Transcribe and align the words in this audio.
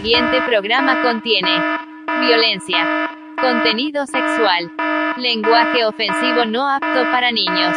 El 0.00 0.06
siguiente 0.06 0.40
programa 0.48 1.02
contiene 1.02 1.60
violencia, 2.22 3.10
contenido 3.38 4.06
sexual, 4.06 4.72
lenguaje 5.18 5.84
ofensivo 5.84 6.46
no 6.46 6.66
apto 6.70 7.02
para 7.12 7.30
niños. 7.30 7.76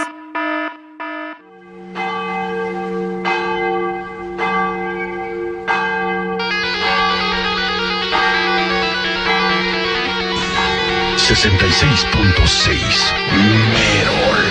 Sesenta 11.18 11.66
y 11.68 11.72
seis 11.72 12.06
punto 12.14 12.48
seis. 12.48 13.14
Merol. 13.74 14.46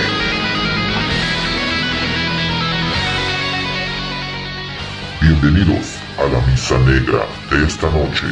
Bienvenidos 5.21 5.92
a 6.17 6.23
la 6.25 6.39
misa 6.47 6.77
negra 6.79 7.25
de 7.49 7.65
esta 7.65 7.89
noche. 7.89 8.27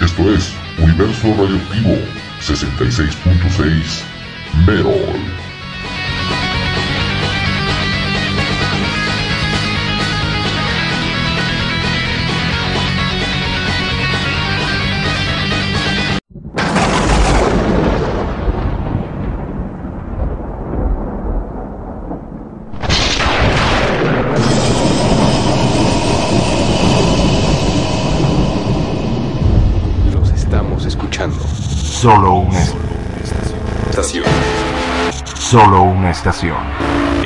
Esto 0.00 0.34
es 0.34 0.54
Universo 0.78 1.28
Radioactivo 1.34 1.98
66.6 2.40 4.02
Merol. 4.66 5.39
Solo 32.00 32.32
una 32.32 32.58
Estación. 33.90 34.24
solo 35.36 35.82
una 35.82 36.10
estación. 36.10 36.56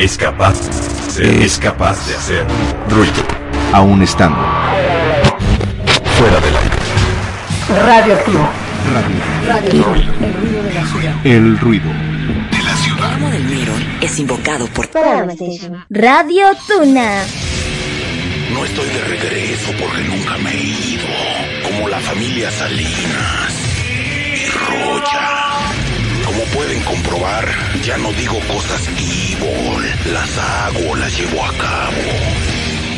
Es 0.01 0.19
capaz. 0.19 0.69
Es 1.17 1.59
capaz 1.59 2.09
de 2.09 2.17
hacer 2.17 2.45
ruido. 2.91 3.23
Aún 3.73 4.03
estando 4.03 4.37
Fuera 6.19 6.41
del 6.41 6.57
aire. 6.57 7.87
Radioactivo. 7.87 8.49
el 11.23 11.57
ruido. 11.61 11.87
De 12.51 12.63
la 12.65 12.75
ciudad. 12.77 13.09
El 13.11 13.15
amo 13.15 13.31
del 13.31 13.45
Mirror 13.45 13.81
es 14.01 14.19
invocado 14.19 14.67
por 14.67 14.91
Radio 15.89 16.47
Tuna. 16.67 17.23
No 18.53 18.65
estoy 18.65 18.89
de 18.89 19.01
regreso 19.03 19.71
porque 19.81 20.03
nunca 20.03 20.37
me 20.39 20.51
he 20.51 20.65
ido. 20.65 21.07
Como 21.63 21.89
la 21.89 22.01
familia 22.01 22.51
Salinas 22.51 23.54
Como 26.25 26.43
pueden 26.55 26.83
comprobar, 26.83 27.49
ya 27.83 27.97
no 27.99 28.13
digo 28.13 28.39
cosas 28.49 28.89
evil. 28.89 30.13
Las 30.13 30.39
hago, 30.39 30.97
las 30.97 31.17
llevo 31.17 31.45
a 31.45 31.53
cabo. 31.53 32.03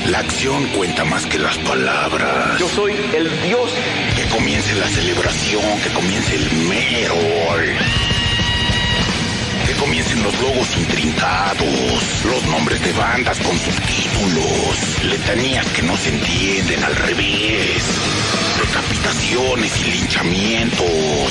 La 0.07 0.21
acción 0.21 0.67
cuenta 0.69 1.05
más 1.05 1.27
que 1.27 1.39
las 1.39 1.59
palabras. 1.59 2.59
Yo 2.59 2.69
soy 2.69 2.95
el 3.13 3.43
dios. 3.43 3.71
Que 4.15 4.29
comience 4.29 4.75
la 4.75 4.87
celebración, 4.89 5.81
que 5.83 5.91
comience 5.91 6.37
el 6.37 6.53
merol. 6.69 7.77
Comiencen 9.79 10.23
los 10.23 10.41
logos 10.41 10.77
intrincados, 10.77 12.25
los 12.25 12.45
nombres 12.47 12.81
de 12.83 12.93
bandas 12.93 13.39
con 13.41 13.59
sus 13.59 13.77
títulos, 13.83 15.05
letanías 15.05 15.67
que 15.69 15.83
no 15.83 15.97
se 15.97 16.11
entienden 16.11 16.83
al 16.83 16.97
revés, 16.97 17.85
decapitaciones 18.59 19.81
y 19.81 19.91
linchamientos. 19.91 21.31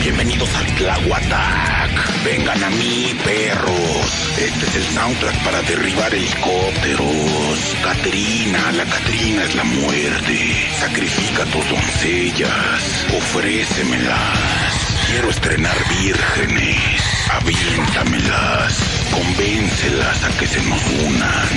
Bienvenidos 0.00 0.48
al 0.54 0.66
Tlahuatac. 0.76 2.24
Vengan 2.24 2.64
a 2.64 2.70
mí, 2.70 3.14
perros. 3.22 4.32
Este 4.38 4.66
es 4.66 4.74
el 4.76 4.84
soundtrack 4.94 5.44
para 5.44 5.62
derribar 5.62 6.14
helicópteros. 6.14 7.76
Catrina, 7.84 8.72
la 8.72 8.84
Catrina 8.86 9.44
es 9.44 9.54
la 9.54 9.64
muerte. 9.64 10.70
Sacrifica 10.78 11.44
tus 11.44 11.68
doncellas. 11.68 13.06
Ofrécemelas. 13.14 14.69
Quiero 15.10 15.28
estrenar 15.28 15.76
vírgenes. 16.00 17.02
Aviéntamelas. 17.32 18.78
Convéncelas 19.10 20.22
a 20.22 20.38
que 20.38 20.46
se 20.46 20.62
nos 20.62 20.80
unan. 21.04 21.48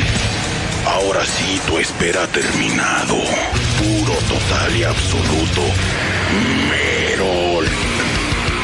Ahora 0.87 1.23
sí, 1.23 1.61
tu 1.67 1.77
espera 1.77 2.23
ha 2.23 2.27
terminado. 2.27 3.15
Puro, 3.77 4.13
total 4.27 4.75
y 4.75 4.83
absoluto. 4.83 5.61
Merol. 6.67 7.67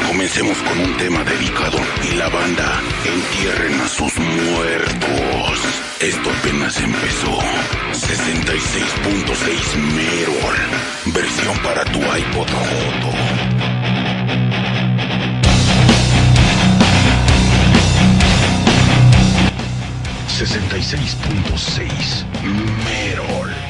Comencemos 0.08 0.58
con 0.58 0.80
un 0.80 0.96
tema 0.96 1.22
dedicado 1.22 1.78
y 2.10 2.16
la 2.16 2.28
banda 2.28 2.82
entierren 3.04 3.80
a 3.80 3.88
sus 3.88 4.12
muertos. 4.18 5.60
Esto 6.00 6.30
apenas 6.30 6.80
empezó. 6.80 7.38
66.6 7.92 9.76
Merol. 9.94 10.56
Versión 11.14 11.56
para 11.58 11.84
tu 11.84 12.00
iPod 12.00 12.48
Joto. 12.48 13.60
Sesenta 20.40 20.78
y 20.78 20.82
seis 20.82 21.14
punto 21.16 21.58
seis 21.58 22.24
Merol. 22.42 23.69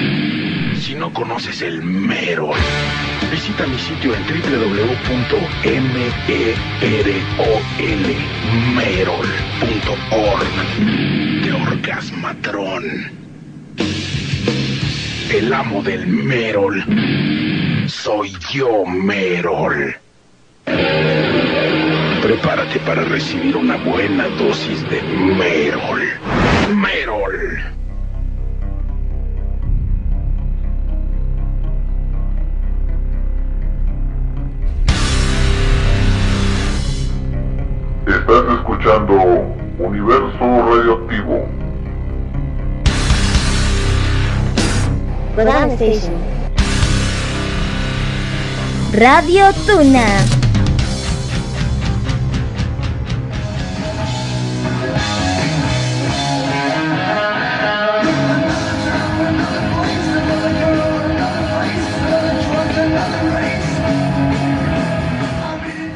Si 0.91 0.97
no 0.97 1.07
conoces 1.13 1.61
el 1.61 1.81
Merol, 1.81 2.59
visita 3.31 3.65
mi 3.65 3.79
sitio 3.79 4.13
en 4.13 4.23
www.merol.org 4.27 5.45
de 11.45 11.53
Orgasmatrón. 11.53 12.83
El 15.29 15.53
amo 15.53 15.81
del 15.81 16.05
Merol. 16.07 16.83
Soy 17.87 18.33
yo, 18.51 18.85
Merol. 18.85 19.95
Prepárate 22.21 22.81
para 22.81 23.05
recibir 23.05 23.55
una 23.55 23.77
buena 23.77 24.27
dosis 24.27 24.83
de 24.89 25.01
Merol. 25.03 26.01
Merol. 26.75 27.61
Estás 38.31 38.59
escuchando 38.59 39.13
Universo 39.77 40.39
Radioactivo. 40.39 41.45
Radio 48.93 49.51
Tuna. 49.67 50.40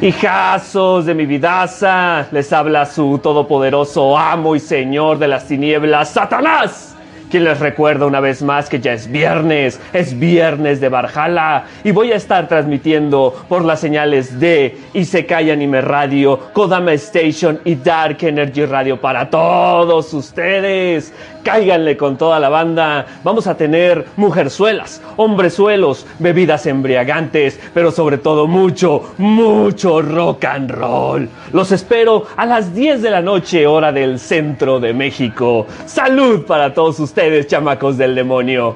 Hijazos 0.05 1.07
de 1.07 1.15
mi 1.15 1.25
vidaza, 1.25 2.27
les 2.31 2.53
habla 2.53 2.85
su 2.85 3.17
todopoderoso 3.17 4.15
amo 4.15 4.55
y 4.55 4.59
señor 4.59 5.17
de 5.17 5.27
las 5.27 5.47
tinieblas, 5.47 6.09
Satanás. 6.11 6.95
Quien 7.31 7.43
les 7.43 7.59
recuerda 7.59 8.05
una 8.05 8.19
vez 8.19 8.43
más 8.43 8.69
que 8.69 8.79
ya 8.79 8.93
es 8.93 9.09
viernes, 9.09 9.81
es 9.93 10.17
viernes 10.19 10.79
de 10.79 10.89
Barjala 10.89 11.65
y 11.83 11.89
voy 11.89 12.11
a 12.11 12.17
estar 12.17 12.47
transmitiendo 12.47 13.33
por 13.49 13.65
las 13.65 13.79
señales 13.79 14.39
de 14.39 14.77
Isekai 14.93 15.49
Anime 15.49 15.81
Radio, 15.81 16.39
Kodama 16.53 16.93
Station 16.93 17.59
y 17.65 17.73
Dark 17.73 18.17
Energy 18.21 18.63
Radio 18.65 19.01
para 19.01 19.27
todos 19.27 20.13
ustedes. 20.13 21.11
Cáiganle 21.45 21.95
con 21.95 22.17
toda 22.17 22.39
la 22.39 22.49
banda. 22.49 23.05
Vamos 23.23 23.45
a 23.45 23.55
tener 23.55 24.07
mujerzuelas, 24.15 24.99
hombrezuelos, 25.15 26.07
bebidas 26.17 26.65
embriagantes, 26.65 27.59
pero 27.71 27.91
sobre 27.91 28.17
todo 28.17 28.47
mucho, 28.47 29.13
mucho 29.19 30.01
rock 30.01 30.45
and 30.45 30.71
roll. 30.71 31.29
Los 31.53 31.71
espero 31.71 32.25
a 32.35 32.47
las 32.47 32.73
10 32.73 33.03
de 33.03 33.11
la 33.11 33.21
noche, 33.21 33.67
hora 33.67 33.91
del 33.91 34.17
centro 34.17 34.79
de 34.79 34.95
México. 34.95 35.67
Salud 35.85 36.47
para 36.47 36.73
todos 36.73 36.99
ustedes, 36.99 37.45
chamacos 37.45 37.95
del 37.95 38.15
demonio. 38.15 38.75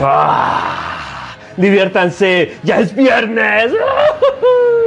¡Ah! 0.00 1.34
Diviértanse, 1.56 2.58
ya 2.62 2.78
es 2.78 2.94
viernes. 2.94 3.72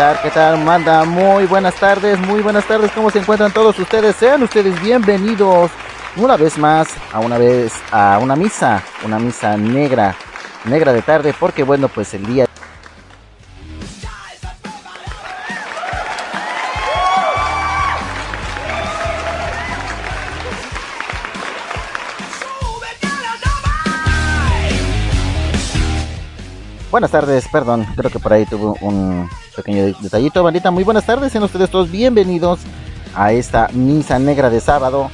tal? 0.00 0.22
¿Qué 0.22 0.30
tal? 0.30 0.64
Manda 0.64 1.04
muy 1.04 1.44
buenas 1.44 1.74
tardes, 1.74 2.18
muy 2.20 2.40
buenas 2.40 2.64
tardes. 2.64 2.90
¿Cómo 2.92 3.10
se 3.10 3.18
encuentran 3.18 3.52
todos 3.52 3.78
ustedes? 3.78 4.16
Sean 4.16 4.42
ustedes 4.42 4.80
bienvenidos 4.80 5.70
una 6.16 6.38
vez 6.38 6.56
más 6.56 6.88
a 7.12 7.20
una 7.20 7.36
vez 7.36 7.74
a 7.92 8.18
una 8.18 8.34
misa, 8.34 8.82
una 9.04 9.18
misa 9.18 9.58
negra, 9.58 10.16
negra 10.64 10.94
de 10.94 11.02
tarde, 11.02 11.34
porque 11.38 11.64
bueno, 11.64 11.88
pues 11.88 12.14
el 12.14 12.24
día 12.24 12.46
Buenas 26.90 27.12
tardes, 27.12 27.46
perdón, 27.46 27.86
creo 27.94 28.10
que 28.10 28.18
por 28.18 28.32
ahí 28.32 28.44
tuvo 28.46 28.76
un 28.80 29.30
pequeño 29.54 29.94
detallito. 30.00 30.42
Bandita, 30.42 30.72
muy 30.72 30.82
buenas 30.82 31.06
tardes, 31.06 31.30
sean 31.30 31.44
ustedes 31.44 31.70
todos 31.70 31.88
bienvenidos 31.88 32.58
a 33.14 33.30
esta 33.30 33.68
misa 33.72 34.18
negra 34.18 34.50
de 34.50 34.60
sábado. 34.60 35.08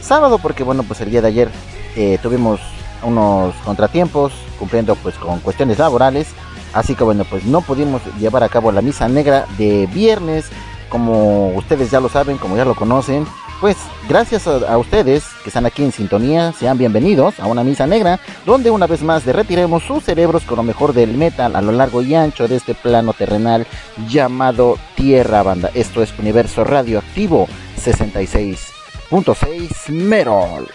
Sábado 0.00 0.38
porque, 0.38 0.62
bueno, 0.62 0.84
pues 0.84 1.00
el 1.00 1.10
día 1.10 1.20
de 1.20 1.26
ayer 1.26 1.48
eh, 1.96 2.20
tuvimos 2.22 2.60
unos 3.02 3.52
contratiempos 3.64 4.32
cumpliendo 4.60 4.94
pues 4.94 5.16
con 5.16 5.40
cuestiones 5.40 5.80
laborales. 5.80 6.28
Así 6.72 6.94
que, 6.94 7.02
bueno, 7.02 7.24
pues 7.28 7.44
no 7.44 7.62
pudimos 7.62 8.00
llevar 8.20 8.44
a 8.44 8.48
cabo 8.48 8.70
la 8.70 8.80
misa 8.80 9.08
negra 9.08 9.46
de 9.58 9.88
viernes. 9.88 10.46
como 10.88 11.48
ustedes 11.48 11.90
ya 11.90 11.98
lo 11.98 12.08
saben, 12.08 12.38
como 12.38 12.56
ya 12.56 12.64
lo 12.64 12.76
conocen, 12.76 13.26
pues 13.60 13.76
gracias 14.08 14.46
a, 14.46 14.78
ustedes 14.78 15.24
que 15.42 15.50
están 15.50 15.66
aquí 15.66 15.82
en 15.82 15.92
sintonía, 15.92 16.52
sean 16.52 16.78
bienvenidos 16.78 17.38
a 17.40 17.46
una 17.46 17.64
misa 17.64 17.86
negra, 17.86 18.20
donde 18.46 18.70
una 18.70 18.86
vez 18.86 19.02
más 19.02 19.24
derretiremos 19.24 19.82
sus 19.82 20.04
cerebros 20.04 20.44
con 20.44 20.56
lo 20.56 20.62
mejor 20.62 20.92
del 20.92 21.16
metal 21.16 21.56
a 21.56 21.62
lo 21.62 21.72
largo 21.72 22.02
y 22.02 22.14
ancho 22.14 22.46
de 22.48 22.56
este 22.56 22.74
plano 22.74 23.12
terrenal 23.12 23.66
llamado 24.08 24.78
Tierra 24.94 25.42
Banda. 25.42 25.70
Esto 25.74 26.02
es 26.02 26.16
Universo 26.18 26.64
Radioactivo 26.64 27.48
66.6 27.76 29.90
Merol. 29.90 30.68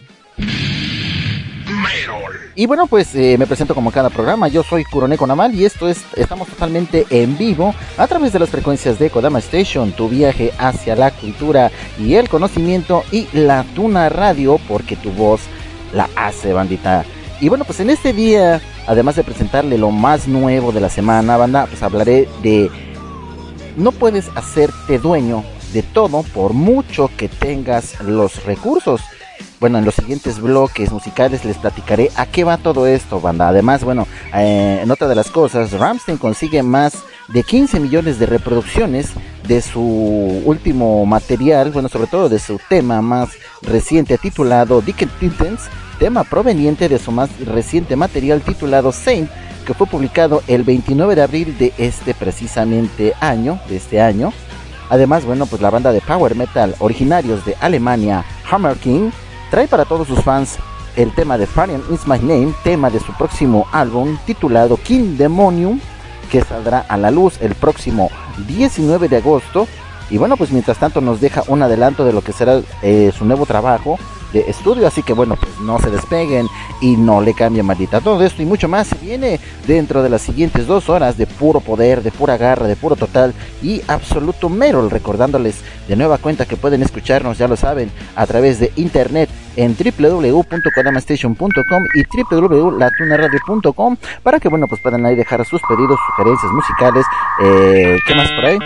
Y 2.56 2.68
bueno, 2.68 2.86
pues 2.86 3.16
eh, 3.16 3.36
me 3.40 3.48
presento 3.48 3.74
como 3.74 3.92
cada 3.92 4.12
programa. 4.12 4.48
Yo 4.48 4.62
soy 4.62 4.84
Kuroneko 4.84 5.26
Namal 5.26 5.56
y 5.56 5.66
esto 5.66 5.90
es, 5.90 6.04
estamos 6.16 6.48
totalmente 6.48 7.06
en 7.10 7.36
vivo 7.36 7.74
a 7.98 8.06
través 8.06 8.32
de 8.32 8.38
las 8.38 8.50
frecuencias 8.50 9.00
de 9.00 9.10
Kodama 9.10 9.40
Station, 9.40 9.92
tu 9.92 10.08
viaje 10.08 10.52
hacia 10.60 10.96
la 10.96 11.10
cultura 11.10 11.72
y 11.98 12.14
el 12.14 12.30
conocimiento 12.30 13.04
y 13.12 13.28
la 13.34 13.66
Tuna 13.74 14.08
Radio, 14.10 14.60
porque 14.68 14.96
tu 14.96 15.10
voz 15.12 15.42
la 15.94 16.08
hace, 16.16 16.54
bandita. 16.54 17.06
Y 17.42 17.50
bueno, 17.50 17.66
pues 17.66 17.80
en 17.80 17.90
este 17.90 18.14
día, 18.14 18.62
además 18.86 19.16
de 19.16 19.24
presentarle 19.24 19.80
lo 19.80 19.90
más 19.90 20.28
nuevo 20.28 20.72
de 20.72 20.82
la 20.82 20.90
semana, 20.90 21.38
banda, 21.38 21.66
pues 21.66 21.82
hablaré 21.82 22.30
de 22.44 22.70
no 23.78 23.92
puedes 23.92 24.30
hacerte 24.36 25.00
dueño 25.00 25.44
de 25.74 25.82
todo 25.82 26.22
por 26.22 26.54
mucho 26.54 27.10
que 27.18 27.30
tengas 27.30 28.00
los 28.02 28.46
recursos. 28.46 29.02
Bueno, 29.64 29.78
en 29.78 29.86
los 29.86 29.96
siguientes 29.96 30.42
bloques 30.42 30.92
musicales 30.92 31.46
les 31.46 31.56
platicaré 31.58 32.12
a 32.18 32.26
qué 32.26 32.44
va 32.44 32.58
todo 32.58 32.86
esto, 32.86 33.22
banda. 33.22 33.48
Además, 33.48 33.86
bueno, 33.86 34.10
eh, 34.36 34.82
en 34.84 34.92
otra 34.92 35.08
de 35.08 35.16
las 35.16 35.32
cosas, 35.32 35.72
Ramstein 35.72 36.18
consigue 36.18 36.62
más 36.62 36.98
de 37.30 37.44
15 37.44 37.80
millones 37.80 38.20
de 38.20 38.26
reproducciones 38.26 39.12
de 39.48 39.62
su 39.62 39.80
último 39.80 41.06
material, 41.06 41.72
bueno, 41.72 41.88
sobre 41.88 42.08
todo 42.08 42.28
de 42.28 42.40
su 42.40 42.60
tema 42.68 43.02
más 43.02 43.30
reciente 43.62 44.18
titulado 44.18 44.82
Dick 44.82 45.08
Titans, 45.18 45.62
tema 45.98 46.26
proveniente 46.26 46.90
de 46.90 47.00
su 47.00 47.14
más 47.14 47.30
reciente 47.46 47.96
material 47.96 48.42
titulado 48.42 48.92
Saint, 48.92 49.30
que 49.66 49.74
fue 49.74 49.88
publicado 49.88 50.44
el 50.48 50.64
29 50.64 51.16
de 51.16 51.22
abril 51.22 51.58
de 51.58 51.72
este 51.78 52.14
precisamente 52.14 53.14
año, 53.22 53.62
de 53.70 53.78
este 53.78 54.02
año. 54.02 54.34
Además, 54.90 55.24
bueno, 55.24 55.46
pues 55.46 55.62
la 55.62 55.70
banda 55.70 55.94
de 55.94 56.02
power 56.02 56.36
metal 56.36 56.76
originarios 56.80 57.46
de 57.46 57.56
Alemania, 57.62 58.26
Hammer 58.52 58.76
King, 58.76 59.12
trae 59.54 59.68
para 59.68 59.86
todos 59.86 60.08
sus 60.08 60.20
fans 60.24 60.58
el 60.96 61.14
tema 61.14 61.38
de 61.38 61.46
Farian 61.46 61.84
Is 61.92 62.08
My 62.08 62.18
Name, 62.18 62.56
tema 62.64 62.90
de 62.90 63.00
su 63.00 63.14
próximo 63.14 63.68
álbum 63.72 64.18
titulado 64.26 64.78
King 64.78 65.16
Demonium, 65.16 65.80
que 66.32 66.42
saldrá 66.42 66.80
a 66.90 66.98
la 66.98 67.12
luz 67.12 67.40
el 67.40 67.54
próximo 67.54 68.10
19 68.48 69.10
de 69.10 69.18
agosto. 69.18 69.68
Y 70.10 70.18
bueno, 70.18 70.38
pues 70.38 70.50
mientras 70.50 70.80
tanto 70.80 71.02
nos 71.02 71.22
deja 71.22 71.44
un 71.46 71.62
adelanto 71.62 72.04
de 72.04 72.14
lo 72.14 72.24
que 72.24 72.34
será 72.34 72.62
eh, 72.82 73.14
su 73.16 73.26
nuevo 73.26 73.46
trabajo 73.46 74.00
de 74.34 74.50
estudio, 74.50 74.88
así 74.88 75.04
que 75.04 75.14
bueno, 75.14 75.38
pues 75.40 75.60
no 75.60 75.80
se 75.80 75.90
despeguen 75.90 76.48
y 76.82 76.98
no 76.98 77.22
le 77.22 77.34
cambien 77.34 77.66
maldita. 77.66 78.02
Todo 78.02 78.24
esto 78.24 78.42
y 78.42 78.46
mucho 78.46 78.68
más 78.68 78.88
se 78.88 78.98
viene 78.98 79.40
dentro 79.68 80.04
de 80.04 80.10
las 80.10 80.22
siguientes 80.22 80.68
dos 80.68 80.90
horas 80.90 81.18
de 81.18 81.28
puro 81.28 81.62
poder, 81.62 82.04
de 82.04 82.12
pura 82.12 82.38
garra, 82.38 82.68
de 82.68 82.76
puro 82.76 82.96
total 82.96 83.34
y 83.62 83.82
absoluto 83.88 84.50
Merol, 84.50 84.90
recordándoles 84.90 85.64
de 85.88 85.96
nueva 85.96 86.18
cuenta 86.18 86.46
que 86.46 86.58
pueden 86.58 86.82
escucharnos, 86.82 87.38
ya 87.38 87.48
lo 87.48 87.56
saben, 87.56 87.92
a 88.16 88.26
través 88.26 88.60
de 88.60 88.72
internet 88.76 89.30
en 89.56 89.78
www.kodamastation.com 89.78 91.84
y 91.96 92.24
www.latunaradio.com 92.24 93.98
para 94.24 94.40
que 94.40 94.50
bueno 94.50 94.68
pues 94.68 94.82
puedan 94.82 95.06
ahí 95.06 95.16
dejar 95.16 95.46
sus 95.46 95.62
pedidos, 95.70 96.00
sugerencias 96.08 96.52
musicales, 96.52 97.06
eh, 97.44 97.98
¿qué 98.08 98.16
más 98.16 98.32
por 98.32 98.46
ahí? 98.46 98.58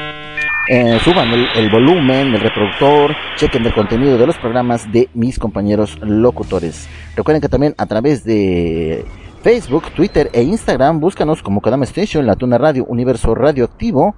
Eh, 0.69 0.99
suban 1.01 1.31
el, 1.31 1.69
volumen, 1.69 2.35
el 2.35 2.41
reproductor, 2.41 3.15
chequen 3.37 3.65
el 3.65 3.73
contenido 3.73 4.17
de 4.17 4.27
los 4.27 4.37
programas 4.37 4.91
de 4.91 5.09
mis 5.13 5.39
compañeros 5.39 5.97
locutores. 6.01 6.89
Recuerden 7.15 7.41
que 7.41 7.47
también 7.47 7.73
a 7.77 7.85
través 7.85 8.25
de 8.25 9.05
Facebook, 9.43 9.91
Twitter 9.95 10.29
e 10.33 10.43
Instagram, 10.43 10.99
búscanos 10.99 11.41
como 11.41 11.61
Kodama 11.61 11.85
Station, 11.85 12.25
La 12.25 12.35
Tuna 12.35 12.57
Radio, 12.57 12.83
Universo 12.83 13.33
Radioactivo. 13.33 14.15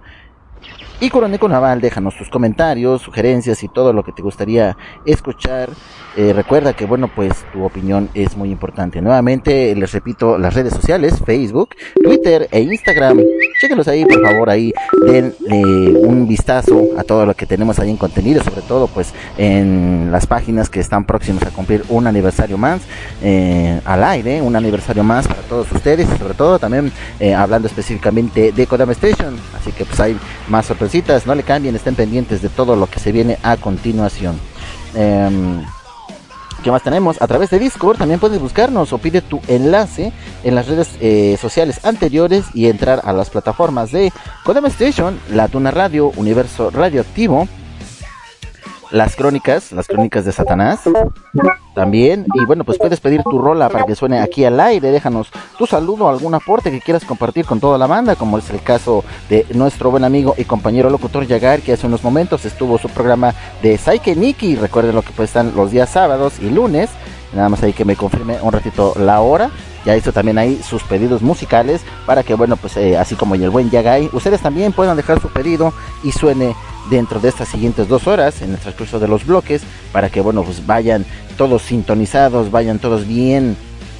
Y 1.02 1.10
Coroneco 1.10 1.48
Naval, 1.48 1.80
déjanos 1.80 2.18
tus 2.18 2.28
comentarios, 2.28 3.02
sugerencias 3.02 3.64
y 3.64 3.70
todo 3.70 3.94
lo 3.94 4.04
que 4.04 4.12
te 4.12 4.22
gustaría 4.22 4.76
escuchar. 5.06 5.70
Eh, 6.18 6.34
recuerda 6.34 6.74
que, 6.74 6.86
bueno, 6.86 7.10
pues 7.16 7.46
tu 7.54 7.64
opinión 7.64 8.10
es 8.14 8.36
muy 8.36 8.52
importante. 8.52 9.02
Nuevamente, 9.02 9.74
les 9.76 9.94
repito, 9.94 10.38
las 10.38 10.56
redes 10.56 10.74
sociales, 10.74 11.14
Facebook, 11.26 11.70
Twitter 12.04 12.50
e 12.52 12.60
Instagram. 12.60 13.22
Chéquenlos 13.62 13.88
ahí, 13.88 14.04
por 14.04 14.22
favor, 14.22 14.50
ahí 14.50 14.74
den 15.06 15.34
un 16.04 16.28
vistazo 16.28 16.90
a 16.98 17.04
todo 17.04 17.26
lo 17.26 17.34
que 17.34 17.46
tenemos 17.46 17.80
ahí 17.80 17.92
en 17.92 17.98
contenido, 17.98 18.44
sobre 18.44 18.62
todo, 18.62 18.88
pues, 18.88 19.14
en 19.38 20.10
las 20.12 20.28
páginas 20.28 20.70
que 20.70 20.82
están 20.82 21.06
próximas 21.06 21.44
a 21.44 21.52
cumplir 21.52 21.86
un 21.88 22.08
aniversario 22.08 22.58
más 22.58 22.82
eh, 23.24 23.80
al 23.86 24.04
aire, 24.04 24.42
un 24.42 24.58
aniversario 24.58 25.06
más 25.06 25.30
para 25.30 25.40
todos 25.44 25.72
ustedes, 25.72 26.10
y 26.14 26.18
sobre 26.18 26.34
todo 26.34 26.60
también 26.60 26.92
eh, 27.22 27.34
hablando 27.34 27.70
específicamente 27.70 28.52
de 28.52 28.68
Kodama 28.68 28.92
Station. 28.92 29.38
Así 29.58 29.72
que, 29.72 29.86
pues, 29.86 29.98
hay 30.02 30.18
más 30.50 30.66
sorpresas 30.66 30.89
no 31.26 31.36
le 31.36 31.44
cambien, 31.44 31.76
estén 31.76 31.96
pendientes 31.96 32.42
de 32.42 32.50
todo 32.50 32.76
lo 32.76 32.88
que 32.88 33.00
se 33.00 33.12
viene 33.12 33.38
a 33.44 33.58
continuación. 33.58 34.40
Eh, 34.96 35.62
¿Qué 36.64 36.72
más 36.72 36.84
tenemos? 36.84 37.22
A 37.22 37.28
través 37.28 37.50
de 37.52 37.60
Discord 37.60 37.98
también 37.98 38.20
puedes 38.20 38.40
buscarnos 38.40 38.92
o 38.92 38.98
pide 38.98 39.22
tu 39.22 39.40
enlace 39.48 40.12
en 40.44 40.56
las 40.56 40.68
redes 40.68 40.90
eh, 41.00 41.38
sociales 41.40 41.86
anteriores 41.86 42.46
y 42.54 42.68
entrar 42.68 43.02
a 43.06 43.14
las 43.14 43.30
plataformas 43.30 43.92
de 43.94 44.12
Kodama 44.44 44.68
Station, 44.68 45.18
La 45.32 45.48
Tuna 45.48 45.72
Radio, 45.72 46.12
Universo 46.18 46.70
Radioactivo, 46.70 47.48
las 48.92 49.16
crónicas, 49.16 49.72
las 49.72 49.88
crónicas 49.88 50.26
de 50.26 50.32
Satanás 50.32 50.82
también. 51.74 52.26
Y 52.34 52.46
bueno, 52.46 52.64
pues 52.64 52.78
puedes 52.78 53.00
pedir 53.00 53.24
tu 53.24 53.40
rola 53.40 53.70
para 53.70 53.86
que 53.86 53.96
suene 53.96 54.20
aquí 54.20 54.44
al 54.46 54.60
aire. 54.60 54.92
Déjanos 54.92 55.30
tu 55.58 55.66
saludo, 55.66 56.10
algún 56.10 56.34
aporte 56.34 56.72
que 56.72 56.82
quieras 56.82 57.06
compartir 57.06 57.46
con 57.46 57.60
toda 57.60 57.78
la 57.78 57.88
banda, 57.88 58.16
como 58.16 58.38
es 58.38 58.50
el 58.50 58.62
caso 58.62 59.04
de 59.30 59.46
nuestro 59.54 59.92
buen 59.92 60.04
amigo 60.04 60.36
y 60.38 60.44
compañero 60.46 60.90
locutor 60.90 61.26
Yagar, 61.26 61.62
que 61.62 61.74
hace 61.74 61.88
unos 61.88 62.04
momentos 62.04 62.46
estuvo 62.46 62.78
su 62.78 62.90
programa 62.90 63.34
de 63.62 63.78
Saike 63.78 64.16
Nikki. 64.16 64.56
Recuerden 64.56 64.96
lo 64.96 65.02
que 65.02 65.12
pues 65.16 65.30
están 65.30 65.56
los 65.56 65.72
días 65.72 65.90
sábados 65.90 66.40
y 66.40 66.50
lunes. 66.50 66.90
Nada 67.34 67.50
más 67.50 67.62
ahí 67.62 67.74
que 67.74 67.86
me 67.86 67.96
confirme 67.96 68.38
un 68.42 68.52
ratito 68.52 68.94
la 68.98 69.22
hora. 69.22 69.52
Ya 69.86 69.96
hizo 69.96 70.12
también 70.12 70.38
ahí 70.38 70.62
sus 70.62 70.84
pedidos 70.84 71.22
musicales 71.22 71.82
para 72.06 72.24
que, 72.24 72.34
bueno, 72.34 72.58
pues 72.58 72.76
eh, 72.76 72.98
así 72.98 73.16
como 73.16 73.36
el 73.36 73.50
buen 73.50 73.70
Yagai, 73.70 74.10
ustedes 74.12 74.42
también 74.42 74.74
puedan 74.74 74.98
dejar 74.98 75.22
su 75.22 75.30
pedido 75.30 75.74
y 76.04 76.12
suene 76.12 76.54
dentro 76.90 77.20
de 77.20 77.30
estas 77.30 77.50
siguientes 77.50 77.88
dos 77.88 78.08
horas 78.08 78.42
en 78.42 78.52
el 78.52 78.58
transcurso 78.58 79.00
de 79.00 79.08
los 79.08 79.26
bloques 79.26 79.62
para 79.92 80.10
que 80.10 80.22
bueno 80.22 80.44
pues 80.44 80.66
vayan 80.66 81.06
todos 81.38 81.62
sintonizados 81.62 82.52
vayan 82.52 82.80
todos 82.80 83.08
bien 83.08 83.56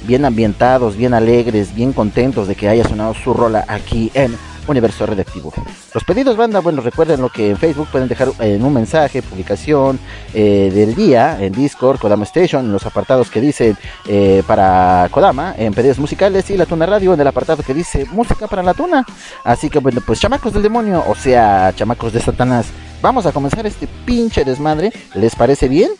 bien 0.06 0.24
ambientados 0.24 0.96
bien 0.96 1.14
alegres 1.14 1.74
bien 1.74 1.92
contentos 1.92 2.48
de 2.48 2.54
que 2.54 2.68
haya 2.68 2.84
sonado 2.84 3.14
su 3.14 3.34
rola 3.34 3.64
aquí 3.68 4.10
en 4.14 4.36
Universo 4.70 5.06
Redactivo. 5.06 5.52
Los 5.92 6.04
pedidos 6.04 6.36
banda, 6.36 6.60
bueno, 6.60 6.80
recuerden 6.80 7.20
lo 7.20 7.28
que 7.28 7.50
en 7.50 7.56
Facebook 7.56 7.88
pueden 7.90 8.08
dejar 8.08 8.28
en 8.38 8.64
un 8.64 8.72
mensaje, 8.72 9.22
publicación 9.22 9.98
eh, 10.32 10.70
del 10.72 10.94
día, 10.94 11.38
en 11.40 11.52
Discord, 11.52 11.98
Kodama 11.98 12.24
Station, 12.24 12.64
en 12.64 12.72
los 12.72 12.86
apartados 12.86 13.30
que 13.30 13.40
dicen 13.40 13.76
eh, 14.06 14.42
para 14.46 15.08
Kodama, 15.10 15.54
en 15.56 15.74
pedidos 15.74 15.98
musicales 15.98 16.48
y 16.50 16.56
la 16.56 16.66
Tuna 16.66 16.86
Radio, 16.86 17.14
en 17.14 17.20
el 17.20 17.26
apartado 17.26 17.62
que 17.62 17.74
dice 17.74 18.06
música 18.12 18.46
para 18.46 18.62
la 18.62 18.74
Tuna. 18.74 19.04
Así 19.44 19.68
que 19.68 19.78
bueno, 19.78 20.00
pues 20.06 20.20
chamacos 20.20 20.52
del 20.52 20.62
demonio, 20.62 21.04
o 21.06 21.14
sea, 21.14 21.72
chamacos 21.74 22.12
de 22.12 22.20
Satanás, 22.20 22.66
vamos 23.02 23.26
a 23.26 23.32
comenzar 23.32 23.66
este 23.66 23.86
pinche 24.04 24.44
desmadre. 24.44 24.92
¿Les 25.14 25.34
parece 25.34 25.68
bien? 25.68 25.90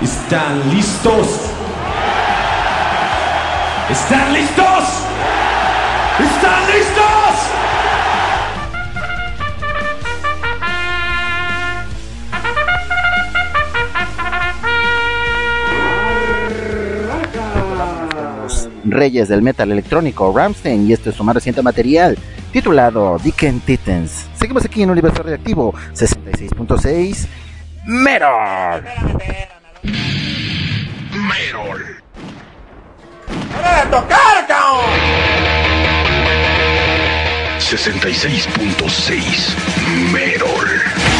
¿Están 0.00 0.74
listos? 0.74 1.28
¿Están 3.88 4.32
listos? 4.32 4.84
¿Están 6.18 6.66
listos? 6.66 7.02
Reyes 18.84 19.28
del 19.28 19.42
metal 19.42 19.72
electrónico 19.72 20.32
Ramstein 20.36 20.88
y 20.88 20.92
este 20.92 21.10
es 21.10 21.16
su 21.16 21.24
más 21.24 21.34
reciente 21.34 21.62
material 21.62 22.18
titulado 22.52 23.18
Dicken 23.18 23.60
Titans. 23.60 24.28
Seguimos 24.34 24.64
aquí 24.64 24.82
en 24.82 24.90
Universo 24.90 25.22
Reactivo 25.22 25.72
66.6 25.94 27.26
Metal. 27.86 28.84
Merol. 31.12 32.02
¡Hora 33.58 33.84
de 33.84 33.90
tocar, 33.90 34.46
cabrón! 34.46 35.51
66.6 37.72 39.56
Merol. 40.12 41.11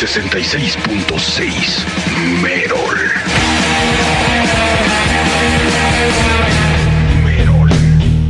66.6 0.00 1.84
Merol. 2.40 2.96
Merol. 7.22 7.68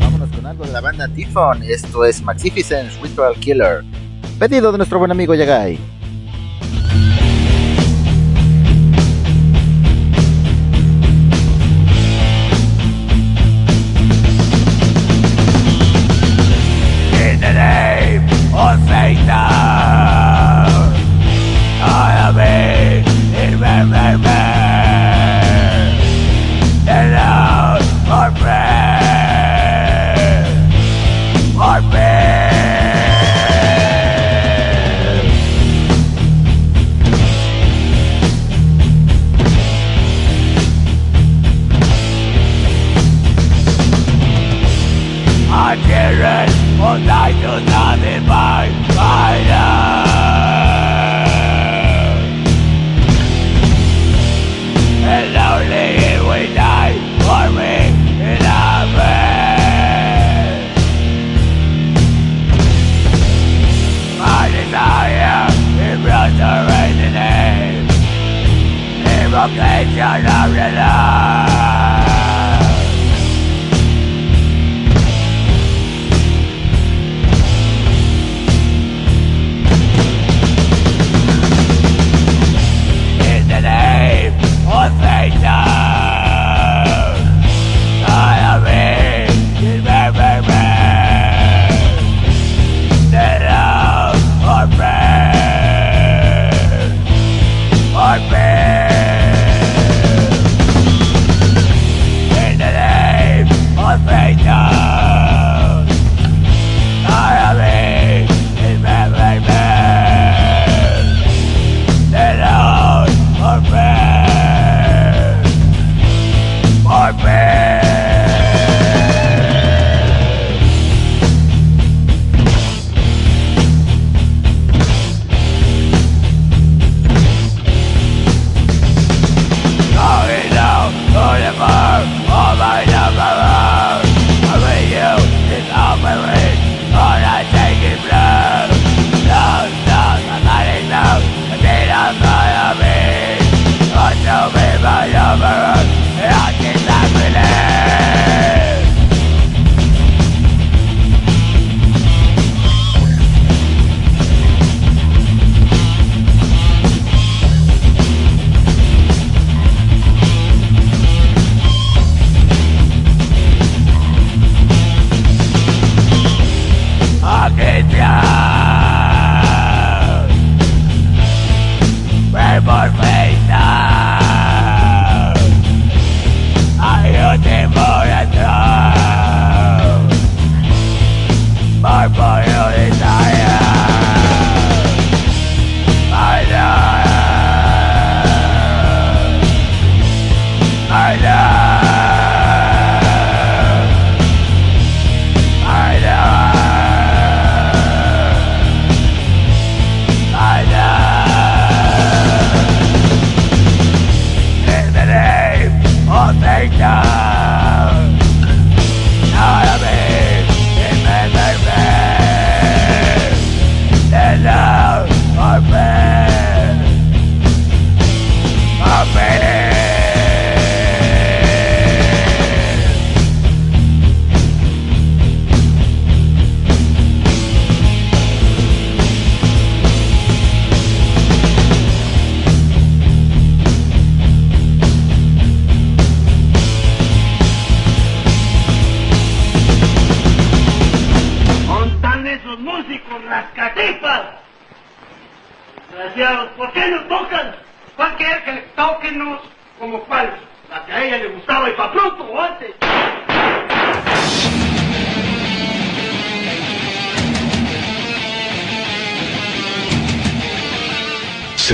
Vámonos 0.00 0.30
con 0.30 0.46
algo 0.46 0.64
de 0.64 0.72
la 0.72 0.80
banda 0.80 1.06
Tifon. 1.06 1.62
Esto 1.62 2.04
es 2.04 2.20
Magnificence 2.22 3.00
Ritual 3.00 3.36
Killer. 3.36 3.84
Pedido 4.40 4.72
de 4.72 4.78
nuestro 4.78 4.98
buen 4.98 5.12
amigo 5.12 5.36
Yagai. 5.36 5.78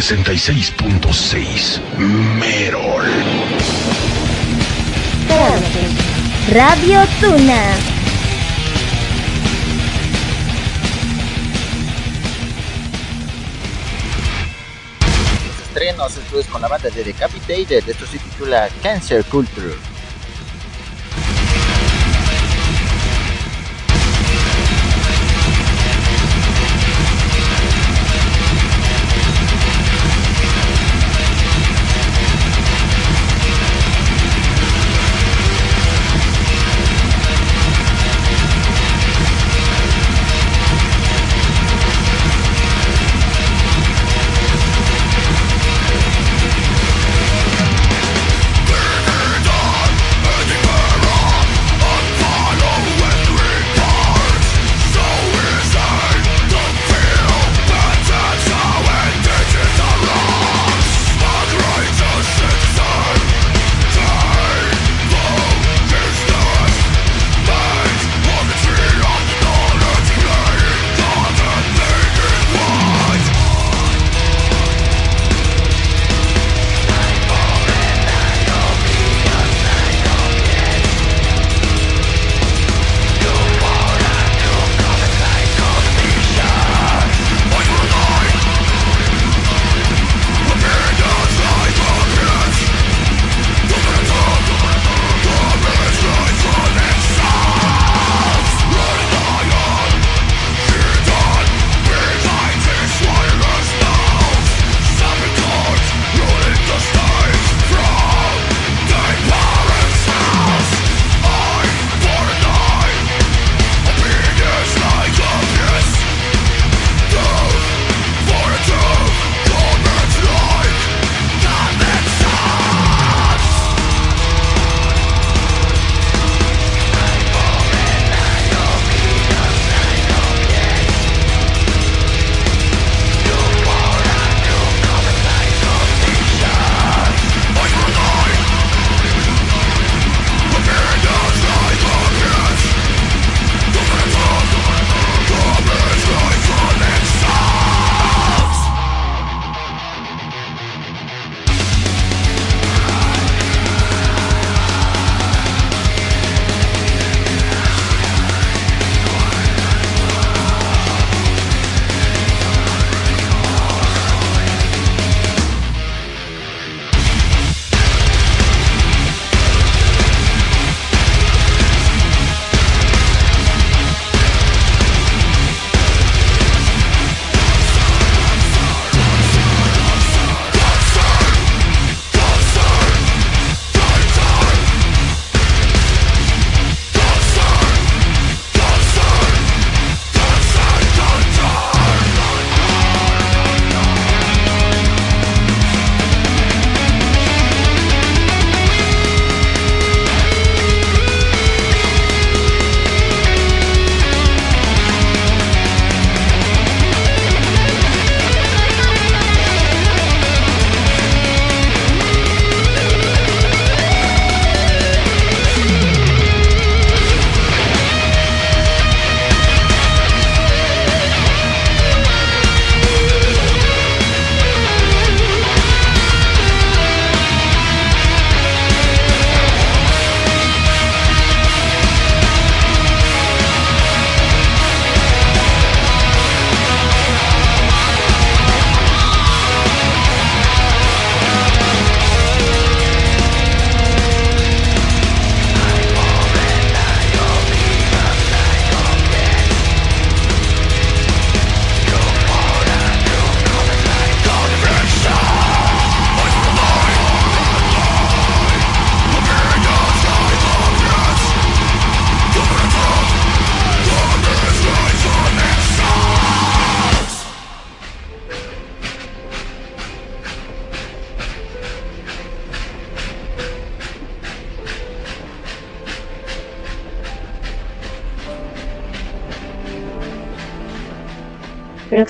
66.6 0.07 1.81
Merol. 1.99 3.11
Radio 6.53 7.01
Tuna. 7.21 7.75
estrenos, 15.59 16.17
esto 16.17 16.39
es 16.39 16.47
con 16.47 16.63
la 16.63 16.69
banda 16.69 16.89
de 16.89 17.03
Decapitated, 17.03 17.89
esto 17.89 18.07
se 18.07 18.19
titula 18.19 18.69
Cancer 18.85 19.25
Culture. 19.25 19.75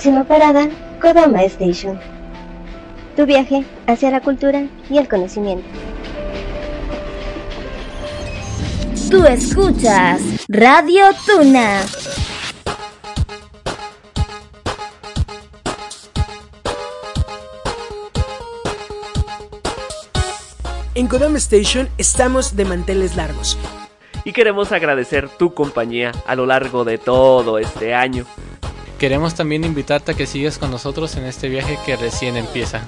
Próxima 0.07 0.23
parada, 0.23 0.69
Kodama 1.01 1.43
Station. 1.43 1.99
Tu 3.17 3.25
viaje 3.25 3.65
hacia 3.87 4.09
la 4.09 4.21
cultura 4.21 4.65
y 4.89 4.97
el 4.97 5.09
conocimiento. 5.09 5.67
Tú 9.11 9.25
escuchas 9.25 10.21
Radio 10.47 11.03
Tuna. 11.25 11.81
En 20.95 21.07
Kodama 21.07 21.37
Station 21.37 21.89
estamos 21.97 22.55
de 22.55 22.63
manteles 22.63 23.17
largos. 23.17 23.57
Y 24.23 24.31
queremos 24.31 24.71
agradecer 24.71 25.27
tu 25.27 25.53
compañía 25.53 26.13
a 26.25 26.37
lo 26.37 26.45
largo 26.45 26.85
de 26.85 26.97
todo 26.97 27.59
este 27.59 27.93
año. 27.93 28.25
Queremos 28.99 29.35
también 29.35 29.63
invitarte 29.63 30.13
a 30.13 30.15
que 30.15 30.25
sigas 30.25 30.57
con 30.57 30.71
nosotros 30.71 31.15
en 31.17 31.25
este 31.25 31.49
viaje 31.49 31.77
que 31.85 31.95
recién 31.95 32.35
empieza. 32.35 32.81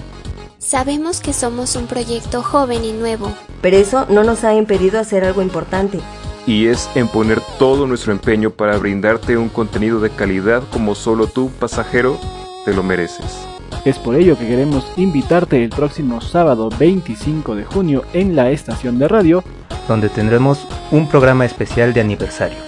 Sabemos 0.58 1.20
que 1.20 1.32
somos 1.32 1.76
un 1.76 1.86
proyecto 1.86 2.42
joven 2.42 2.84
y 2.84 2.92
nuevo. 2.92 3.32
Pero 3.62 3.76
eso 3.76 4.06
no 4.08 4.24
nos 4.24 4.42
ha 4.42 4.54
impedido 4.54 4.98
hacer 4.98 5.24
algo 5.24 5.40
importante. 5.40 6.00
Y 6.46 6.66
es 6.66 6.90
en 6.96 7.06
poner 7.06 7.40
todo 7.60 7.86
nuestro 7.86 8.12
empeño 8.12 8.50
para 8.50 8.76
brindarte 8.78 9.36
un 9.36 9.48
contenido 9.48 10.00
de 10.00 10.10
calidad 10.10 10.64
como 10.72 10.96
solo 10.96 11.28
tú, 11.28 11.50
pasajero, 11.60 12.18
te 12.64 12.74
lo 12.74 12.82
mereces. 12.82 13.46
Es 13.84 13.98
por 13.98 14.16
ello 14.16 14.36
que 14.36 14.48
queremos 14.48 14.84
invitarte 14.96 15.62
el 15.62 15.70
próximo 15.70 16.20
sábado 16.20 16.70
25 16.76 17.54
de 17.54 17.64
junio 17.64 18.04
en 18.12 18.34
la 18.34 18.50
estación 18.50 18.98
de 18.98 19.06
radio, 19.06 19.44
donde 19.86 20.08
tendremos 20.08 20.66
un 20.90 21.08
programa 21.08 21.44
especial 21.44 21.92
de 21.92 22.00
aniversario, 22.00 22.58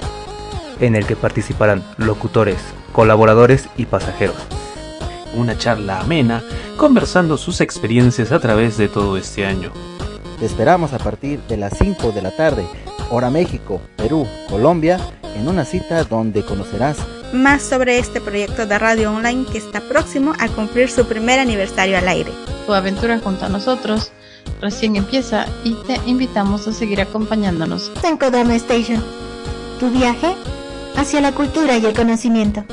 en 0.80 0.94
el 0.94 1.06
que 1.06 1.16
participarán 1.16 1.84
locutores, 1.98 2.58
colaboradores 2.92 3.68
y 3.76 3.86
pasajeros. 3.86 4.36
Una 5.34 5.56
charla 5.56 6.00
amena, 6.00 6.42
conversando 6.76 7.36
sus 7.36 7.60
experiencias 7.60 8.32
a 8.32 8.40
través 8.40 8.76
de 8.76 8.88
todo 8.88 9.16
este 9.16 9.46
año. 9.46 9.72
Te 10.38 10.46
esperamos 10.46 10.92
a 10.92 10.98
partir 10.98 11.40
de 11.48 11.56
las 11.56 11.76
5 11.78 12.12
de 12.12 12.22
la 12.22 12.30
tarde, 12.36 12.66
hora 13.10 13.30
México, 13.30 13.80
Perú, 13.96 14.26
Colombia, 14.48 14.98
en 15.36 15.48
una 15.48 15.64
cita 15.64 16.04
donde 16.04 16.44
conocerás 16.44 16.98
más 17.32 17.62
sobre 17.62 17.98
este 17.98 18.20
proyecto 18.20 18.66
de 18.66 18.78
radio 18.78 19.12
online 19.12 19.46
que 19.50 19.58
está 19.58 19.80
próximo 19.80 20.34
a 20.38 20.48
cumplir 20.48 20.90
su 20.90 21.06
primer 21.06 21.40
aniversario 21.40 21.96
al 21.98 22.08
aire. 22.08 22.30
Tu 22.66 22.74
aventura 22.74 23.18
junto 23.18 23.46
a 23.46 23.48
nosotros 23.48 24.12
recién 24.60 24.96
empieza 24.96 25.46
y 25.64 25.74
te 25.86 25.98
invitamos 26.06 26.68
a 26.68 26.72
seguir 26.72 27.00
acompañándonos. 27.00 27.90
En 28.04 28.16
Kodama 28.16 28.54
Station, 28.56 29.02
tu 29.80 29.90
viaje 29.90 30.34
hacia 30.96 31.20
la 31.20 31.32
cultura 31.32 31.76
y 31.76 31.86
el 31.86 31.94
conocimiento. 31.94 32.64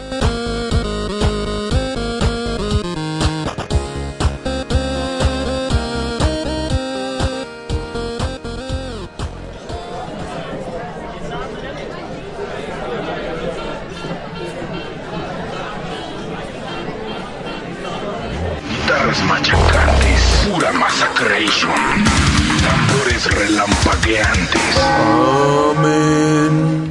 Guitarras 18.69 19.23
machacantes, 19.23 20.47
pura 20.49 20.71
massacration. 20.73 21.71
Tambores 22.61 23.25
relampagueantes. 23.35 24.77
Amén. 25.77 26.88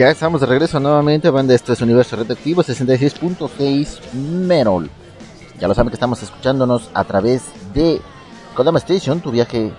Ya 0.00 0.08
estamos 0.08 0.40
de 0.40 0.46
regreso 0.46 0.80
nuevamente, 0.80 1.28
banda. 1.28 1.54
Esto 1.54 1.74
es 1.74 1.82
Universo 1.82 2.16
Radioactivo 2.16 2.62
66.6 2.62 4.14
Merol. 4.14 4.88
Ya 5.60 5.68
lo 5.68 5.74
saben 5.74 5.90
que 5.90 5.96
estamos 5.96 6.22
escuchándonos 6.22 6.88
a 6.94 7.04
través 7.04 7.42
de 7.74 8.00
Kodama 8.54 8.78
Station, 8.78 9.20
tu 9.20 9.30
viaje 9.30 9.74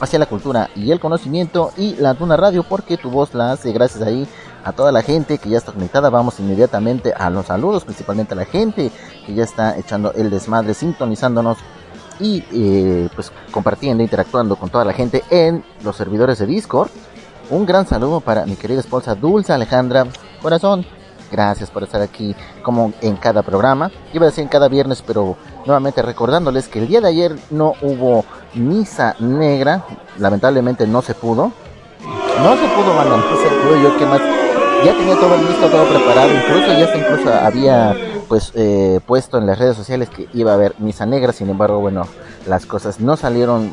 hacia 0.00 0.18
la 0.18 0.24
cultura 0.24 0.70
y 0.74 0.92
el 0.92 0.98
conocimiento 0.98 1.72
y 1.76 1.94
la 1.96 2.14
Tuna 2.14 2.38
Radio, 2.38 2.62
porque 2.62 2.96
tu 2.96 3.10
voz 3.10 3.34
la 3.34 3.52
hace 3.52 3.70
gracias 3.72 4.02
ahí 4.02 4.26
a 4.64 4.72
toda 4.72 4.92
la 4.92 5.02
gente 5.02 5.36
que 5.36 5.50
ya 5.50 5.58
está 5.58 5.72
conectada. 5.72 6.08
Vamos 6.08 6.40
inmediatamente 6.40 7.12
a 7.12 7.28
los 7.28 7.44
saludos, 7.44 7.84
principalmente 7.84 8.32
a 8.32 8.38
la 8.38 8.46
gente 8.46 8.90
que 9.26 9.34
ya 9.34 9.44
está 9.44 9.76
echando 9.78 10.10
el 10.14 10.30
desmadre, 10.30 10.72
sintonizándonos 10.72 11.58
y 12.18 12.42
eh, 12.50 13.10
pues 13.14 13.30
compartiendo, 13.50 14.02
interactuando 14.02 14.56
con 14.56 14.70
toda 14.70 14.86
la 14.86 14.94
gente 14.94 15.22
en 15.28 15.62
los 15.84 15.96
servidores 15.96 16.38
de 16.38 16.46
Discord. 16.46 16.88
Un 17.48 17.64
gran 17.64 17.86
saludo 17.86 18.20
para 18.20 18.44
mi 18.44 18.56
querida 18.56 18.80
esposa 18.80 19.14
Dulce 19.14 19.52
Alejandra 19.52 20.06
Corazón. 20.42 20.84
Gracias 21.30 21.70
por 21.70 21.84
estar 21.84 22.00
aquí 22.02 22.34
como 22.62 22.92
en 23.00 23.16
cada 23.16 23.42
programa. 23.42 23.90
Iba 24.12 24.24
a 24.24 24.30
decir 24.30 24.42
en 24.42 24.48
cada 24.48 24.68
viernes, 24.68 25.02
pero 25.06 25.36
nuevamente 25.64 26.02
recordándoles 26.02 26.66
que 26.66 26.80
el 26.80 26.88
día 26.88 27.00
de 27.00 27.08
ayer 27.08 27.36
no 27.50 27.74
hubo 27.82 28.24
misa 28.54 29.14
negra. 29.20 29.84
Lamentablemente 30.18 30.88
no 30.88 31.02
se 31.02 31.14
pudo. 31.14 31.52
No 32.42 32.56
se 32.56 32.68
pudo, 32.74 32.94
mano. 32.94 33.16
No 33.16 33.36
se 33.36 33.48
pudo. 33.48 33.76
Yo 33.80 33.96
que 33.96 34.06
más. 34.06 34.20
Ya 34.84 34.92
tenía 34.92 35.14
todo 35.14 35.36
listo, 35.36 35.68
todo 35.68 35.88
preparado. 35.88 36.30
Incluso 36.32 36.66
ya 36.66 36.96
incluso 36.96 37.32
había 37.32 37.96
pues 38.28 38.50
eh, 38.56 39.00
puesto 39.06 39.38
en 39.38 39.46
las 39.46 39.58
redes 39.58 39.76
sociales 39.76 40.10
que 40.10 40.28
iba 40.34 40.50
a 40.50 40.54
haber 40.54 40.74
misa 40.78 41.06
negra. 41.06 41.32
Sin 41.32 41.48
embargo, 41.48 41.78
bueno, 41.78 42.08
las 42.46 42.66
cosas 42.66 42.98
no 42.98 43.16
salieron 43.16 43.72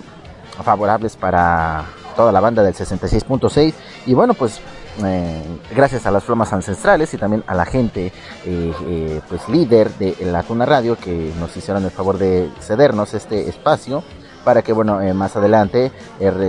favorables 0.64 1.16
para 1.16 1.86
toda 2.14 2.32
la 2.32 2.40
banda 2.40 2.64
del 2.64 2.74
66.6 2.74 3.74
y 4.06 4.14
bueno 4.14 4.34
pues 4.34 4.62
eh, 5.04 5.42
gracias 5.76 6.06
a 6.06 6.12
las 6.12 6.24
flomas 6.24 6.54
ancestrales 6.54 7.12
y 7.16 7.18
también 7.18 7.44
a 7.48 7.56
la 7.56 7.66
gente 7.66 8.12
eh, 8.46 8.74
eh, 8.88 9.22
pues 9.28 9.50
líder 9.50 9.90
de 9.96 10.16
la 10.22 10.44
Tuna 10.44 10.68
Radio 10.68 10.96
que 10.98 11.32
nos 11.40 11.58
hicieron 11.58 11.84
el 11.84 11.90
favor 11.90 12.20
de 12.20 12.50
cedernos 12.62 13.16
este 13.16 13.50
espacio 13.50 14.04
para 14.44 14.62
que 14.62 14.72
bueno 14.72 15.00
más 15.16 15.36
adelante 15.36 15.92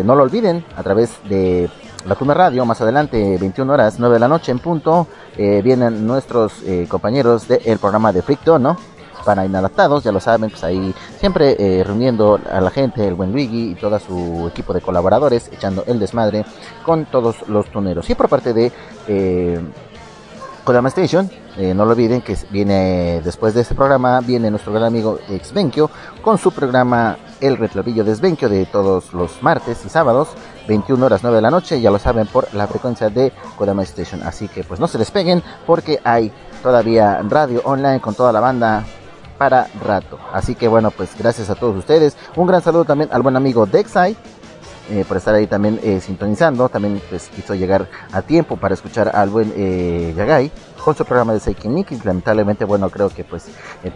no 0.05 0.14
lo 0.14 0.24
olviden 0.24 0.64
a 0.77 0.83
través 0.83 1.11
de 1.29 1.70
la 2.07 2.16
Tuna 2.16 2.35
Radio 2.35 2.66
más 2.66 2.81
adelante 2.83 3.38
21 3.40 3.72
horas 3.72 3.98
9 3.98 4.14
de 4.14 4.20
la 4.20 4.29
noche 4.29 4.53
en 4.53 4.59
punto 4.59 5.07
vienen 5.37 6.07
nuestros 6.07 6.55
compañeros 6.88 7.48
del 7.48 7.79
programa 7.79 8.12
de 8.12 8.20
Fricto 8.20 8.59
no 8.59 8.77
para 9.25 9.45
inadaptados, 9.45 10.05
ya 10.05 10.13
lo 10.13 10.21
saben, 10.21 10.51
pues 10.51 10.63
ahí 10.65 10.95
siempre 11.19 11.57
eh, 11.59 11.83
reuniendo 11.85 12.39
a 12.51 12.61
la 12.61 12.71
gente, 12.71 13.07
el 13.07 13.15
buen 13.15 13.33
Luigi 13.33 13.73
y 13.73 13.75
todo 13.75 13.99
su 13.99 14.49
equipo 14.49 14.72
de 14.72 14.81
colaboradores, 14.81 15.51
echando 15.53 15.85
el 15.87 15.99
desmadre 15.99 16.45
con 16.85 17.07
todos 17.07 17.49
los 17.49 17.66
tuneros. 17.70 18.09
Y 18.11 18.14
por 18.14 18.29
parte 18.29 18.53
de 18.53 18.72
eh, 19.09 19.61
Kodama 20.64 20.89
Station, 20.89 21.31
eh, 21.57 21.75
no 21.75 21.85
lo 21.85 21.93
olviden 21.93 22.22
que 22.22 22.37
viene 22.51 23.20
después 23.22 23.55
de 23.55 23.61
este 23.61 23.75
programa, 23.75 24.20
viene 24.20 24.51
nuestro 24.51 24.72
gran 24.72 24.85
amigo 24.85 25.18
Exvenquio 25.29 25.91
con 26.22 26.39
su 26.39 26.51
programa 26.53 27.16
El 27.41 27.59
Retrovillo 27.59 28.03
de 28.03 28.14
Svenquio 28.14 28.49
de 28.49 28.66
todos 28.66 29.12
los 29.12 29.43
martes 29.43 29.85
y 29.85 29.89
sábados, 29.89 30.29
21 30.66 31.05
horas 31.05 31.20
9 31.22 31.37
de 31.37 31.43
la 31.43 31.51
noche, 31.51 31.81
ya 31.81 31.91
lo 31.91 31.99
saben 31.99 32.27
por 32.27 32.53
la 32.55 32.66
frecuencia 32.66 33.11
de 33.11 33.33
Kodama 33.57 33.83
Station. 33.83 34.22
Así 34.22 34.49
que 34.49 34.64
pues 34.64 34.81
no 34.81 34.89
se 34.89 34.99
despeguen 34.99 35.43
porque 35.66 36.01
hay 36.03 36.33
todavía 36.62 37.20
radio 37.29 37.61
online 37.64 38.01
con 38.01 38.14
toda 38.14 38.33
la 38.33 38.41
banda 38.41 38.85
para 39.39 39.68
rato. 39.85 40.18
Así 40.32 40.55
que 40.55 40.68
bueno, 40.68 40.91
pues 40.91 41.11
gracias 41.18 41.51
a 41.51 41.55
todos 41.55 41.76
ustedes. 41.76 42.16
Un 42.37 42.47
gran 42.47 42.62
saludo 42.62 42.85
también 42.85 43.11
al 43.12 43.22
buen 43.22 43.37
amigo 43.37 43.66
Dexai. 43.66 44.16
Eh, 44.91 45.03
por 45.09 45.16
estar 45.16 45.35
ahí 45.35 45.47
también 45.47 45.80
eh, 45.82 45.99
sintonizando, 45.99 46.68
también 46.68 47.01
pues 47.09 47.30
quiso 47.35 47.55
llegar 47.55 47.89
a 48.12 48.20
tiempo 48.20 48.59
para 48.59 48.74
escuchar 48.74 49.11
al 49.16 49.30
buen 49.30 49.51
eh, 49.57 50.12
Yagai 50.14 50.53
con 50.85 50.95
su 50.95 51.07
programa 51.07 51.32
de 51.32 51.41
Seiken. 51.41 51.87
Lamentablemente, 52.05 52.66
bueno, 52.66 52.91
creo 52.91 53.09
que 53.09 53.24
pues 53.24 53.47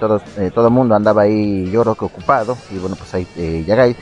todo 0.01 0.22
todo 0.55 0.68
el 0.68 0.72
mundo 0.72 0.95
andaba 0.95 1.22
ahí, 1.22 1.70
yo 1.70 1.82
creo 1.82 1.95
que 1.95 2.07
ocupado, 2.07 2.57
y 2.70 2.78
bueno, 2.78 2.97
pues 2.97 3.12
ahí 3.12 3.64
Yagai, 3.66 3.95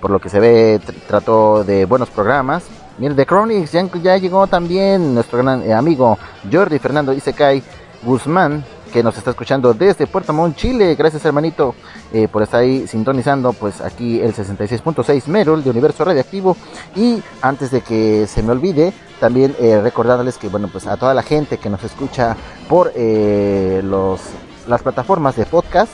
por 0.00 0.12
lo 0.12 0.20
que 0.20 0.28
se 0.28 0.38
ve, 0.38 0.80
tr 0.84 0.94
trató 1.08 1.64
de 1.64 1.86
buenos 1.86 2.08
programas. 2.08 2.62
Mire, 2.98 3.14
The 3.14 3.26
Chronics 3.26 3.72
ya, 3.72 3.90
ya 4.00 4.16
llegó 4.16 4.46
también 4.46 5.14
nuestro 5.14 5.38
gran 5.38 5.68
amigo 5.72 6.18
Jordi 6.52 6.78
Fernando 6.78 7.12
Isekai 7.12 7.64
Guzmán, 8.04 8.64
que 8.88 9.02
nos 9.02 9.16
está 9.16 9.30
escuchando 9.30 9.74
desde 9.74 10.06
Puerto 10.06 10.32
Montt, 10.32 10.56
Chile. 10.56 10.94
Gracias, 10.94 11.24
hermanito, 11.24 11.74
eh, 12.12 12.28
por 12.28 12.42
estar 12.42 12.60
ahí 12.60 12.86
sintonizando, 12.86 13.52
pues 13.52 13.80
aquí 13.80 14.20
el 14.20 14.34
66.6 14.34 15.26
Merol 15.26 15.62
de 15.62 15.70
Universo 15.70 16.04
Radioactivo. 16.04 16.56
Y 16.96 17.22
antes 17.42 17.70
de 17.70 17.80
que 17.82 18.26
se 18.26 18.42
me 18.42 18.52
olvide, 18.52 18.92
también 19.20 19.54
eh, 19.60 19.80
recordarles 19.80 20.38
que, 20.38 20.48
bueno, 20.48 20.68
pues 20.70 20.86
a 20.86 20.96
toda 20.96 21.14
la 21.14 21.22
gente 21.22 21.58
que 21.58 21.70
nos 21.70 21.82
escucha 21.84 22.36
por 22.68 22.92
eh, 22.94 23.80
los, 23.84 24.20
las 24.66 24.82
plataformas 24.82 25.36
de 25.36 25.46
podcast, 25.46 25.92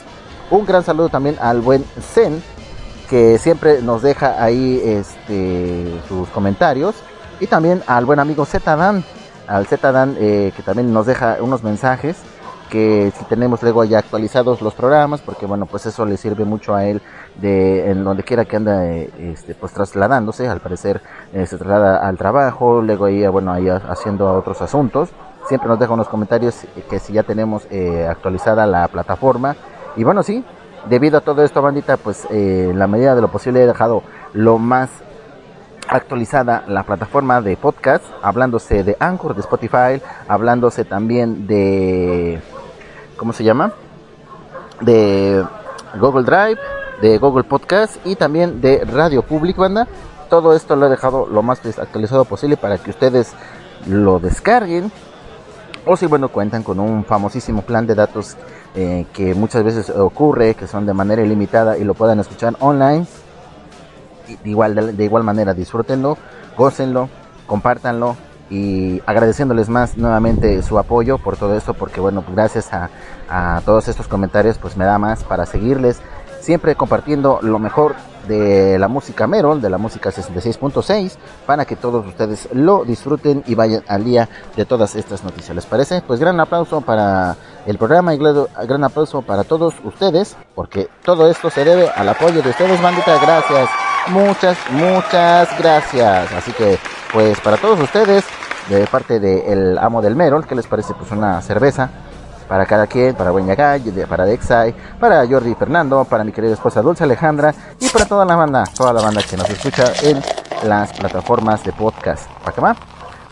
un 0.51 0.64
gran 0.64 0.84
saludo 0.84 1.09
también 1.09 1.36
al 1.40 1.61
buen 1.61 1.84
Zen, 2.01 2.42
que 3.11 3.38
siempre 3.38 3.82
nos 3.82 4.03
deja 4.03 4.42
ahí 4.42 4.80
este, 4.84 6.01
sus 6.09 6.28
comentarios. 6.28 6.95
Y 7.40 7.47
también 7.49 7.82
al 7.86 8.05
buen 8.05 8.20
amigo 8.20 8.47
Zdan, 8.47 9.05
al 9.49 9.66
Zdan, 9.66 10.14
que 10.14 10.62
también 10.64 10.92
nos 10.92 11.07
deja 11.07 11.38
unos 11.40 11.64
mensajes 11.64 12.16
que 12.75 13.12
si 13.16 13.25
tenemos 13.27 13.62
luego 13.62 13.85
ya 13.85 14.01
actualizados 14.01 14.61
los 14.61 14.75
programas, 14.75 15.20
porque 15.20 15.47
bueno, 15.47 15.64
pues 15.66 15.87
eso 15.87 16.05
le 16.05 16.16
sirve 16.16 16.45
mucho 16.45 16.75
a 16.75 16.85
él 16.85 17.01
de 17.37 17.89
en 17.93 18.03
donde 18.03 18.25
quiera 18.25 18.47
que 18.47 18.57
anda 18.57 18.85
este, 18.85 19.55
pues 19.55 19.72
trasladándose, 19.72 20.49
al 20.49 20.59
parecer 20.59 21.01
eh, 21.33 21.47
se 21.47 21.57
traslada 21.57 22.05
al 22.05 22.18
trabajo, 22.18 22.83
luego 22.83 23.05
ahí 23.05 23.25
bueno 23.29 23.53
ahí 23.53 23.68
haciendo 23.68 24.33
otros 24.33 24.61
asuntos 24.61 25.11
siempre 25.47 25.68
nos 25.68 25.79
deja 25.79 25.93
unos 25.93 26.09
comentarios 26.09 26.66
que 26.91 26.99
si 26.99 27.12
ya 27.12 27.22
tenemos 27.22 27.64
eh, 27.70 28.09
actualizada 28.11 28.66
la 28.66 28.89
plataforma. 28.89 29.55
Y 29.95 30.03
bueno, 30.03 30.25
sí, 30.25 30.45
debido 30.89 31.18
a 31.18 31.20
todo 31.20 31.45
esto, 31.45 31.62
bandita, 31.62 31.97
pues 31.97 32.27
eh, 32.31 32.70
en 32.70 32.79
la 32.81 32.89
medida 32.89 33.14
de 33.14 33.20
lo 33.20 33.29
posible 33.29 33.62
he 33.62 33.66
dejado 33.66 34.03
lo 34.33 34.59
más 34.59 34.91
actualizada 35.89 36.64
la 36.66 36.83
plataforma 36.83 37.41
de 37.41 37.57
podcast, 37.57 38.05
hablándose 38.22 38.83
de 38.83 38.97
Anchor, 38.99 39.35
de 39.35 39.43
Spotify, 39.43 40.03
hablándose 40.27 40.85
también 40.85 41.47
de, 41.47 42.41
¿cómo 43.16 43.32
se 43.32 43.44
llama? 43.44 43.72
De 44.80 45.44
Google 45.98 46.24
Drive, 46.24 46.58
de 47.00 47.18
Google 47.18 47.44
Podcast 47.44 47.96
y 48.04 48.16
también 48.16 48.60
de 48.60 48.84
Radio 48.84 49.22
Public, 49.22 49.56
banda. 49.56 49.86
Todo 50.28 50.54
esto 50.54 50.76
lo 50.76 50.86
he 50.86 50.90
dejado 50.90 51.26
lo 51.26 51.42
más 51.42 51.60
actualizado 51.78 52.24
posible 52.24 52.56
para 52.56 52.78
que 52.78 52.90
ustedes 52.90 53.32
lo 53.86 54.18
descarguen. 54.18 54.90
O 55.86 55.96
si 55.96 56.06
bueno 56.06 56.28
cuentan 56.30 56.62
con 56.62 56.80
un 56.80 57.04
famosísimo 57.04 57.62
plan 57.62 57.86
de 57.86 57.94
datos 57.94 58.36
eh, 58.74 59.06
que 59.12 59.34
muchas 59.34 59.62
veces 59.62 59.90
ocurre, 59.90 60.54
que 60.54 60.66
son 60.66 60.86
de 60.86 60.94
manera 60.94 61.22
ilimitada 61.22 61.76
y 61.76 61.84
lo 61.84 61.94
puedan 61.94 62.20
escuchar 62.20 62.56
online. 62.60 63.06
De 64.42 64.50
igual, 64.50 64.96
de, 64.96 65.04
igual 65.04 65.22
manera, 65.22 65.52
disfrútenlo, 65.52 66.16
gócenlo, 66.56 67.10
compártanlo 67.46 68.16
y 68.51 69.03
agradeciéndoles 69.07 69.68
más 69.68 69.97
nuevamente 69.97 70.62
su 70.62 70.78
apoyo 70.78 71.18
por 71.18 71.36
todo 71.36 71.57
esto, 71.57 71.74
porque 71.74 72.01
bueno, 72.01 72.22
pues 72.22 72.36
gracias 72.36 72.72
a, 72.72 72.90
a 73.28 73.61
todos 73.64 73.88
estos 73.88 74.09
comentarios, 74.09 74.59
pues 74.59 74.76
me 74.76 74.84
da 74.84 74.99
más 74.99 75.24
para 75.24 75.47
seguirles 75.47 76.01
siempre 76.45 76.76
compartiendo 76.76 77.38
lo 77.42 77.59
mejor 77.59 77.95
de 78.28 78.78
la 78.78 78.88
música 78.88 79.26
Merol, 79.26 79.61
de 79.61 79.70
la 79.70 79.78
música 79.78 80.11
66.6, 80.11 81.16
para 81.47 81.64
que 81.64 81.76
todos 81.76 82.07
ustedes 82.07 82.49
lo 82.53 82.84
disfruten 82.84 83.42
y 83.47 83.55
vayan 83.55 83.82
al 83.88 84.05
día 84.05 84.28
de 84.57 84.64
todas 84.64 84.95
estas 84.95 85.24
noticias. 85.24 85.55
¿Les 85.55 85.66
parece? 85.66 86.03
Pues 86.07 86.20
gran 86.20 86.38
aplauso 86.40 86.80
para 86.80 87.36
el 87.66 87.78
programa 87.78 88.14
y 88.14 88.18
gran 88.18 88.84
aplauso 88.84 89.22
para 89.22 89.45
todos 89.45 89.74
ustedes, 89.84 90.36
porque 90.55 90.88
todo 91.05 91.30
esto 91.30 91.51
se 91.51 91.64
debe 91.64 91.88
al 91.88 92.09
apoyo 92.09 92.42
de 92.42 92.51
ustedes, 92.51 92.80
bandita. 92.80 93.18
Gracias, 93.20 93.68
muchas, 94.09 94.57
muchas 94.70 95.59
gracias. 95.59 96.32
Así 96.32 96.52
que, 96.52 96.78
pues 97.12 97.40
para 97.40 97.57
todos 97.57 97.80
ustedes, 97.80 98.24
de 98.68 98.86
parte 98.86 99.20
del 99.20 99.78
amo 99.78 100.02
del 100.02 100.16
Merol, 100.16 100.46
¿qué 100.46 100.55
les 100.55 100.66
parece? 100.66 100.94
Pues 100.94 101.11
una 101.11 101.40
cerveza 101.42 101.90
para 102.48 102.66
cada 102.66 102.86
quien, 102.86 103.14
para 103.14 103.30
Buen 103.30 103.46
para 104.09 104.24
Dexai, 104.24 104.74
para 105.00 105.26
Jordi 105.26 105.55
Fernando, 105.55 106.05
para 106.05 106.24
mi 106.24 106.32
querida 106.32 106.52
esposa 106.52 106.82
Dulce 106.82 107.05
Alejandra 107.05 107.55
y 107.80 107.88
para 107.88 108.05
toda 108.05 108.24
la 108.24 108.36
banda, 108.36 108.64
toda 108.76 108.92
la 108.92 109.02
banda 109.02 109.22
que 109.22 109.36
nos 109.36 109.48
escucha 109.48 109.92
en 110.02 110.20
las 110.68 110.92
plataformas 110.92 111.64
de 111.64 111.72
podcast. 111.72 112.30
¿Para 112.42 112.52
qué 112.52 112.61
más? 112.61 112.76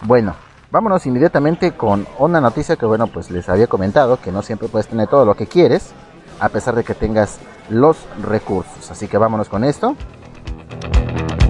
Bueno, 0.02 0.34
vámonos 0.70 1.04
inmediatamente 1.06 1.72
con 1.72 2.06
una 2.18 2.40
noticia 2.40 2.76
que 2.76 2.86
bueno, 2.86 3.06
pues 3.06 3.30
les 3.30 3.48
había 3.48 3.66
comentado 3.66 4.20
que 4.20 4.32
no 4.32 4.42
siempre 4.42 4.68
puedes 4.68 4.88
tener 4.88 5.08
todo 5.08 5.24
lo 5.24 5.34
que 5.34 5.46
quieres, 5.46 5.92
a 6.40 6.48
pesar 6.48 6.74
de 6.74 6.84
que 6.84 6.94
tengas 6.94 7.38
los 7.68 7.96
recursos. 8.22 8.90
Así 8.90 9.08
que 9.08 9.18
vámonos 9.18 9.48
con 9.48 9.64
esto. 9.64 9.94
Música 10.80 11.41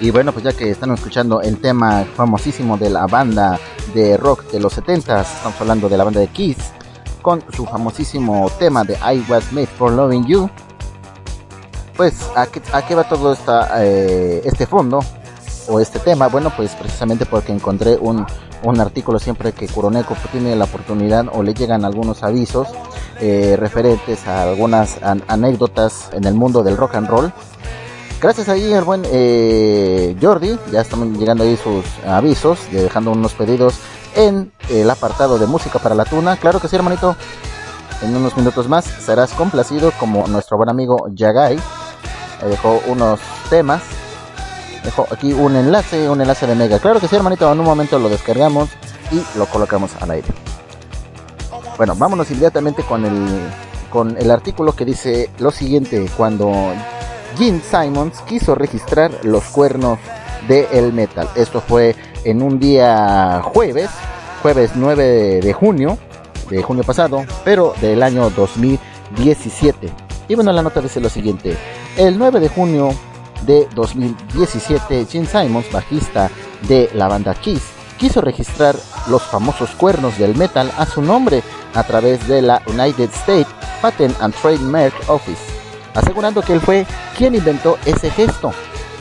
Y 0.00 0.12
bueno, 0.12 0.32
pues 0.32 0.44
ya 0.44 0.52
que 0.52 0.70
están 0.70 0.92
escuchando 0.92 1.40
el 1.40 1.60
tema 1.60 2.04
famosísimo 2.14 2.76
de 2.76 2.88
la 2.88 3.06
banda 3.06 3.58
de 3.94 4.16
rock 4.16 4.44
de 4.52 4.60
los 4.60 4.72
70 4.74 5.22
estamos 5.22 5.60
hablando 5.60 5.88
de 5.88 5.96
la 5.96 6.04
banda 6.04 6.20
de 6.20 6.28
Kiss, 6.28 6.56
con 7.20 7.42
su 7.52 7.66
famosísimo 7.66 8.48
tema 8.60 8.84
de 8.84 8.94
I 8.94 9.24
Was 9.28 9.52
Made 9.52 9.66
for 9.66 9.90
Loving 9.90 10.24
You. 10.26 10.48
Pues, 11.96 12.14
¿a 12.36 12.46
qué, 12.46 12.94
va 12.94 13.08
todo 13.08 13.36
eh, 13.78 14.40
este 14.44 14.66
fondo 14.66 15.00
o 15.66 15.80
este 15.80 15.98
tema? 15.98 16.28
Bueno, 16.28 16.52
pues 16.56 16.76
precisamente 16.76 17.26
porque 17.26 17.52
encontré 17.52 17.96
un, 17.96 18.24
artículo 18.78 19.18
siempre 19.18 19.50
que 19.50 19.66
Kuroneko 19.66 20.16
tiene 20.30 20.54
la 20.54 20.66
oportunidad 20.66 21.26
o 21.32 21.42
le 21.42 21.54
llegan 21.54 21.84
algunos 21.84 22.22
avisos 22.22 22.68
eh, 23.20 23.56
referentes 23.58 24.28
a 24.28 24.42
algunas 24.42 25.00
anécdotas 25.26 26.10
en 26.12 26.24
el 26.24 26.34
mundo 26.34 26.62
del 26.62 26.76
rock 26.76 26.94
and 26.94 27.08
roll 27.08 27.32
Gracias 28.20 28.48
ahí 28.48 28.72
al 28.72 28.82
buen 28.82 29.02
eh, 29.04 30.16
Jordi, 30.20 30.58
ya 30.72 30.80
están 30.80 31.16
llegando 31.16 31.44
ahí 31.44 31.56
sus 31.56 31.84
avisos, 32.04 32.58
dejando 32.72 33.12
unos 33.12 33.32
pedidos 33.34 33.74
en 34.16 34.52
el 34.68 34.90
apartado 34.90 35.38
de 35.38 35.46
música 35.46 35.78
para 35.78 35.94
la 35.94 36.04
tuna. 36.04 36.36
Claro 36.36 36.58
que 36.60 36.66
sí, 36.66 36.74
hermanito. 36.74 37.14
En 38.02 38.16
unos 38.16 38.36
minutos 38.36 38.68
más 38.68 38.84
serás 38.84 39.32
complacido 39.34 39.92
como 40.00 40.26
nuestro 40.26 40.56
buen 40.56 40.68
amigo 40.68 41.06
Yagai. 41.12 41.60
dejó 42.48 42.80
unos 42.88 43.20
temas. 43.50 43.82
Dejó 44.82 45.06
aquí 45.12 45.32
un 45.32 45.54
enlace, 45.54 46.10
un 46.10 46.20
enlace 46.20 46.48
de 46.48 46.56
Mega. 46.56 46.80
Claro 46.80 46.98
que 46.98 47.06
sí, 47.06 47.14
hermanito. 47.14 47.50
En 47.52 47.60
un 47.60 47.66
momento 47.66 48.00
lo 48.00 48.08
descargamos 48.08 48.68
y 49.12 49.22
lo 49.38 49.46
colocamos 49.46 49.92
al 50.00 50.10
aire. 50.10 50.28
Bueno, 51.76 51.94
vámonos 51.94 52.28
inmediatamente 52.32 52.82
con 52.82 53.04
el, 53.04 53.28
con 53.90 54.16
el 54.16 54.28
artículo 54.32 54.74
que 54.74 54.84
dice 54.84 55.30
lo 55.38 55.52
siguiente. 55.52 56.10
Cuando 56.16 56.72
Gene 57.38 57.60
Simons 57.60 58.20
quiso 58.22 58.56
registrar 58.56 59.12
los 59.22 59.44
cuernos 59.44 59.98
del 60.48 60.92
metal. 60.92 61.28
Esto 61.36 61.60
fue 61.60 61.94
en 62.24 62.42
un 62.42 62.58
día 62.58 63.40
jueves, 63.44 63.90
jueves 64.42 64.72
9 64.74 65.40
de 65.40 65.52
junio, 65.52 65.98
de 66.50 66.60
junio 66.62 66.82
pasado, 66.82 67.24
pero 67.44 67.74
del 67.80 68.02
año 68.02 68.28
2017. 68.30 69.88
Y 70.26 70.34
bueno, 70.34 70.52
la 70.52 70.62
nota 70.62 70.80
dice 70.80 71.00
lo 71.00 71.08
siguiente. 71.08 71.56
El 71.96 72.18
9 72.18 72.40
de 72.40 72.48
junio 72.48 72.88
de 73.46 73.68
2017, 73.72 75.06
Gene 75.06 75.26
Simons, 75.26 75.70
bajista 75.70 76.30
de 76.66 76.90
la 76.94 77.06
banda 77.06 77.34
Kiss, 77.34 77.62
quiso 77.98 78.20
registrar 78.20 78.74
los 79.08 79.22
famosos 79.22 79.70
cuernos 79.70 80.18
del 80.18 80.34
metal 80.34 80.72
a 80.76 80.86
su 80.86 81.02
nombre 81.02 81.44
a 81.74 81.84
través 81.84 82.26
de 82.26 82.42
la 82.42 82.62
United 82.66 83.10
States 83.10 83.48
Patent 83.80 84.20
and 84.20 84.34
Trademark 84.34 84.94
Office 85.08 85.57
asegurando 85.98 86.42
que 86.42 86.52
él 86.52 86.60
fue 86.60 86.86
quien 87.16 87.34
inventó 87.34 87.78
ese 87.84 88.10
gesto, 88.10 88.52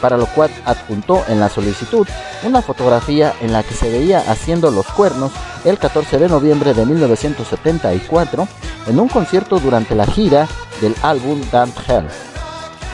para 0.02 0.18
lo 0.18 0.26
cual 0.28 0.50
adjuntó 0.66 1.24
en 1.28 1.40
la 1.40 1.50
solicitud 1.50 2.08
una 2.44 2.62
fotografía 2.62 3.34
en 3.42 3.54
la 3.54 3.64
que 3.64 3.74
se 3.74 3.90
veía 3.90 4.20
haciendo 4.28 4.72
los 4.72 4.86
cuernos 4.88 5.32
el 5.66 5.78
14 5.78 6.18
de 6.18 6.28
noviembre 6.28 6.74
de 6.74 6.86
1974 6.86 8.48
en 8.88 9.00
un 9.00 9.10
concierto 9.10 9.60
durante 9.60 9.96
la 9.96 10.06
gira 10.06 10.48
del 10.82 10.96
álbum 11.02 11.42
Damn 11.52 11.74
Hell. 11.88 12.08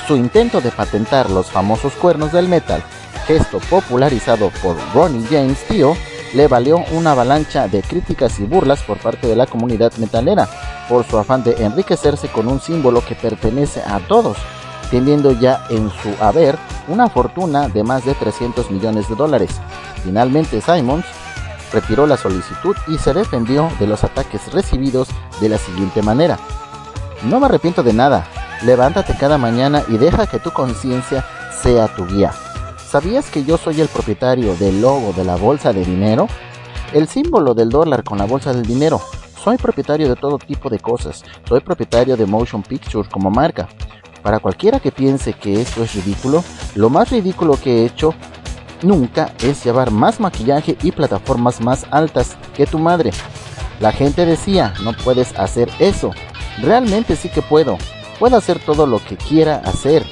Su 0.07 0.17
intento 0.17 0.59
de 0.59 0.71
patentar 0.71 1.29
los 1.29 1.47
famosos 1.47 1.93
cuernos 1.93 2.31
del 2.33 2.47
metal, 2.47 2.83
gesto 3.25 3.59
popularizado 3.69 4.49
por 4.61 4.75
Ronnie 4.93 5.25
James 5.29 5.59
Dio, 5.69 5.95
le 6.33 6.47
valió 6.47 6.83
una 6.91 7.11
avalancha 7.11 7.67
de 7.67 7.81
críticas 7.81 8.39
y 8.39 8.45
burlas 8.45 8.81
por 8.83 8.97
parte 8.97 9.27
de 9.27 9.35
la 9.35 9.45
comunidad 9.45 9.93
metalera 9.97 10.47
por 10.89 11.05
su 11.05 11.17
afán 11.17 11.43
de 11.43 11.63
enriquecerse 11.63 12.27
con 12.27 12.47
un 12.47 12.59
símbolo 12.59 13.03
que 13.05 13.15
pertenece 13.15 13.81
a 13.81 13.99
todos, 13.99 14.37
teniendo 14.89 15.31
ya 15.31 15.65
en 15.69 15.89
su 15.89 16.23
haber 16.23 16.57
una 16.87 17.09
fortuna 17.09 17.69
de 17.69 17.83
más 17.83 18.05
de 18.05 18.13
300 18.13 18.71
millones 18.71 19.07
de 19.07 19.15
dólares. 19.15 19.51
Finalmente 20.03 20.61
Simons 20.61 21.05
retiró 21.71 22.05
la 22.05 22.17
solicitud 22.17 22.75
y 22.87 22.97
se 22.97 23.13
defendió 23.13 23.69
de 23.79 23.87
los 23.87 24.03
ataques 24.03 24.51
recibidos 24.53 25.07
de 25.41 25.49
la 25.49 25.57
siguiente 25.57 26.01
manera. 26.01 26.37
No 27.23 27.39
me 27.39 27.45
arrepiento 27.45 27.83
de 27.83 27.93
nada, 27.93 28.27
levántate 28.63 29.15
cada 29.17 29.37
mañana 29.37 29.83
y 29.87 29.97
deja 29.97 30.27
que 30.27 30.39
tu 30.39 30.51
conciencia 30.51 31.25
sea 31.61 31.87
tu 31.87 32.05
guía. 32.05 32.31
¿Sabías 32.93 33.31
que 33.31 33.43
yo 33.43 33.57
soy 33.57 33.81
el 33.81 33.87
propietario 33.87 34.55
del 34.55 34.79
logo 34.79 35.13
de 35.13 35.23
la 35.23 35.35
bolsa 35.35 35.73
de 35.73 35.83
dinero? 35.83 36.27
El 36.93 37.07
símbolo 37.07 37.55
del 37.55 37.69
dólar 37.69 38.03
con 38.03 38.19
la 38.19 38.25
bolsa 38.25 38.53
del 38.53 38.67
dinero. 38.67 39.01
Soy 39.43 39.57
propietario 39.57 40.07
de 40.07 40.15
todo 40.15 40.37
tipo 40.37 40.69
de 40.69 40.77
cosas. 40.77 41.23
Soy 41.49 41.61
propietario 41.61 42.15
de 42.15 42.27
Motion 42.27 42.61
Picture 42.61 43.09
como 43.09 43.31
marca. 43.31 43.67
Para 44.21 44.37
cualquiera 44.37 44.79
que 44.79 44.91
piense 44.91 45.33
que 45.33 45.59
esto 45.59 45.83
es 45.83 45.95
ridículo, 45.95 46.43
lo 46.75 46.91
más 46.91 47.09
ridículo 47.09 47.59
que 47.59 47.79
he 47.81 47.85
hecho 47.87 48.13
nunca 48.83 49.33
es 49.41 49.65
llevar 49.65 49.89
más 49.89 50.19
maquillaje 50.19 50.77
y 50.83 50.91
plataformas 50.91 51.61
más 51.61 51.87
altas 51.89 52.37
que 52.55 52.67
tu 52.67 52.77
madre. 52.77 53.09
La 53.79 53.91
gente 53.91 54.23
decía, 54.23 54.75
no 54.83 54.93
puedes 54.93 55.33
hacer 55.39 55.67
eso. 55.79 56.11
Realmente 56.61 57.15
sí 57.15 57.29
que 57.29 57.41
puedo. 57.41 57.75
Puedo 58.19 58.37
hacer 58.37 58.59
todo 58.59 58.85
lo 58.85 59.03
que 59.03 59.17
quiera 59.17 59.63
hacer. 59.65 60.05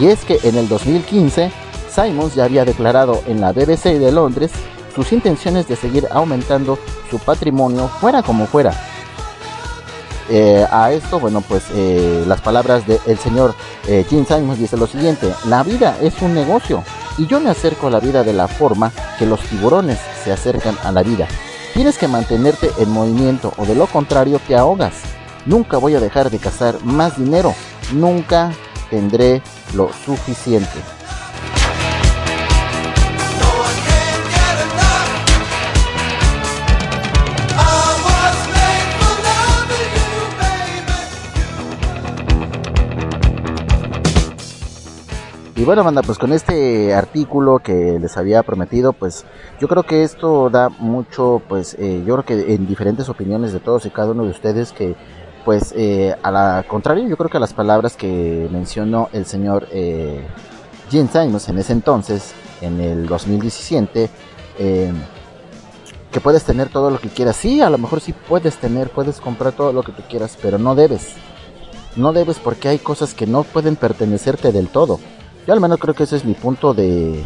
Y 0.00 0.06
es 0.06 0.24
que 0.24 0.38
en 0.44 0.56
el 0.56 0.68
2015 0.68 1.61
Simons 1.94 2.34
ya 2.34 2.44
había 2.44 2.64
declarado 2.64 3.22
en 3.26 3.40
la 3.40 3.52
BBC 3.52 3.98
de 3.98 4.12
Londres 4.12 4.50
sus 4.94 5.12
intenciones 5.12 5.68
de 5.68 5.76
seguir 5.76 6.06
aumentando 6.10 6.78
su 7.10 7.18
patrimonio 7.18 7.88
fuera 7.88 8.22
como 8.22 8.46
fuera. 8.46 8.72
Eh, 10.30 10.66
a 10.70 10.92
esto, 10.92 11.18
bueno, 11.18 11.42
pues 11.42 11.64
eh, 11.74 12.24
las 12.26 12.40
palabras 12.40 12.84
del 12.86 13.18
señor 13.18 13.54
eh, 13.86 14.06
Jim 14.08 14.24
Simons 14.24 14.58
dice 14.58 14.76
lo 14.76 14.86
siguiente, 14.86 15.32
la 15.46 15.62
vida 15.62 15.96
es 16.00 16.22
un 16.22 16.34
negocio 16.34 16.84
y 17.18 17.26
yo 17.26 17.40
me 17.40 17.50
acerco 17.50 17.88
a 17.88 17.90
la 17.90 18.00
vida 18.00 18.22
de 18.22 18.32
la 18.32 18.48
forma 18.48 18.92
que 19.18 19.26
los 19.26 19.40
tiburones 19.40 19.98
se 20.24 20.32
acercan 20.32 20.76
a 20.84 20.92
la 20.92 21.02
vida. 21.02 21.26
Tienes 21.74 21.98
que 21.98 22.08
mantenerte 22.08 22.70
en 22.78 22.90
movimiento 22.90 23.52
o 23.56 23.66
de 23.66 23.74
lo 23.74 23.86
contrario 23.86 24.40
te 24.46 24.56
ahogas. 24.56 24.94
Nunca 25.44 25.78
voy 25.78 25.96
a 25.96 26.00
dejar 26.00 26.30
de 26.30 26.38
cazar 26.38 26.82
más 26.84 27.18
dinero, 27.18 27.54
nunca 27.92 28.52
tendré 28.90 29.42
lo 29.74 29.90
suficiente. 30.04 30.78
Y 45.62 45.64
bueno, 45.64 45.84
banda, 45.84 46.02
pues 46.02 46.18
con 46.18 46.32
este 46.32 46.92
artículo 46.92 47.60
que 47.60 47.96
les 48.00 48.16
había 48.16 48.42
prometido, 48.42 48.92
pues 48.92 49.24
yo 49.60 49.68
creo 49.68 49.84
que 49.84 50.02
esto 50.02 50.50
da 50.50 50.68
mucho, 50.68 51.40
pues 51.48 51.76
eh, 51.78 52.02
yo 52.04 52.16
creo 52.16 52.24
que 52.24 52.54
en 52.54 52.66
diferentes 52.66 53.08
opiniones 53.08 53.52
de 53.52 53.60
todos 53.60 53.86
y 53.86 53.90
cada 53.90 54.10
uno 54.10 54.24
de 54.24 54.30
ustedes 54.30 54.72
que, 54.72 54.96
pues 55.44 55.72
eh, 55.76 56.16
a 56.20 56.32
la 56.32 56.64
contrario, 56.66 57.06
yo 57.06 57.16
creo 57.16 57.30
que 57.30 57.36
a 57.36 57.40
las 57.40 57.54
palabras 57.54 57.96
que 57.96 58.48
mencionó 58.50 59.08
el 59.12 59.24
señor 59.24 59.68
eh, 59.70 60.26
Jim 60.90 61.06
Simons 61.06 61.48
en 61.48 61.58
ese 61.58 61.74
entonces, 61.74 62.34
en 62.60 62.80
el 62.80 63.06
2017, 63.06 64.10
eh, 64.58 64.92
que 66.10 66.20
puedes 66.20 66.42
tener 66.42 66.70
todo 66.70 66.90
lo 66.90 66.98
que 66.98 67.08
quieras. 67.08 67.36
Sí, 67.36 67.60
a 67.60 67.70
lo 67.70 67.78
mejor 67.78 68.00
sí 68.00 68.12
puedes 68.12 68.56
tener, 68.56 68.90
puedes 68.90 69.20
comprar 69.20 69.52
todo 69.52 69.72
lo 69.72 69.84
que 69.84 69.92
tú 69.92 70.02
quieras, 70.10 70.36
pero 70.42 70.58
no 70.58 70.74
debes. 70.74 71.14
No 71.94 72.12
debes 72.12 72.40
porque 72.40 72.66
hay 72.66 72.78
cosas 72.78 73.14
que 73.14 73.28
no 73.28 73.44
pueden 73.44 73.76
pertenecerte 73.76 74.50
del 74.50 74.66
todo. 74.66 74.98
Yo 75.46 75.52
al 75.52 75.60
menos 75.60 75.78
creo 75.78 75.94
que 75.94 76.04
ese 76.04 76.16
es 76.16 76.24
mi 76.24 76.34
punto 76.34 76.74
de, 76.74 77.22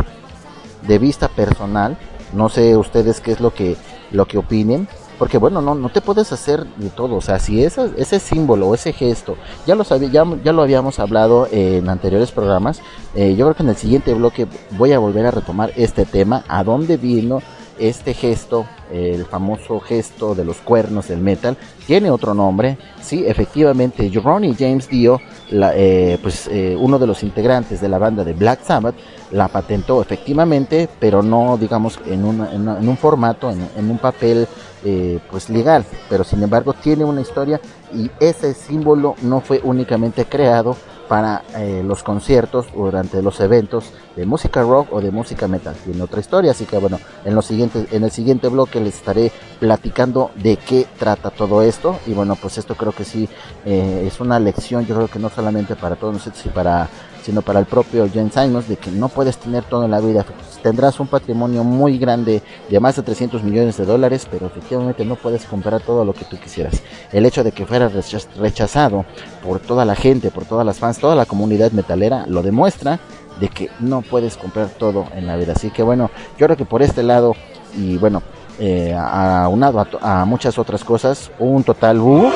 de 0.86 0.98
vista 0.98 1.28
personal. 1.28 1.98
No 2.32 2.48
sé 2.48 2.76
ustedes 2.76 3.20
qué 3.20 3.32
es 3.32 3.40
lo 3.40 3.52
que, 3.52 3.76
lo 4.10 4.26
que 4.26 4.38
opinen. 4.38 4.88
Porque 5.18 5.38
bueno, 5.38 5.62
no, 5.62 5.74
no 5.74 5.88
te 5.88 6.02
puedes 6.02 6.30
hacer 6.32 6.66
de 6.76 6.90
todo. 6.90 7.16
O 7.16 7.20
sea, 7.20 7.38
si 7.38 7.64
ese, 7.64 7.90
ese 7.96 8.20
símbolo, 8.20 8.74
ese 8.74 8.92
gesto, 8.92 9.36
ya 9.66 9.74
lo, 9.74 9.84
sabía, 9.84 10.10
ya, 10.10 10.24
ya 10.44 10.52
lo 10.52 10.62
habíamos 10.62 10.98
hablado 10.98 11.48
en 11.50 11.88
anteriores 11.88 12.32
programas. 12.32 12.82
Eh, 13.14 13.34
yo 13.34 13.46
creo 13.46 13.56
que 13.56 13.62
en 13.62 13.70
el 13.70 13.76
siguiente 13.76 14.12
bloque 14.12 14.46
voy 14.72 14.92
a 14.92 14.98
volver 14.98 15.26
a 15.26 15.30
retomar 15.30 15.72
este 15.76 16.04
tema. 16.04 16.44
¿A 16.48 16.64
dónde 16.64 16.98
vino 16.98 17.40
este 17.78 18.14
gesto? 18.14 18.66
El 18.92 19.24
famoso 19.24 19.80
gesto 19.80 20.34
de 20.34 20.44
los 20.44 20.58
cuernos 20.58 21.08
del 21.08 21.18
metal. 21.20 21.56
Tiene 21.86 22.10
otro 22.10 22.34
nombre. 22.34 22.78
Sí, 23.02 23.24
efectivamente, 23.26 24.10
Ronnie 24.22 24.54
James 24.58 24.88
Dio 24.88 25.20
la, 25.50 25.72
eh, 25.74 26.18
pues 26.22 26.48
eh, 26.48 26.76
uno 26.78 26.98
de 26.98 27.06
los 27.06 27.22
integrantes 27.22 27.80
de 27.80 27.88
la 27.88 27.98
banda 27.98 28.22
de 28.24 28.32
Black 28.32 28.62
Sabbath 28.64 28.94
la 29.32 29.48
patentó 29.48 30.00
efectivamente, 30.02 30.88
pero 31.00 31.22
no 31.22 31.56
digamos 31.56 31.98
en, 32.06 32.24
una- 32.24 32.52
en 32.52 32.88
un 32.88 32.96
formato, 32.96 33.50
en, 33.50 33.66
en 33.76 33.90
un 33.90 33.98
papel 33.98 34.46
eh, 34.84 35.18
pues 35.30 35.50
legal, 35.50 35.84
pero 36.08 36.22
sin 36.22 36.42
embargo 36.42 36.72
tiene 36.72 37.04
una 37.04 37.20
historia 37.20 37.60
y 37.92 38.08
ese 38.20 38.54
símbolo 38.54 39.16
no 39.22 39.40
fue 39.40 39.60
únicamente 39.64 40.24
creado 40.26 40.76
para 41.08 41.42
eh, 41.56 41.82
los 41.84 42.02
conciertos 42.02 42.66
o 42.74 42.86
durante 42.86 43.22
los 43.22 43.40
eventos 43.40 43.92
de 44.16 44.26
música 44.26 44.62
rock 44.62 44.92
o 44.92 45.00
de 45.00 45.10
música 45.10 45.48
metal. 45.48 45.74
Tiene 45.84 46.02
otra 46.02 46.20
historia, 46.20 46.52
así 46.52 46.64
que 46.64 46.78
bueno, 46.78 46.98
en, 47.24 47.34
los 47.34 47.46
siguientes, 47.46 47.92
en 47.92 48.04
el 48.04 48.10
siguiente 48.10 48.48
bloque 48.48 48.80
les 48.80 48.96
estaré 48.96 49.30
platicando 49.60 50.30
de 50.36 50.56
qué 50.56 50.86
trata 50.98 51.30
todo 51.30 51.62
esto. 51.62 51.98
Y 52.06 52.12
bueno, 52.12 52.36
pues 52.36 52.58
esto 52.58 52.74
creo 52.74 52.92
que 52.92 53.04
sí 53.04 53.28
eh, 53.64 54.04
es 54.06 54.20
una 54.20 54.38
lección, 54.38 54.86
yo 54.86 54.94
creo 54.94 55.08
que 55.08 55.18
no 55.18 55.30
solamente 55.30 55.76
para 55.76 55.96
todos 55.96 56.14
nosotros, 56.14 56.44
y 56.46 56.48
para, 56.48 56.88
sino 57.22 57.42
para 57.42 57.60
el 57.60 57.66
propio 57.66 58.08
Jen 58.08 58.32
Simons, 58.32 58.68
de 58.68 58.76
que 58.76 58.90
no 58.90 59.08
puedes 59.08 59.36
tener 59.38 59.64
todo 59.64 59.84
en 59.84 59.90
la 59.90 60.00
vida. 60.00 60.24
Tendrás 60.66 60.98
un 60.98 61.06
patrimonio 61.06 61.62
muy 61.62 61.96
grande 61.96 62.42
de 62.68 62.80
más 62.80 62.96
de 62.96 63.02
300 63.02 63.40
millones 63.44 63.76
de 63.76 63.84
dólares, 63.84 64.26
pero 64.28 64.46
efectivamente 64.46 65.04
no 65.04 65.14
puedes 65.14 65.44
comprar 65.44 65.80
todo 65.80 66.04
lo 66.04 66.12
que 66.12 66.24
tú 66.24 66.36
quisieras. 66.38 66.82
El 67.12 67.24
hecho 67.24 67.44
de 67.44 67.52
que 67.52 67.64
fuera 67.64 67.88
recha- 67.88 68.26
rechazado 68.36 69.04
por 69.44 69.60
toda 69.60 69.84
la 69.84 69.94
gente, 69.94 70.32
por 70.32 70.44
todas 70.44 70.66
las 70.66 70.78
fans, 70.80 70.98
toda 70.98 71.14
la 71.14 71.24
comunidad 71.24 71.70
metalera, 71.70 72.24
lo 72.26 72.42
demuestra 72.42 72.98
de 73.38 73.46
que 73.48 73.70
no 73.78 74.02
puedes 74.02 74.36
comprar 74.36 74.66
todo 74.70 75.06
en 75.14 75.28
la 75.28 75.36
vida. 75.36 75.52
Así 75.54 75.70
que 75.70 75.84
bueno, 75.84 76.10
yo 76.36 76.46
creo 76.46 76.56
que 76.56 76.64
por 76.64 76.82
este 76.82 77.04
lado, 77.04 77.34
y 77.78 77.96
bueno, 77.98 78.24
eh, 78.58 78.92
aunado 78.92 79.78
a, 80.02 80.22
a 80.22 80.24
muchas 80.24 80.58
otras 80.58 80.82
cosas, 80.82 81.30
un 81.38 81.62
total 81.62 82.00
uh, 82.00 82.28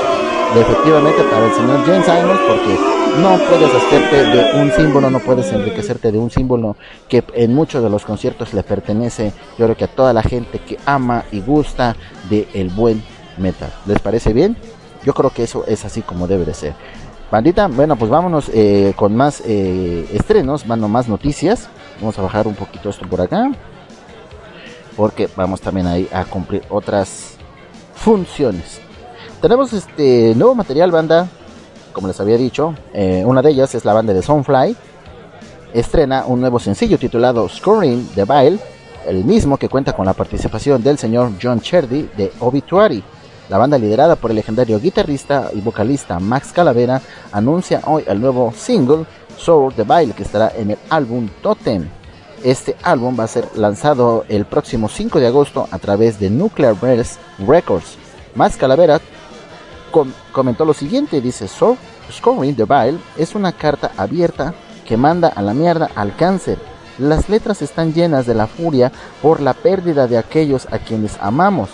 efectivamente 0.55 1.25
para 1.25 1.47
el 1.47 1.53
señor 1.53 1.85
James 1.85 2.05
Simons, 2.07 2.41
porque 2.47 3.00
no 3.19 3.39
puedes 3.49 3.75
hacerte 3.75 4.25
de 4.25 4.61
un 4.63 4.73
símbolo, 4.73 5.11
no 5.11 5.21
puedes 5.21 5.53
enriquecerte 5.53 6.13
de 6.13 6.19
un 6.19 6.31
símbolo 6.31 6.77
que 7.09 7.25
en 7.35 7.55
muchos 7.55 7.83
de 7.83 7.91
los 7.91 8.05
conciertos 8.05 8.55
le 8.55 8.63
pertenece, 8.63 9.33
yo 9.59 9.67
creo 9.67 9.77
que 9.77 9.85
a 9.85 9.89
toda 9.89 10.13
la 10.13 10.23
gente 10.23 10.59
que 10.59 10.79
ama 10.87 11.25
y 11.33 11.41
gusta 11.41 11.97
de 12.29 12.49
el 12.55 12.69
buen 12.69 13.03
metal. 13.39 13.73
¿Les 13.87 13.99
parece 13.99 14.33
bien? 14.33 14.57
Yo 15.05 15.15
creo 15.15 15.31
que 15.31 15.43
eso 15.43 15.65
es 15.67 15.85
así 15.85 16.03
como 16.03 16.27
debe 16.27 16.45
de 16.45 16.55
ser. 16.55 16.75
Bandita, 17.31 17.69
bueno, 17.69 17.97
pues 17.97 18.11
vámonos 18.11 18.51
eh, 18.53 18.93
con 18.97 19.15
más 19.17 19.43
eh, 19.47 20.09
estrenos, 20.13 20.67
bueno, 20.67 20.89
más 20.89 21.09
noticias. 21.09 21.69
Vamos 22.01 22.19
a 22.19 22.23
bajar 22.23 22.47
un 22.47 22.55
poquito 22.55 22.91
esto 22.91 23.07
por 23.09 23.21
acá. 23.21 23.53
Porque 24.97 25.29
vamos 25.37 25.61
también 25.61 25.87
ahí 25.87 26.09
a 26.13 26.25
cumplir 26.25 26.63
otras 26.69 27.37
funciones. 27.95 28.81
Tenemos 29.41 29.73
este 29.73 30.35
nuevo 30.35 30.55
material, 30.55 30.91
banda. 30.91 31.29
Como 32.01 32.09
les 32.09 32.19
había 32.19 32.39
dicho, 32.39 32.75
eh, 32.95 33.23
una 33.27 33.43
de 33.43 33.51
ellas 33.51 33.75
es 33.75 33.85
la 33.85 33.93
banda 33.93 34.15
de 34.15 34.23
Soundfly. 34.23 34.75
Estrena 35.75 36.25
un 36.27 36.41
nuevo 36.41 36.59
sencillo 36.59 36.97
titulado 36.99 37.47
Scoring 37.47 38.09
the 38.15 38.25
Vile, 38.25 38.59
el 39.07 39.23
mismo 39.23 39.59
que 39.59 39.69
cuenta 39.69 39.93
con 39.93 40.07
la 40.07 40.15
participación 40.15 40.83
del 40.83 40.97
señor 40.97 41.33
John 41.43 41.61
Cherdy 41.61 42.09
de 42.17 42.33
Obituary. 42.41 43.05
La 43.51 43.59
banda 43.59 43.77
liderada 43.77 44.17
por 44.17 44.31
el 44.31 44.37
legendario 44.39 44.81
guitarrista 44.81 45.51
y 45.53 45.61
vocalista 45.61 46.19
Max 46.21 46.53
Calavera 46.55 47.03
anuncia 47.33 47.83
hoy 47.85 48.03
el 48.07 48.19
nuevo 48.19 48.51
single 48.57 49.05
Soul 49.37 49.75
the 49.75 49.85
Vile 49.85 50.15
que 50.15 50.23
estará 50.23 50.51
en 50.57 50.71
el 50.71 50.79
álbum 50.89 51.29
Totem. 51.43 51.87
Este 52.43 52.77
álbum 52.83 53.15
va 53.21 53.25
a 53.25 53.29
ser 53.29 53.45
lanzado 53.57 54.25
el 54.31 54.47
próximo 54.47 54.89
5 54.89 55.21
de 55.21 55.27
agosto 55.27 55.69
a 55.71 55.79
través 55.79 56.19
de 56.19 56.31
Nuclear 56.31 56.77
Blast 56.81 57.21
Records. 57.47 57.99
Max 58.35 58.57
Calavera 58.57 59.03
com- 59.91 60.13
comentó 60.33 60.65
lo 60.65 60.73
siguiente, 60.73 61.21
dice, 61.21 61.49
"So- 61.49 61.77
Scoring 62.11 62.55
the 62.55 62.65
Vile 62.65 62.99
es 63.17 63.35
una 63.35 63.53
carta 63.53 63.93
abierta 63.97 64.55
que 64.85 64.97
manda 64.97 65.29
a 65.29 65.43
la 65.43 65.55
mierda 65.55 65.91
al 65.95 66.17
cáncer. 66.17 66.59
Las 66.99 67.29
letras 67.29 67.63
están 67.63 67.93
llenas 67.95 68.27
de 68.27 68.35
la 68.35 68.47
furia 68.47 68.93
por 69.23 69.41
la 69.41 69.55
pérdida 69.55 70.07
de 70.07 70.19
aquellos 70.19 70.67
a 70.73 70.79
quienes 70.79 71.17
amamos. 71.21 71.71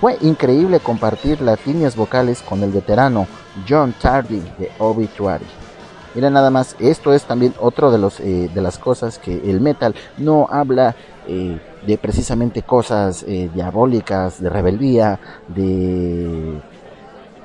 Fue 0.00 0.16
increíble 0.20 0.78
compartir 0.78 1.40
las 1.40 1.66
líneas 1.66 1.96
vocales 1.96 2.42
con 2.42 2.62
el 2.62 2.70
veterano 2.70 3.26
John 3.68 3.94
Tardy 4.00 4.40
de 4.58 4.70
Obituary. 4.78 5.46
Mira 6.14 6.30
nada 6.30 6.50
más, 6.50 6.76
esto 6.78 7.12
es 7.12 7.24
también 7.24 7.54
otro 7.60 7.90
de 7.90 7.98
los 7.98 8.20
eh, 8.20 8.50
de 8.52 8.62
las 8.62 8.78
cosas 8.78 9.18
que 9.18 9.50
el 9.50 9.60
metal 9.60 9.94
no 10.16 10.48
habla 10.50 10.96
eh, 11.26 11.58
de 11.86 11.98
precisamente 11.98 12.62
cosas 12.62 13.24
eh, 13.26 13.50
diabólicas, 13.52 14.40
de 14.40 14.48
rebeldía, 14.48 15.20
de 15.48 16.60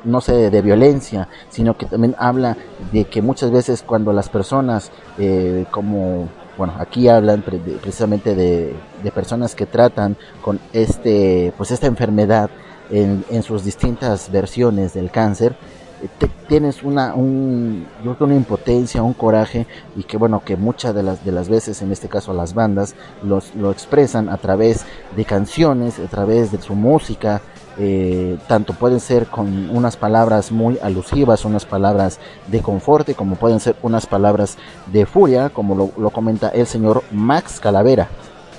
no 0.03 0.21
sé, 0.21 0.49
de 0.49 0.61
violencia, 0.61 1.27
sino 1.49 1.77
que 1.77 1.85
también 1.85 2.15
habla 2.17 2.57
de 2.91 3.05
que 3.05 3.21
muchas 3.21 3.51
veces 3.51 3.83
cuando 3.83 4.13
las 4.13 4.29
personas, 4.29 4.91
eh, 5.17 5.65
como, 5.71 6.27
bueno, 6.57 6.73
aquí 6.79 7.07
hablan 7.07 7.41
pre- 7.41 7.57
precisamente 7.59 8.35
de, 8.35 8.75
personas 9.13 9.55
que 9.55 9.65
tratan 9.65 10.15
con 10.41 10.59
este, 10.71 11.53
pues 11.57 11.71
esta 11.71 11.87
enfermedad 11.87 12.49
en, 12.91 13.23
en 13.29 13.43
sus 13.43 13.63
distintas 13.63 14.31
versiones 14.31 14.93
del 14.93 15.09
cáncer, 15.11 15.55
eh, 16.01 16.07
te- 16.19 16.29
tienes 16.47 16.83
una, 16.83 17.13
un, 17.15 17.87
una 18.19 18.35
impotencia, 18.35 19.01
un 19.03 19.13
coraje 19.13 19.67
y 19.95 20.03
que 20.03 20.17
bueno, 20.17 20.41
que 20.43 20.57
muchas 20.57 20.93
de 20.93 21.03
las, 21.03 21.23
de 21.25 21.31
las 21.31 21.47
veces, 21.49 21.81
en 21.81 21.91
este 21.91 22.09
caso 22.09 22.33
las 22.33 22.53
bandas, 22.53 22.95
los, 23.23 23.55
lo 23.55 23.71
expresan 23.71 24.29
a 24.29 24.37
través 24.37 24.85
de 25.15 25.25
canciones, 25.25 25.99
a 25.99 26.07
través 26.07 26.51
de 26.51 26.61
su 26.61 26.75
música, 26.75 27.41
eh, 27.79 28.37
tanto 28.47 28.73
pueden 28.73 28.99
ser 28.99 29.25
con 29.27 29.69
unas 29.71 29.97
palabras 29.97 30.51
muy 30.51 30.77
alusivas, 30.81 31.43
unas 31.43 31.65
palabras 31.65 32.19
de 32.47 32.61
conforte, 32.61 33.15
como 33.15 33.35
pueden 33.35 33.59
ser 33.59 33.75
unas 33.81 34.05
palabras 34.05 34.57
de 34.91 35.05
furia, 35.07 35.49
como 35.49 35.91
lo, 35.97 36.09
comenta 36.11 36.49
el 36.49 36.67
señor 36.67 37.03
Max 37.11 37.59
Calavera, 37.59 38.07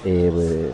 eh, 0.04 0.72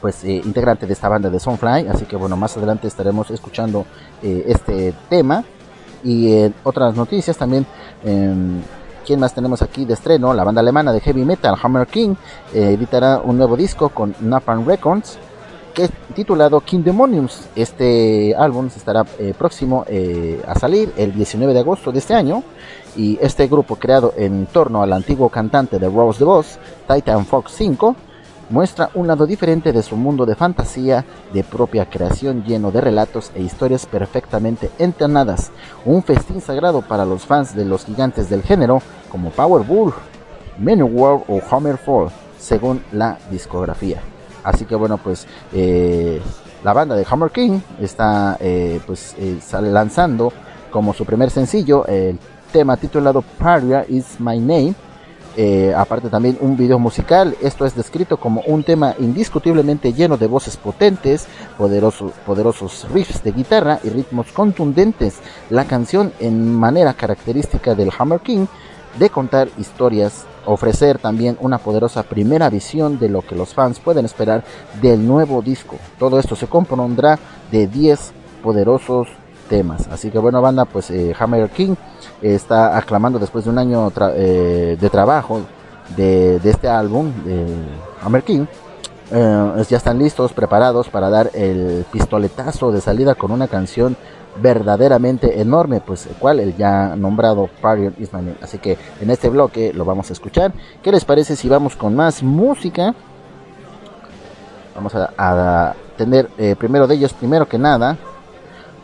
pues 0.00 0.22
eh, 0.22 0.40
integrante 0.44 0.86
de 0.86 0.92
esta 0.92 1.08
banda 1.08 1.30
de 1.30 1.40
Sunfly, 1.40 1.88
así 1.88 2.04
que 2.04 2.16
bueno, 2.16 2.36
más 2.36 2.56
adelante 2.56 2.86
estaremos 2.86 3.30
escuchando 3.30 3.86
este 4.22 4.94
tema 5.08 5.44
y 6.04 6.52
otras 6.62 6.94
noticias 6.94 7.36
también. 7.36 7.66
em, 8.04 8.60
¿Quién 9.04 9.18
más 9.18 9.34
tenemos 9.34 9.62
aquí 9.62 9.84
de 9.84 9.94
estreno? 9.94 10.32
La 10.32 10.44
banda 10.44 10.60
alemana 10.60 10.92
de 10.92 11.00
heavy 11.00 11.24
metal 11.24 11.56
Hammer 11.60 11.88
King 11.88 12.14
editará 12.54 13.20
un 13.20 13.36
nuevo 13.36 13.56
disco 13.56 13.88
con 13.88 14.14
Napalm 14.20 14.64
Records 14.64 15.18
que 15.72 15.84
es 15.84 15.90
titulado 16.14 16.60
King 16.60 16.82
Demoniums. 16.82 17.48
Este 17.56 18.34
álbum 18.36 18.66
estará 18.66 19.04
eh, 19.18 19.34
próximo 19.36 19.84
eh, 19.88 20.42
a 20.46 20.58
salir 20.58 20.92
el 20.96 21.12
19 21.12 21.54
de 21.54 21.60
agosto 21.60 21.92
de 21.92 21.98
este 21.98 22.14
año 22.14 22.42
y 22.96 23.18
este 23.20 23.46
grupo 23.46 23.76
creado 23.76 24.12
en 24.16 24.46
torno 24.46 24.82
al 24.82 24.92
antiguo 24.92 25.28
cantante 25.28 25.78
de 25.78 25.88
Rose 25.88 26.18
the 26.18 26.24
Boss, 26.24 26.58
Titan 26.86 27.24
Fox 27.24 27.52
5, 27.56 27.96
muestra 28.50 28.90
un 28.94 29.06
lado 29.06 29.26
diferente 29.26 29.72
de 29.72 29.82
su 29.82 29.96
mundo 29.96 30.26
de 30.26 30.34
fantasía 30.34 31.04
de 31.32 31.42
propia 31.42 31.88
creación 31.88 32.44
lleno 32.44 32.70
de 32.70 32.82
relatos 32.82 33.32
e 33.34 33.40
historias 33.40 33.86
perfectamente 33.86 34.70
enternadas, 34.78 35.50
un 35.86 36.02
festín 36.02 36.40
sagrado 36.42 36.82
para 36.82 37.06
los 37.06 37.24
fans 37.24 37.54
de 37.54 37.64
los 37.64 37.86
gigantes 37.86 38.28
del 38.28 38.42
género 38.42 38.82
como 39.10 39.30
Powerbull, 39.30 39.94
World 40.60 41.24
o 41.28 41.40
Hammerfall, 41.50 42.10
según 42.38 42.84
la 42.92 43.18
discografía. 43.30 44.11
Así 44.44 44.64
que 44.64 44.74
bueno, 44.74 44.98
pues 44.98 45.26
eh, 45.52 46.20
la 46.64 46.72
banda 46.72 46.94
de 46.94 47.06
Hammer 47.08 47.30
King 47.30 47.60
está 47.80 48.36
eh, 48.40 48.80
pues 48.86 49.14
eh, 49.18 49.38
lanzando 49.60 50.32
como 50.70 50.94
su 50.94 51.04
primer 51.04 51.30
sencillo 51.30 51.86
el 51.86 52.18
tema 52.52 52.76
titulado 52.76 53.22
Paria 53.22 53.84
is 53.88 54.18
My 54.18 54.38
Name. 54.38 54.74
aparte 55.74 56.08
también 56.10 56.36
un 56.40 56.56
video 56.56 56.78
musical, 56.78 57.34
esto 57.40 57.64
es 57.64 57.74
descrito 57.74 58.18
como 58.18 58.42
un 58.46 58.64
tema 58.64 58.94
indiscutiblemente 58.98 59.92
lleno 59.92 60.16
de 60.18 60.26
voces 60.26 60.56
potentes, 60.56 61.26
poderosos, 61.56 62.12
poderosos 62.26 62.86
riffs 62.92 63.22
de 63.22 63.32
guitarra 63.32 63.78
y 63.82 63.88
ritmos 63.88 64.32
contundentes. 64.32 65.20
La 65.50 65.64
canción 65.64 66.12
en 66.20 66.54
manera 66.54 66.94
característica 66.94 67.74
del 67.74 67.90
Hammer 67.96 68.20
King 68.20 68.46
de 68.98 69.08
contar 69.08 69.48
historias 69.58 70.26
ofrecer 70.46 70.98
también 70.98 71.36
una 71.40 71.58
poderosa 71.58 72.02
primera 72.02 72.50
visión 72.50 72.98
de 72.98 73.08
lo 73.08 73.22
que 73.22 73.36
los 73.36 73.54
fans 73.54 73.78
pueden 73.78 74.04
esperar 74.04 74.44
del 74.80 75.06
nuevo 75.06 75.42
disco. 75.42 75.76
Todo 75.98 76.18
esto 76.18 76.36
se 76.36 76.46
compondrá 76.46 77.18
de 77.50 77.66
10 77.66 78.12
poderosos 78.42 79.08
temas. 79.48 79.88
Así 79.88 80.10
que 80.10 80.18
bueno, 80.18 80.40
banda, 80.40 80.64
pues 80.64 80.90
eh, 80.90 81.14
Hammer 81.18 81.50
King 81.50 81.74
está 82.20 82.76
aclamando 82.76 83.18
después 83.18 83.44
de 83.44 83.50
un 83.50 83.58
año 83.58 83.92
eh, 84.14 84.76
de 84.80 84.90
trabajo 84.90 85.42
de, 85.96 86.40
este 86.42 86.68
álbum 86.68 87.12
de 87.24 87.46
Hammer 88.02 88.22
King. 88.22 88.46
Eh, 89.10 89.64
ya 89.68 89.76
están 89.76 89.98
listos, 89.98 90.32
preparados 90.32 90.88
para 90.88 91.10
dar 91.10 91.30
el 91.34 91.84
pistoletazo 91.92 92.72
de 92.72 92.80
salida 92.80 93.14
con 93.14 93.30
una 93.30 93.46
canción 93.46 93.96
verdaderamente 94.36 95.40
enorme, 95.40 95.80
pues 95.80 96.06
el 96.06 96.14
cual 96.14 96.40
el 96.40 96.56
ya 96.56 96.96
nombrado 96.96 97.48
Parion 97.60 97.94
Ismael. 97.98 98.36
Así 98.40 98.58
que 98.58 98.78
en 99.00 99.10
este 99.10 99.28
bloque 99.28 99.72
lo 99.72 99.84
vamos 99.84 100.10
a 100.10 100.12
escuchar. 100.12 100.52
¿Qué 100.82 100.90
les 100.90 101.04
parece 101.04 101.36
si 101.36 101.48
vamos 101.48 101.76
con 101.76 101.94
más 101.94 102.22
música? 102.22 102.94
Vamos 104.74 104.94
a, 104.94 105.74
tener 105.96 106.30
eh, 106.38 106.56
primero 106.58 106.86
de 106.86 106.94
ellos, 106.94 107.12
primero 107.12 107.46
que 107.46 107.58
nada, 107.58 107.98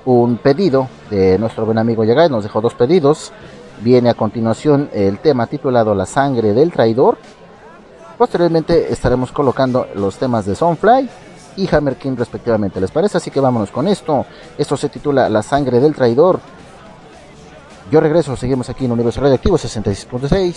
un 0.04 0.36
pedido 0.36 0.88
de 1.10 1.38
nuestro 1.38 1.64
buen 1.64 1.78
amigo 1.78 2.04
Yagai. 2.04 2.28
Nos 2.28 2.44
dejó 2.44 2.60
dos 2.60 2.74
pedidos. 2.74 3.32
Viene 3.80 4.10
a 4.10 4.14
continuación 4.14 4.90
el 4.92 5.18
tema 5.18 5.46
titulado 5.46 5.94
La 5.94 6.04
sangre 6.04 6.52
del 6.52 6.72
traidor. 6.72 7.16
Posteriormente 8.18 8.92
estaremos 8.92 9.32
colocando 9.32 9.86
los 9.94 10.18
temas 10.18 10.44
de 10.44 10.54
Sunfly 10.56 11.08
y 11.58 11.68
Hammer 11.74 11.96
King 11.96 12.14
respectivamente. 12.16 12.80
¿Les 12.80 12.90
parece? 12.90 13.18
Así 13.18 13.30
que 13.30 13.40
vámonos 13.40 13.70
con 13.70 13.88
esto. 13.88 14.24
Esto 14.56 14.76
se 14.76 14.88
titula 14.88 15.28
La 15.28 15.42
sangre 15.42 15.80
del 15.80 15.94
traidor. 15.94 16.40
Yo 17.90 18.00
regreso, 18.00 18.36
seguimos 18.36 18.68
aquí 18.70 18.84
en 18.84 18.92
Universo 18.92 19.20
Radioactivo 19.20 19.56
66.6. 19.56 20.54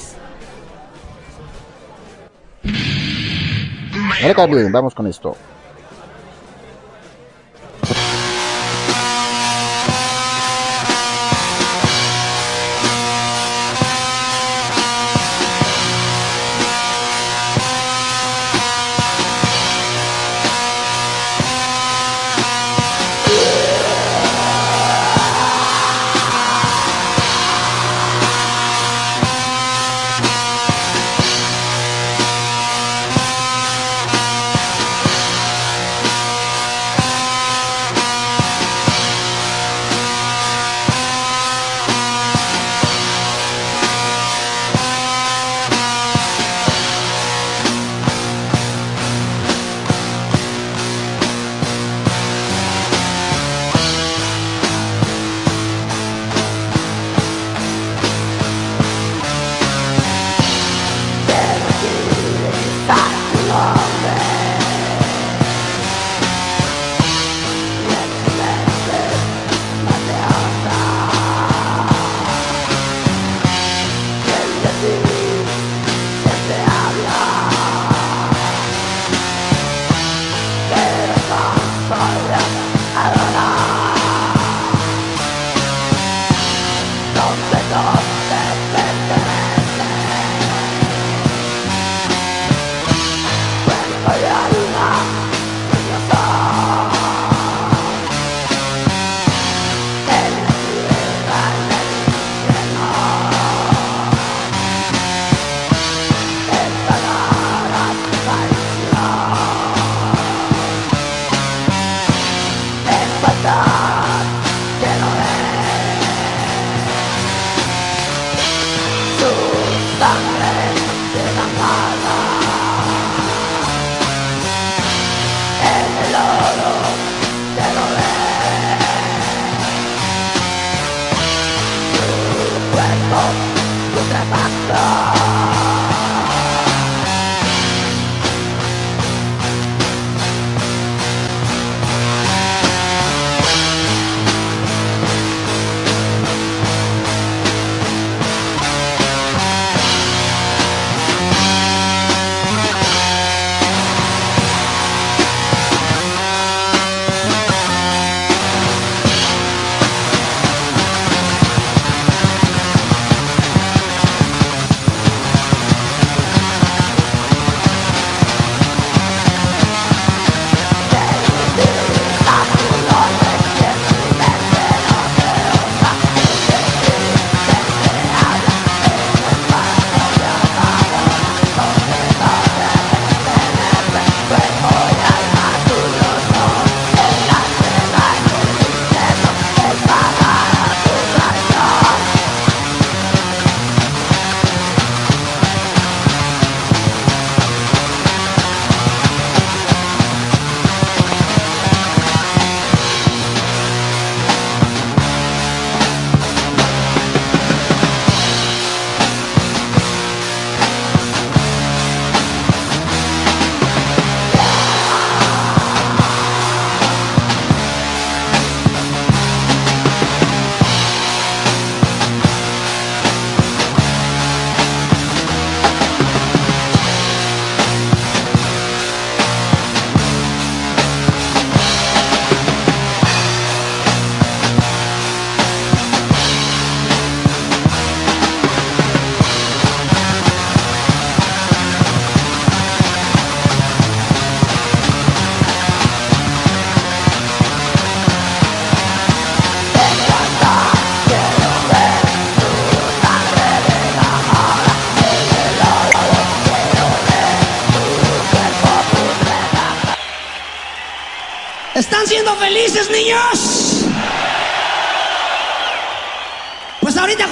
Ahora 4.24 4.45
bien, 4.45 4.72
vamos 4.72 4.93
con 4.93 5.08
esto. 5.08 5.36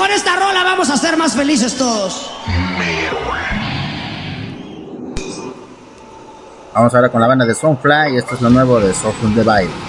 Con 0.09 0.15
esta 0.15 0.35
rola 0.37 0.63
vamos 0.63 0.89
a 0.89 0.97
ser 0.97 1.17
más 1.17 1.35
felices 1.35 1.77
todos. 1.77 2.31
Vamos 6.73 6.95
ahora 6.95 7.09
con 7.09 7.21
la 7.21 7.27
banda 7.27 7.45
de 7.45 7.53
Soundfly. 7.53 8.17
Esto 8.17 8.35
es 8.35 8.41
lo 8.41 8.49
nuevo 8.49 8.79
de 8.79 8.93
Soulful 8.93 9.35
Divide. 9.35 9.88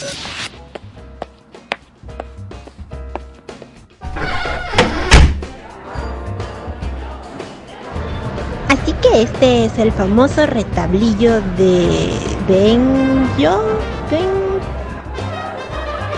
Este 9.13 9.65
es 9.65 9.77
el 9.77 9.91
famoso 9.91 10.45
retablillo 10.45 11.41
de 11.57 12.11
Benjo. 12.47 13.61
Ben... 14.09 14.29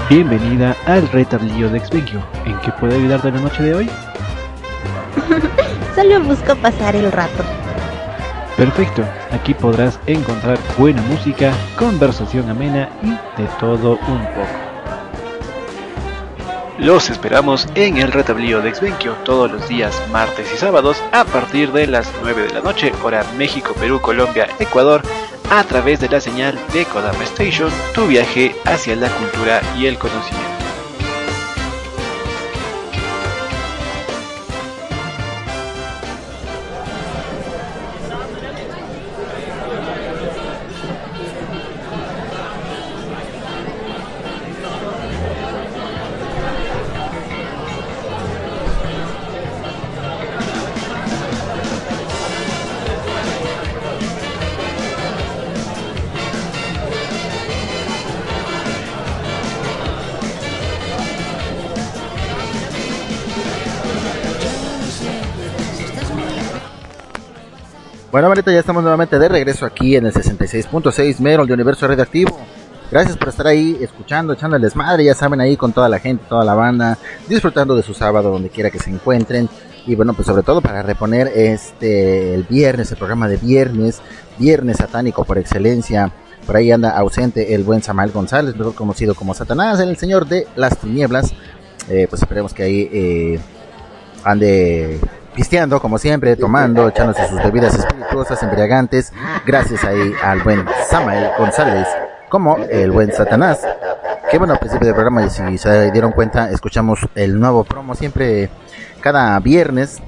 Bienvenida 0.10 0.76
al 0.86 1.08
retablillo 1.10 1.70
de 1.70 1.80
Exvengio. 1.80 2.24
¿En 2.46 2.60
qué 2.60 2.72
puedo 2.74 2.96
ayudarte 2.96 3.32
la 3.32 3.40
noche 3.40 3.64
de 3.64 3.74
hoy? 3.74 3.90
Solo 5.96 6.22
busco 6.24 6.56
pasar 6.56 6.96
el 6.96 7.12
rato. 7.12 7.44
Perfecto, 8.58 9.04
aquí 9.32 9.56
podrás 9.56 10.00
encontrar 10.06 10.60
buena 10.78 11.02
música, 11.04 11.52
conversación 11.78 12.48
amena 12.50 12.90
y 13.02 13.10
de 13.42 13.48
todo 13.60 13.98
un 14.08 14.26
poco. 14.36 14.63
Los 16.84 17.10
esperamos 17.10 17.66
en 17.76 17.96
el 17.96 18.12
retablío 18.12 18.62
de 18.62 18.68
Exvenquio 18.68 19.14
todos 19.24 19.50
los 19.50 19.70
días 19.70 19.96
martes 20.12 20.52
y 20.54 20.58
sábados 20.58 21.02
a 21.14 21.24
partir 21.24 21.72
de 21.72 21.88
las 21.88 22.12
9 22.22 22.42
de 22.42 22.54
la 22.56 22.60
noche, 22.60 22.92
hora 23.02 23.26
México, 23.38 23.74
Perú, 23.80 24.02
Colombia, 24.02 24.50
Ecuador, 24.60 25.02
a 25.50 25.64
través 25.64 26.02
de 26.02 26.10
la 26.10 26.20
señal 26.20 26.60
de 26.74 26.84
Kodama 26.84 27.24
Station, 27.24 27.72
tu 27.96 28.06
viaje 28.08 28.54
hacia 28.66 28.98
la 28.98 29.08
cultura 29.08 29.62
y 29.78 29.86
el 29.86 29.98
conocimiento. 29.98 30.53
Ya 68.46 68.60
estamos 68.60 68.84
nuevamente 68.84 69.18
de 69.18 69.30
regreso 69.30 69.66
aquí 69.66 69.96
en 69.96 70.06
el 70.06 70.14
66.6 70.14 71.20
Merol 71.20 71.48
de 71.48 71.54
Universo 71.54 71.88
Radioactivo. 71.88 72.38
Gracias 72.92 73.16
por 73.16 73.30
estar 73.30 73.48
ahí 73.48 73.78
escuchando, 73.80 74.34
echando 74.34 74.58
el 74.58 74.62
desmadre, 74.62 75.06
ya 75.06 75.16
saben, 75.16 75.40
ahí 75.40 75.56
con 75.56 75.72
toda 75.72 75.88
la 75.88 75.98
gente, 76.00 76.26
toda 76.28 76.44
la 76.44 76.54
banda, 76.54 76.98
disfrutando 77.30 77.74
de 77.74 77.84
su 77.84 77.94
sábado 77.94 78.32
donde 78.32 78.50
quiera 78.50 78.70
que 78.70 78.80
se 78.80 78.90
encuentren. 78.90 79.48
Y 79.88 79.96
bueno, 79.96 80.14
pues 80.14 80.28
sobre 80.28 80.44
todo 80.44 80.62
para 80.62 80.84
reponer 80.84 81.32
este 81.34 82.36
el 82.36 82.44
viernes, 82.44 82.92
el 82.92 82.98
programa 82.98 83.30
de 83.30 83.38
viernes, 83.38 84.02
viernes 84.38 84.78
satánico 84.78 85.24
por 85.24 85.38
excelencia. 85.38 86.12
Por 86.46 86.58
ahí 86.58 86.70
anda 86.72 86.98
ausente 86.98 87.56
el 87.56 87.64
buen 87.64 87.82
Samael 87.82 88.12
González, 88.12 88.58
mejor 88.58 88.76
conocido 88.76 89.16
como 89.16 89.34
Satanás, 89.34 89.80
el 89.80 89.96
señor 89.96 90.28
de 90.28 90.48
las 90.58 90.78
tinieblas. 90.78 91.34
Eh, 91.90 92.08
pues 92.10 92.22
esperemos 92.22 92.54
que 92.54 92.64
ahí 92.64 92.90
eh, 92.92 93.40
ande 94.26 95.00
pisteando 95.34 95.80
como 95.80 95.98
siempre, 95.98 96.36
tomando, 96.36 96.88
echándose 96.90 97.28
sus 97.28 97.42
bebidas 97.44 97.76
espirituosas, 97.76 98.42
embriagantes, 98.44 99.12
gracias 99.46 99.84
ahí 99.84 100.14
al 100.24 100.42
buen 100.42 100.66
Samael 100.90 101.32
González, 101.38 101.88
como 102.30 102.58
el 102.58 102.92
buen 102.92 103.12
Satanás. 103.12 103.60
Que 104.30 104.38
bueno, 104.38 104.54
al 104.54 104.60
principio 104.60 104.88
del 104.88 104.96
programa, 104.96 105.30
si 105.30 105.58
se 105.58 105.92
dieron 105.92 106.12
cuenta, 106.12 106.50
escuchamos 106.50 107.00
el 107.16 107.40
nuevo 107.40 107.64
promo, 107.64 107.94
siempre 107.96 108.50
cada 109.02 109.38
viernes 109.40 110.02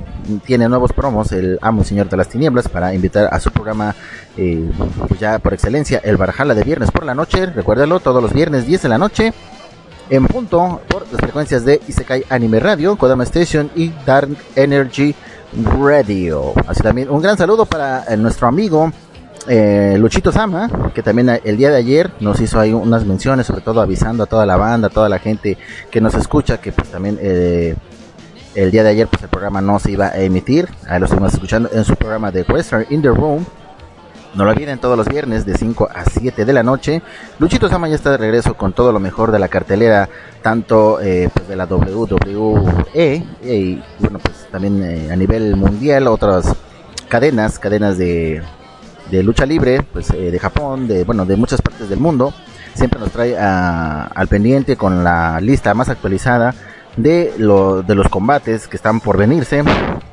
tiene 0.46 0.70
nuevos 0.70 0.94
promos 0.94 1.34
el 1.34 1.60
amo 1.62 1.84
señor 1.84 2.10
de 2.10 2.16
las 2.16 2.30
tinieblas 2.30 2.70
para 2.70 2.94
invitar 2.94 3.28
a 3.32 3.42
su 3.42 3.52
programa 3.52 3.94
eh, 4.38 4.72
pues 5.08 5.20
ya 5.20 5.38
por 5.38 5.54
excelencia 5.54 6.00
el 6.04 6.16
Barjala 6.16 6.56
de 6.56 6.64
viernes 6.64 6.92
por 6.92 7.06
la 7.06 7.14
noche 7.14 7.46
recuérdalo 7.48 8.00
todos 8.00 8.24
los 8.24 8.34
viernes 8.34 8.66
10 8.66 8.84
de 8.84 8.90
la 8.90 8.98
noche 8.98 9.34
en 10.10 10.26
punto 10.28 10.82
por 10.88 11.06
las 11.12 11.22
frecuencias 11.22 11.66
de 11.66 11.82
Isekai 11.88 12.26
Anime 12.30 12.60
Radio, 12.60 12.96
Kodama 12.96 13.24
Station 13.24 13.72
y 13.76 13.92
Dark 14.06 14.36
Energy 14.56 15.16
Radio. 15.80 16.54
Así 16.68 16.82
también 16.82 17.10
un 17.10 17.22
gran 17.22 17.38
saludo 17.38 17.66
para 17.66 18.04
eh, 18.06 18.18
nuestro 18.18 18.48
amigo 18.48 18.92
eh, 19.48 19.96
Luchito 20.00 20.32
Sama, 20.32 20.70
que 20.94 21.04
también 21.04 21.30
eh, 21.30 21.42
el 21.44 21.58
día 21.58 21.70
de 21.70 21.78
ayer 21.78 22.12
nos 22.20 22.40
hizo 22.40 22.60
ahí 22.60 22.74
unas 22.74 23.06
menciones, 23.06 23.46
sobre 23.46 23.62
todo 23.62 23.82
avisando 23.82 24.24
a 24.24 24.26
toda 24.26 24.46
la 24.46 24.58
banda, 24.58 24.88
a 24.88 24.90
toda 24.90 25.08
la 25.08 25.20
gente 25.20 25.58
que 25.92 26.02
nos 26.02 26.16
escucha, 26.16 26.60
que 26.60 26.72
pues 26.72 26.90
también 26.90 27.20
eh, 27.22 27.76
el 28.56 28.72
día 28.72 28.84
de 28.84 28.90
ayer 28.90 29.08
pues 29.08 29.22
el 29.22 29.30
programa 29.30 29.62
no 29.62 29.78
se 29.80 29.92
iba 29.92 30.08
a 30.08 30.18
emitir. 30.18 30.68
Ahí 30.88 31.00
lo 31.00 31.06
estuvimos 31.06 31.34
escuchando 31.34 31.70
en 31.72 31.84
su 31.84 31.96
programa 31.96 32.32
de 32.32 32.42
Western 32.42 32.86
in 32.90 33.02
the 33.02 33.10
Room. 33.10 33.46
No 34.36 34.44
lo 34.44 34.52
olviden 34.52 34.80
todos 34.80 34.98
los 34.98 35.08
viernes 35.08 35.46
de 35.46 35.58
5 35.58 35.88
a 35.94 36.04
7 36.04 36.44
de 36.44 36.54
la 36.54 36.62
noche. 36.62 37.02
Luchito 37.40 37.70
Sama 37.70 37.88
ya 37.88 37.96
está 37.96 38.12
de 38.12 38.18
regreso 38.18 38.56
con 38.56 38.74
todo 38.74 38.92
lo 38.92 39.00
mejor 39.00 39.32
de 39.32 39.40
la 39.40 39.48
cartelera, 39.48 40.10
tanto 40.42 41.00
eh, 41.02 41.30
pues 41.34 41.48
de 41.48 41.56
la 41.56 41.66
WWE 41.66 43.24
y 43.44 43.82
bueno 44.00 44.20
pues 44.20 44.48
también 44.52 44.84
eh, 44.84 45.10
a 45.12 45.16
nivel 45.16 45.56
mundial 45.56 46.08
otras 46.08 46.54
cadenas, 47.08 47.60
cadenas 47.60 47.98
de, 47.98 48.42
de 49.10 49.24
lucha 49.24 49.46
libre, 49.46 49.82
pues 49.94 50.10
eh, 50.12 50.32
de 50.32 50.40
Japón, 50.40 50.88
de 50.88 51.06
bueno 51.06 51.26
de 51.26 51.38
muchas 51.38 51.62
partes 51.62 51.88
del 51.90 52.00
mundo. 52.00 52.34
Siempre 52.74 53.00
nos 53.00 53.12
trae 53.12 53.38
a- 53.38 54.04
al 54.14 54.28
pendiente 54.28 54.76
con 54.76 55.02
la 55.02 55.40
lista 55.40 55.74
más 55.74 55.88
actualizada 55.88 56.54
de, 56.98 57.34
lo, 57.38 57.82
de 57.82 57.96
los 57.96 58.08
combates 58.10 58.68
que 58.68 58.78
están 58.78 59.00
por 59.00 59.18
venirse 59.18 59.64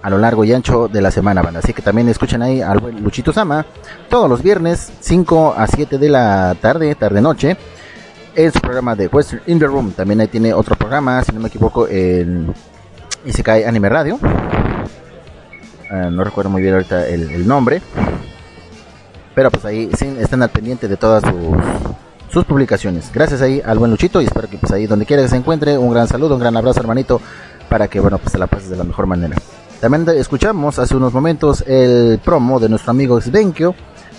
a 0.03 0.11
lo 0.11 0.19
largo 0.19 0.45
y 0.45 0.53
ancho 0.53 0.89
de 0.89 1.01
la 1.01 1.11
semana, 1.11 1.43
banda. 1.43 1.61
Así 1.61 1.73
que 1.73 1.83
también 1.83 2.09
escuchen 2.09 2.43
ahí 2.43 2.61
al 2.61 2.79
buen 2.81 3.03
Luchito 3.03 3.33
Sama 3.33 3.65
todos 4.09 4.29
los 4.29 4.43
viernes, 4.43 4.93
5 5.01 5.55
a 5.57 5.67
7 5.67 5.99
de 5.99 6.09
la 6.09 6.57
tarde, 6.61 6.95
tarde-noche, 6.95 7.57
en 8.35 8.53
su 8.53 8.61
programa 8.61 8.95
de 8.97 9.07
Western 9.07 9.43
in 9.47 9.59
the 9.59 9.67
Room. 9.67 9.93
También 9.93 10.21
ahí 10.21 10.29
tiene 10.29 10.53
otro 10.53 10.77
programa, 10.77 11.23
si 11.23 11.33
no 11.33 11.41
me 11.41 11.49
equivoco, 11.49 11.87
en 11.89 12.53
Isekai 13.25 13.65
Anime 13.65 13.89
Radio. 13.89 14.19
Ah, 15.91 16.09
no 16.11 16.25
recuerdo 16.25 16.51
muy 16.51 16.63
bien 16.63 16.75
ahorita 16.75 17.07
el, 17.07 17.31
el 17.31 17.47
nombre. 17.47 17.83
Pero 19.35 19.51
pues 19.51 19.65
ahí 19.65 19.91
sí, 19.97 20.15
están 20.19 20.43
al 20.43 20.51
pendiente 20.51 20.89
de 20.89 20.97
todas 20.97 21.23
sus, 21.23 21.33
sus 22.33 22.45
publicaciones. 22.45 23.11
Gracias 23.13 23.43
ahí 23.43 23.61
al 23.65 23.79
buen 23.79 23.91
Luchito 23.91 24.23
y 24.23 24.25
espero 24.25 24.49
que 24.49 24.57
pues 24.57 24.73
ahí 24.73 24.87
donde 24.87 25.05
quiera 25.05 25.23
que 25.23 25.29
se 25.29 25.37
encuentre, 25.37 25.77
un 25.77 25.93
gran 25.93 26.09
saludo, 26.09 26.35
un 26.35 26.41
gran 26.41 26.57
abrazo 26.57 26.81
hermanito, 26.81 27.21
para 27.69 27.89
que 27.89 28.01
bueno 28.01 28.19
pues 28.19 28.33
se 28.33 28.39
la 28.39 28.47
pases 28.47 28.71
de 28.71 28.77
la 28.77 28.85
mejor 28.85 29.07
manera. 29.07 29.37
También 29.81 30.09
escuchamos 30.17 30.79
hace 30.79 30.97
unos 30.97 31.13
momentos 31.13 31.63
el 31.67 32.21
promo 32.25 32.59
de 32.59 32.69
nuestro 32.69 32.93
amigo 32.93 33.21
Svenkio 33.21 33.75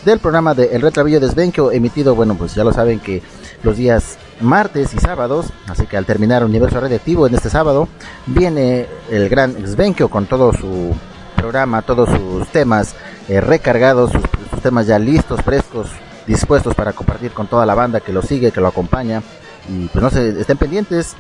del 0.06 0.20
programa 0.20 0.54
de 0.54 0.76
El 0.76 0.82
Retrabillo 0.82 1.20
de 1.20 1.30
Svenkio 1.30 1.72
emitido, 1.72 2.14
bueno 2.14 2.36
pues 2.36 2.54
ya 2.54 2.64
lo 2.64 2.74
saben 2.74 3.00
que 3.00 3.24
los 3.64 3.78
días 3.78 4.18
martes 4.42 4.94
y 4.94 5.00
sábados, 5.00 5.48
así 5.68 5.88
que 5.88 5.98
al 5.98 6.06
terminar 6.06 6.44
Universo 6.44 6.80
Radioactivo 6.80 7.26
en 7.26 7.34
este 7.34 7.50
sábado, 7.50 7.88
viene 8.28 8.88
el 9.10 9.30
gran 9.30 9.56
Svenkio 9.66 10.10
con 10.10 10.26
todo 10.26 10.54
su 10.54 10.94
programa, 11.36 11.82
todos 11.82 12.10
sus 12.10 12.48
temas 12.50 12.96
eh, 13.28 13.42
recargados, 13.42 14.12
sus 14.52 14.62
temas 14.62 14.86
ya 14.86 15.00
listos, 15.00 15.42
frescos, 15.42 15.88
dispuestos 16.28 16.76
para 16.76 16.94
compartir 16.94 17.32
con 17.32 17.48
toda 17.48 17.66
la 17.66 17.76
banda 17.76 18.00
que 18.00 18.14
lo 18.14 18.22
sigue, 18.22 18.52
que 18.52 18.62
lo 18.62 18.68
acompaña. 18.68 19.22
Y 19.70 19.88
pues 19.88 20.04
no 20.04 20.10
se 20.10 20.40
estén 20.40 20.58
pendientes. 20.58 21.16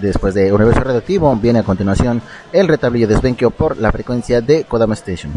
Después 0.00 0.34
de 0.34 0.52
Universo 0.52 0.80
Radioactivo 0.80 1.34
viene 1.36 1.60
a 1.60 1.62
continuación 1.62 2.22
el 2.52 2.68
retablillo 2.68 3.08
de 3.08 3.16
Svenkio 3.16 3.50
por 3.50 3.78
la 3.78 3.90
frecuencia 3.90 4.40
de 4.40 4.64
Kodama 4.64 4.94
Station. 4.94 5.32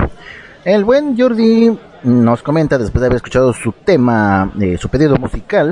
El 0.64 0.84
buen 0.84 1.18
Jordi 1.18 1.76
nos 2.04 2.44
comenta 2.44 2.78
después 2.78 3.02
de 3.02 3.08
haber 3.08 3.16
escuchado 3.16 3.54
su 3.54 3.72
tema, 3.72 4.52
eh, 4.60 4.78
su 4.78 4.90
pedido 4.90 5.16
musical 5.18 5.72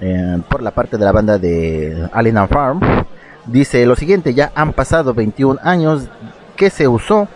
eh, 0.00 0.38
por 0.50 0.62
la 0.62 0.72
parte 0.72 0.98
de 0.98 1.04
la 1.04 1.12
banda 1.12 1.38
de 1.38 2.08
Alien 2.12 2.48
Farm. 2.48 2.80
Dice 3.46 3.86
lo 3.86 3.96
siguiente, 3.96 4.34
ya 4.34 4.52
han 4.54 4.74
pasado 4.74 5.14
21 5.14 5.60
años 5.62 6.08
que 6.56 6.68
se 6.68 6.86
usó 6.86 7.28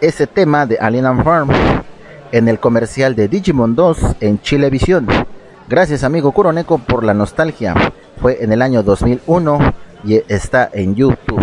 ese 0.00 0.28
tema 0.28 0.66
de 0.66 0.78
Alien 0.78 1.24
Farm 1.24 1.50
en 2.32 2.48
el 2.48 2.58
comercial 2.58 3.14
de 3.14 3.28
Digimon 3.28 3.76
2 3.76 3.98
en 4.20 4.40
Chilevisión. 4.40 5.06
Gracias 5.68 6.02
amigo 6.02 6.32
Kuroneko 6.32 6.78
por 6.78 7.04
la 7.04 7.14
nostalgia. 7.14 7.74
Fue 8.20 8.42
en 8.42 8.52
el 8.52 8.62
año 8.62 8.82
2001 8.82 9.58
y 10.04 10.14
está 10.28 10.68
en 10.72 10.94
YouTube. 10.94 11.40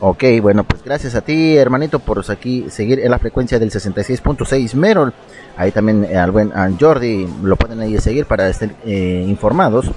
Ok, 0.00 0.22
bueno, 0.42 0.64
pues 0.64 0.82
gracias 0.84 1.14
a 1.14 1.22
ti, 1.22 1.56
hermanito, 1.56 1.98
por 1.98 2.22
aquí 2.30 2.66
seguir 2.68 3.00
en 3.00 3.10
la 3.10 3.18
frecuencia 3.18 3.58
del 3.58 3.70
66.6 3.70 4.74
Merol. 4.74 5.14
Ahí 5.56 5.72
también 5.72 6.04
eh, 6.04 6.18
al 6.18 6.30
buen 6.30 6.52
Jordi 6.78 7.26
lo 7.42 7.56
pueden 7.56 7.80
ahí 7.80 7.98
seguir 7.98 8.26
para 8.26 8.48
estar 8.48 8.70
eh, 8.84 9.24
informados 9.26 9.90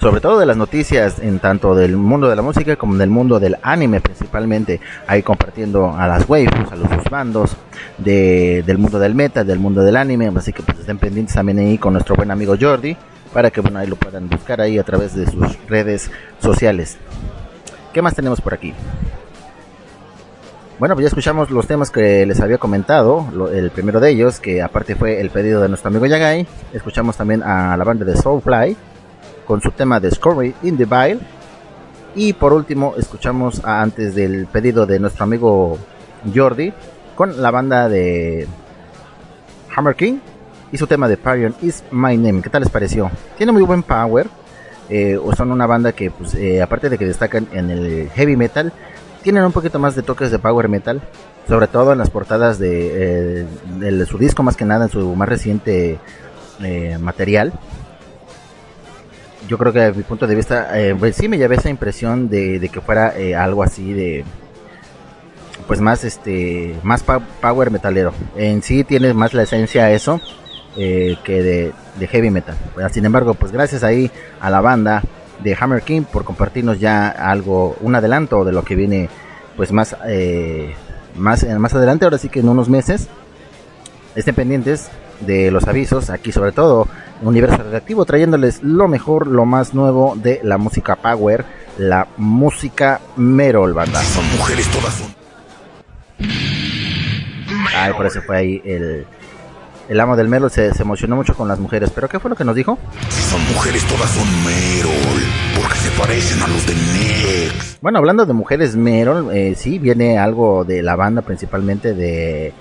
sobre 0.00 0.20
todo 0.20 0.38
de 0.38 0.46
las 0.46 0.56
noticias 0.56 1.18
en 1.18 1.38
tanto 1.38 1.74
del 1.74 1.96
mundo 1.96 2.28
de 2.28 2.36
la 2.36 2.42
música 2.42 2.76
como 2.76 2.96
del 2.96 3.10
mundo 3.10 3.40
del 3.40 3.56
anime 3.62 4.00
principalmente, 4.00 4.80
ahí 5.06 5.22
compartiendo 5.22 5.92
a 5.94 6.06
las 6.06 6.28
waifus, 6.28 6.72
a 6.72 6.76
los 6.76 6.88
sus 6.88 7.10
bandos 7.10 7.56
de, 7.98 8.62
del 8.66 8.78
mundo 8.78 8.98
del 8.98 9.14
meta, 9.14 9.44
del 9.44 9.58
mundo 9.58 9.82
del 9.82 9.96
anime, 9.96 10.30
así 10.36 10.52
que 10.52 10.62
pues 10.62 10.78
estén 10.78 10.98
pendientes 10.98 11.34
también 11.34 11.58
ahí 11.58 11.78
con 11.78 11.92
nuestro 11.92 12.14
buen 12.14 12.30
amigo 12.30 12.54
Jordi, 12.58 12.96
para 13.32 13.50
que 13.50 13.60
bueno 13.60 13.78
ahí 13.78 13.86
lo 13.86 13.96
puedan 13.96 14.28
buscar 14.28 14.60
ahí 14.60 14.78
a 14.78 14.84
través 14.84 15.14
de 15.14 15.26
sus 15.26 15.58
redes 15.68 16.10
sociales. 16.40 16.98
¿Qué 17.92 18.02
más 18.02 18.14
tenemos 18.14 18.40
por 18.40 18.54
aquí? 18.54 18.74
Bueno, 20.78 20.94
pues 20.94 21.04
ya 21.04 21.08
escuchamos 21.08 21.50
los 21.50 21.66
temas 21.66 21.90
que 21.90 22.26
les 22.26 22.38
había 22.40 22.58
comentado. 22.58 23.26
El 23.50 23.70
primero 23.70 23.98
de 23.98 24.10
ellos, 24.10 24.40
que 24.40 24.60
aparte 24.60 24.94
fue 24.94 25.22
el 25.22 25.30
pedido 25.30 25.62
de 25.62 25.70
nuestro 25.70 25.88
amigo 25.88 26.04
Yagai. 26.04 26.46
Escuchamos 26.74 27.16
también 27.16 27.42
a 27.42 27.74
la 27.78 27.84
banda 27.84 28.04
de 28.04 28.14
Soulfly 28.14 28.76
con 29.46 29.60
su 29.60 29.70
tema 29.70 30.00
de 30.00 30.10
Scory 30.10 30.54
in 30.62 30.76
the 30.76 30.84
Vile. 30.84 31.20
Y 32.14 32.32
por 32.32 32.52
último, 32.52 32.94
escuchamos 32.96 33.62
antes 33.64 34.14
del 34.14 34.46
pedido 34.46 34.86
de 34.86 34.98
nuestro 34.98 35.24
amigo 35.24 35.78
Jordi 36.34 36.72
con 37.14 37.40
la 37.40 37.50
banda 37.50 37.88
de 37.88 38.46
Hammer 39.74 39.94
King 39.94 40.18
y 40.72 40.78
su 40.78 40.86
tema 40.86 41.08
de 41.08 41.16
Parion 41.16 41.54
is 41.62 41.84
My 41.90 42.16
Name. 42.16 42.42
¿Qué 42.42 42.50
tal 42.50 42.62
les 42.62 42.70
pareció? 42.70 43.10
Tiene 43.36 43.52
muy 43.52 43.62
buen 43.62 43.82
power. 43.82 44.28
eh, 44.88 45.16
o 45.16 45.34
son 45.34 45.50
una 45.50 45.66
banda 45.66 45.90
que, 45.92 46.12
pues, 46.12 46.34
eh, 46.36 46.62
aparte 46.62 46.88
de 46.88 46.96
que 46.96 47.04
destacan 47.06 47.48
en 47.52 47.70
el 47.70 48.08
heavy 48.10 48.36
metal, 48.36 48.72
tienen 49.22 49.42
un 49.44 49.50
poquito 49.50 49.80
más 49.80 49.96
de 49.96 50.02
toques 50.02 50.30
de 50.30 50.38
power 50.38 50.68
metal. 50.68 51.02
Sobre 51.48 51.66
todo 51.66 51.92
en 51.92 51.98
las 51.98 52.08
portadas 52.10 52.58
de, 52.58 53.42
eh, 53.42 54.06
su 54.06 54.16
disco, 54.16 54.42
más 54.42 54.56
que 54.56 54.64
nada 54.64 54.84
en 54.84 54.90
su 54.90 55.14
más 55.14 55.28
reciente 55.28 55.98
material 57.00 57.52
yo 59.46 59.58
creo 59.58 59.72
que 59.72 59.80
desde 59.80 59.98
mi 59.98 60.02
punto 60.02 60.26
de 60.26 60.34
vista, 60.34 60.78
eh, 60.78 60.94
pues 60.98 61.16
sí 61.16 61.28
me 61.28 61.38
llevé 61.38 61.56
esa 61.56 61.70
impresión 61.70 62.28
de, 62.28 62.68
que 62.72 62.80
fuera 62.80 63.16
eh, 63.16 63.34
algo 63.34 63.62
así 63.62 63.92
de, 63.92 64.24
pues 65.66 65.80
más 65.80 66.04
este, 66.04 66.76
más 66.82 67.04
power 67.40 67.70
metalero. 67.70 68.12
En 68.36 68.62
sí 68.62 68.84
tiene 68.84 69.14
más 69.14 69.34
la 69.34 69.42
esencia 69.42 69.90
eso 69.90 70.20
eh, 70.76 71.16
que 71.24 71.42
de, 71.42 71.72
de 71.98 72.06
heavy 72.08 72.30
metal. 72.30 72.56
Pues, 72.74 72.92
sin 72.92 73.04
embargo, 73.04 73.34
pues 73.34 73.52
gracias 73.52 73.82
ahí 73.82 74.10
a 74.40 74.50
la 74.50 74.60
banda 74.60 75.02
de 75.42 75.56
Hammer 75.58 75.82
King 75.82 76.02
por 76.02 76.24
compartirnos 76.24 76.80
ya 76.80 77.08
algo, 77.08 77.76
un 77.80 77.94
adelanto 77.94 78.44
de 78.44 78.52
lo 78.52 78.64
que 78.64 78.74
viene, 78.74 79.08
pues 79.56 79.72
más, 79.72 79.96
eh, 80.06 80.74
más, 81.16 81.46
más 81.58 81.74
adelante. 81.74 82.04
Ahora 82.04 82.18
sí 82.18 82.28
que 82.28 82.40
en 82.40 82.48
unos 82.48 82.68
meses 82.68 83.08
estén 84.14 84.34
pendientes 84.34 84.88
de 85.20 85.50
los 85.50 85.66
avisos 85.66 86.10
aquí 86.10 86.30
sobre 86.30 86.52
todo 86.52 86.88
Universo 87.22 87.56
Radioactivo 87.56 88.04
trayéndoles 88.04 88.62
lo 88.62 88.88
mejor, 88.88 89.26
lo 89.26 89.44
más 89.44 89.74
nuevo 89.74 90.14
de 90.16 90.40
la 90.42 90.58
música 90.58 90.96
power, 90.96 91.44
la 91.78 92.06
música 92.16 93.00
Merol 93.16 93.72
banda. 93.72 94.02
Son 94.02 94.24
mujeres 94.36 94.68
todas 94.70 94.94
son. 94.94 95.14
Ay, 97.74 97.92
por 97.92 98.06
eso 98.06 98.22
fue 98.22 98.36
ahí 98.36 98.62
el, 98.64 99.06
el 99.88 100.00
amo 100.00 100.16
del 100.16 100.28
Merol 100.28 100.50
se, 100.50 100.72
se 100.74 100.82
emocionó 100.82 101.16
mucho 101.16 101.34
con 101.34 101.48
las 101.48 101.58
mujeres. 101.58 101.90
¿Pero 101.94 102.08
qué 102.08 102.18
fue 102.18 102.30
lo 102.30 102.36
que 102.36 102.44
nos 102.44 102.54
dijo? 102.54 102.78
Si 103.08 103.22
son 103.22 103.40
mujeres, 103.52 103.84
todas 103.86 104.10
son 104.10 104.26
Merol, 104.44 105.22
porque 105.60 105.78
se 105.78 105.90
parecen 105.98 106.42
a 106.42 106.48
los 106.48 106.66
de 106.66 106.74
Nex. 106.74 107.78
Bueno, 107.80 107.98
hablando 107.98 108.26
de 108.26 108.32
mujeres 108.32 108.76
Merol, 108.76 109.30
eh, 109.32 109.54
sí, 109.56 109.78
viene 109.78 110.18
algo 110.18 110.64
de 110.64 110.82
la 110.82 110.96
banda 110.96 111.22
principalmente 111.22 111.94
de... 111.94 112.52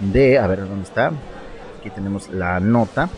De, 0.00 0.38
a 0.38 0.46
ver, 0.46 0.60
¿dónde 0.60 0.84
está? 0.84 1.12
Aquí 1.80 1.90
tenemos 1.90 2.28
la 2.28 2.60
nota. 2.60 3.08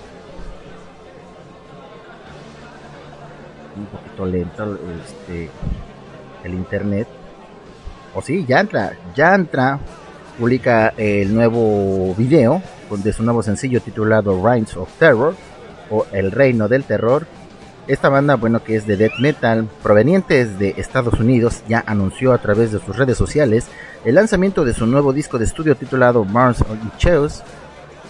Un 3.76 3.86
poquito 3.86 4.24
lento 4.26 4.78
este, 5.05 5.51
el 6.44 6.55
internet. 6.55 7.09
O 8.14 8.22
sí, 8.22 8.44
ya 8.47 8.60
entra, 8.60 8.93
ya 9.14 9.34
entra 9.34 9.80
publica 10.39 10.94
el 10.97 11.34
nuevo 11.34 12.14
video 12.14 12.62
de 12.90 13.12
su 13.12 13.22
nuevo 13.22 13.43
sencillo 13.43 13.80
titulado 13.80 14.44
Reigns 14.44 14.76
of 14.76 14.90
Terror 14.98 15.34
o 15.90 16.06
El 16.12 16.30
Reino 16.30 16.68
del 16.68 16.84
Terror. 16.84 17.26
Esta 17.89 18.09
banda, 18.09 18.36
bueno, 18.36 18.62
que 18.62 18.76
es 18.76 18.86
de 18.86 18.97
death 18.97 19.18
metal, 19.18 19.68
provenientes 19.82 20.59
de 20.59 20.74
Estados 20.76 21.18
Unidos, 21.18 21.64
ya 21.68 21.82
anunció 21.86 22.32
a 22.32 22.39
través 22.39 22.70
de 22.70 22.78
sus 22.78 22.97
redes 22.97 23.16
sociales 23.18 23.66
el 24.05 24.14
lanzamiento 24.14 24.64
de 24.64 24.74
su 24.74 24.86
nuevo 24.86 25.12
disco 25.12 25.39
de 25.39 25.47
estudio 25.47 25.74
titulado 25.74 26.24
Mars 26.24 26.62
on 26.68 26.93
Cheers. 26.98 27.43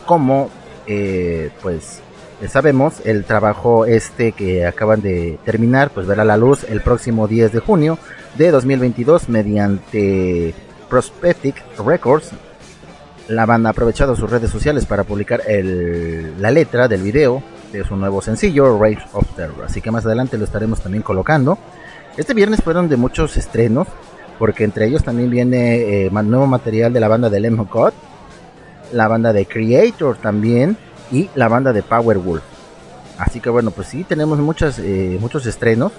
Como, 0.07 0.51
eh, 0.87 1.51
pues, 1.63 2.01
sabemos, 2.49 2.95
el 3.05 3.25
trabajo 3.25 3.87
este 3.87 4.33
que 4.33 4.67
acaban 4.67 5.01
de 5.01 5.39
terminar, 5.45 5.91
pues 5.91 6.07
verá 6.07 6.25
la 6.25 6.37
luz 6.37 6.65
el 6.65 6.81
próximo 6.81 7.29
10 7.29 7.53
de 7.53 7.61
junio 7.61 7.99
de 8.37 8.51
2022 8.51 9.29
mediante 9.29 10.55
Prospectic 10.89 11.63
Records. 11.79 12.31
La 13.29 13.47
banda 13.47 13.71
ha 13.71 13.73
aprovechado 13.73 14.17
sus 14.17 14.29
redes 14.29 14.51
sociales 14.51 14.85
para 14.87 15.05
publicar 15.05 15.43
el, 15.47 16.41
la 16.41 16.51
letra 16.51 16.89
del 16.89 17.03
video 17.03 17.43
de 17.73 17.85
su 17.85 17.97
nuevo 17.97 18.21
sencillo, 18.21 18.79
Rage 18.79 19.07
of 19.13 19.27
Terror. 19.35 19.65
Así 19.65 19.81
que 19.81 19.91
más 19.91 20.05
adelante 20.05 20.37
lo 20.37 20.45
estaremos 20.45 20.81
también 20.81 21.03
colocando. 21.03 21.59
Este 22.17 22.35
viernes 22.35 22.61
fueron 22.63 22.89
de 22.89 22.97
muchos 22.97 23.37
estrenos, 23.37 23.89
porque 24.39 24.65
entre 24.65 24.87
ellos 24.87 25.03
también 25.03 25.31
viene 25.31 26.05
eh, 26.05 26.11
nuevo 26.11 26.47
material 26.47 26.93
de 26.93 27.01
la 27.01 27.09
banda 27.09 27.31
de 27.31 27.41
Lemon 27.41 27.69
God, 27.71 27.93
la 28.93 29.09
banda 29.09 29.33
de 29.33 29.47
Creator 29.47 30.17
también 30.17 30.77
y 31.11 31.29
la 31.35 31.49
banda 31.49 31.73
de 31.73 31.83
Powerwolf. 31.83 32.43
Así 33.19 33.41
que 33.41 33.51
bueno, 33.51 33.71
pues 33.71 33.89
sí, 33.89 34.05
tenemos 34.05 34.39
eh, 34.79 35.19
muchos 35.21 35.47
estrenos. 35.47 35.93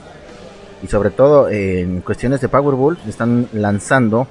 Y 0.82 0.88
sobre 0.88 1.12
todo 1.12 1.50
en 1.50 2.02
cuestiones 2.02 2.42
de 2.42 2.50
Powerwolf 2.50 3.08
están 3.08 3.48
lanzando 3.54 4.28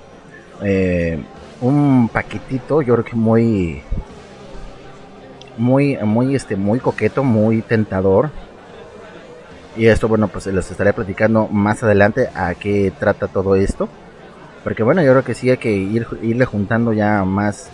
eh, 0.62 1.22
un 1.62 2.10
paquetito, 2.12 2.82
yo 2.82 2.94
creo 2.94 3.04
que 3.04 3.16
muy, 3.16 3.82
muy, 5.56 5.96
muy, 6.04 6.34
este, 6.34 6.56
muy 6.56 6.78
coqueto, 6.80 7.24
muy 7.24 7.62
tentador. 7.62 8.30
Y 9.76 9.86
esto, 9.86 10.08
bueno, 10.08 10.28
pues 10.28 10.46
les 10.46 10.70
estaré 10.70 10.92
platicando 10.92 11.48
más 11.48 11.82
adelante 11.82 12.28
a 12.34 12.54
qué 12.54 12.92
trata 12.98 13.28
todo 13.28 13.54
esto. 13.54 13.88
Porque 14.62 14.82
bueno, 14.82 15.02
yo 15.02 15.12
creo 15.12 15.24
que 15.24 15.34
sí 15.34 15.50
hay 15.50 15.56
que 15.56 15.72
ir, 15.72 16.06
irle 16.22 16.44
juntando 16.44 16.92
ya 16.92 17.24
más, 17.24 17.68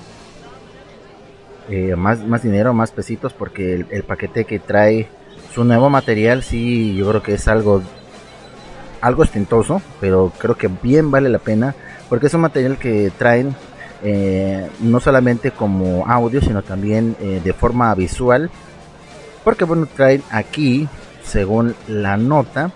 eh, 1.68 1.96
más, 1.96 2.24
más 2.26 2.42
dinero, 2.42 2.72
más 2.72 2.92
pesitos, 2.92 3.34
porque 3.34 3.84
el, 3.90 4.02
paquete 4.02 4.46
que 4.46 4.58
trae 4.58 5.08
su 5.54 5.64
nuevo 5.64 5.90
material, 5.90 6.42
sí, 6.42 6.94
yo 6.96 7.08
creo 7.10 7.22
que 7.22 7.34
es 7.34 7.46
algo, 7.46 7.82
algo 9.02 9.22
ostentoso, 9.22 9.82
pero 10.00 10.32
creo 10.38 10.56
que 10.56 10.70
bien 10.82 11.10
vale 11.10 11.28
la 11.28 11.38
pena 11.38 11.74
porque 12.08 12.28
es 12.28 12.34
un 12.34 12.40
material 12.40 12.78
que 12.78 13.12
traen 13.18 13.54
eh, 14.02 14.66
no 14.80 14.98
solamente 14.98 15.50
como 15.50 16.06
audio, 16.06 16.40
sino 16.40 16.62
también 16.62 17.16
eh, 17.20 17.42
de 17.44 17.52
forma 17.52 17.94
visual. 17.94 18.50
Porque 19.44 19.64
bueno, 19.64 19.86
traen 19.94 20.22
aquí, 20.30 20.88
según 21.22 21.74
la 21.86 22.16
nota, 22.16 22.70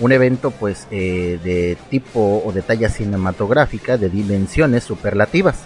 un 0.00 0.12
evento 0.12 0.52
pues 0.52 0.88
de 0.90 1.76
tipo 1.90 2.42
o 2.44 2.52
de 2.52 2.62
talla 2.62 2.88
cinematográfica 2.88 3.98
de 3.98 4.08
dimensiones 4.08 4.84
superlativas. 4.84 5.56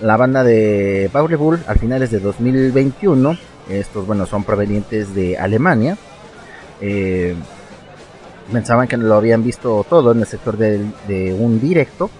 La 0.00 0.16
banda 0.16 0.44
de 0.44 1.10
Bull 1.12 1.58
al 1.66 1.78
finales 1.78 2.12
de 2.12 2.20
2021, 2.20 3.36
estos 3.68 4.06
bueno 4.06 4.26
son 4.26 4.44
provenientes 4.44 5.12
de 5.12 5.36
Alemania. 5.36 5.96
Eh, 6.80 7.34
pensaban 8.52 8.86
que 8.86 8.96
lo 8.96 9.14
habían 9.14 9.42
visto 9.42 9.84
todo 9.88 10.12
en 10.12 10.20
el 10.20 10.26
sector 10.26 10.56
de, 10.56 10.84
de 11.08 11.34
un 11.34 11.60
directo. 11.60 12.10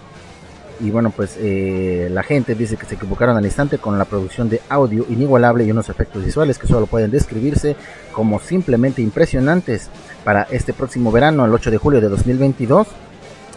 Y 0.81 0.91
bueno, 0.91 1.11
pues 1.11 1.35
eh, 1.39 2.09
la 2.11 2.23
gente 2.23 2.55
dice 2.55 2.77
que 2.77 2.85
se 2.85 2.95
equivocaron 2.95 3.35
al 3.37 3.45
instante 3.45 3.77
con 3.77 3.97
la 3.97 4.05
producción 4.05 4.49
de 4.49 4.61
audio 4.69 5.05
inigualable 5.09 5.65
y 5.65 5.71
unos 5.71 5.89
efectos 5.89 6.23
visuales 6.23 6.57
que 6.57 6.67
solo 6.67 6.85
pueden 6.85 7.11
describirse 7.11 7.75
como 8.11 8.39
simplemente 8.39 9.01
impresionantes 9.01 9.89
para 10.23 10.43
este 10.51 10.73
próximo 10.73 11.11
verano, 11.11 11.45
el 11.45 11.53
8 11.53 11.71
de 11.71 11.77
julio 11.77 12.01
de 12.01 12.09
2022. 12.09 12.87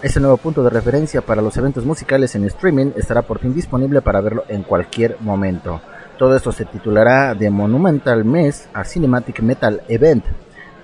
Este 0.02 0.20
nuevo 0.20 0.36
punto 0.36 0.62
de 0.64 0.70
referencia 0.70 1.20
para 1.22 1.42
los 1.42 1.56
eventos 1.56 1.84
musicales 1.84 2.34
en 2.34 2.44
streaming 2.44 2.92
estará 2.96 3.22
por 3.22 3.38
fin 3.38 3.54
disponible 3.54 4.02
para 4.02 4.20
verlo 4.20 4.44
en 4.48 4.62
cualquier 4.62 5.16
momento. 5.20 5.80
Todo 6.18 6.36
esto 6.36 6.52
se 6.52 6.64
titulará 6.64 7.34
The 7.38 7.50
Monumental 7.50 8.24
Mess 8.24 8.68
a 8.74 8.84
Cinematic 8.84 9.40
Metal 9.40 9.82
Event 9.88 10.24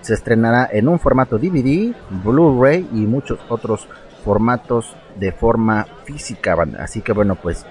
se 0.01 0.15
estrenará 0.15 0.69
en 0.73 0.89
un 0.89 0.99
formato 0.99 1.39
DVD, 1.39 1.95
Blu-ray 2.25 2.89
y 2.93 3.07
muchos 3.07 3.39
otros 3.49 3.89
formatos 4.25 4.97
de 5.17 5.33
forma 5.33 5.87
física. 6.05 6.57
Así 6.79 7.03
que 7.03 7.13
bueno, 7.13 7.35
pues 7.35 7.67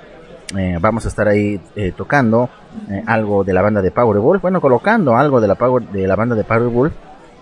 eh, 0.55 0.77
vamos 0.79 1.05
a 1.05 1.07
estar 1.09 1.27
ahí 1.27 1.59
eh, 1.75 1.93
tocando 1.95 2.49
eh, 2.89 3.03
algo 3.05 3.43
de 3.43 3.53
la 3.53 3.61
banda 3.61 3.81
de 3.81 3.91
Powerball, 3.91 4.39
bueno, 4.39 4.61
colocando 4.61 5.15
algo 5.15 5.41
de 5.41 5.47
la, 5.47 5.55
Power, 5.55 5.83
de 5.89 6.07
la 6.07 6.15
banda 6.15 6.35
de 6.35 6.43
Powerball 6.43 6.91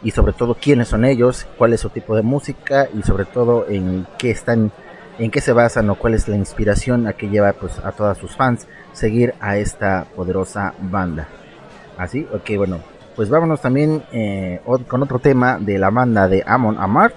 y 0.06 0.12
sobre 0.12 0.34
todo 0.34 0.54
quiénes 0.54 0.90
son 0.90 1.04
ellos, 1.04 1.48
cuál 1.58 1.74
es 1.74 1.82
su 1.82 1.90
tipo 1.90 2.16
de 2.16 2.22
música 2.22 2.88
y 2.94 3.02
sobre 3.02 3.26
todo 3.26 3.66
en 3.68 4.06
qué 4.20 4.30
están, 4.30 4.72
en 5.18 5.32
qué 5.32 5.42
se 5.42 5.52
basan 5.52 5.90
o 5.90 5.96
cuál 5.96 6.14
es 6.14 6.28
la 6.28 6.36
inspiración 6.36 7.08
a 7.08 7.14
que 7.14 7.28
lleva 7.28 7.54
pues 7.54 7.80
a 7.80 7.92
todas 7.92 8.16
sus 8.20 8.36
fans 8.36 8.68
seguir 8.94 9.34
a 9.40 9.58
esta 9.58 10.06
poderosa 10.16 10.76
banda. 10.80 11.28
Así, 11.98 12.28
ok, 12.32 12.56
bueno, 12.56 12.82
pues 13.16 13.32
vámonos 13.32 13.62
también 13.62 14.04
eh, 14.12 14.62
con 14.88 15.02
otro 15.02 15.18
tema 15.18 15.58
de 15.58 15.80
la 15.80 15.90
banda 15.90 16.28
de 16.28 16.44
Amon 16.46 16.78
Amart. 16.78 17.16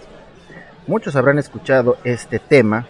Muchos 0.86 1.14
habrán 1.14 1.38
escuchado 1.38 1.98
este 2.04 2.38
tema 2.38 2.86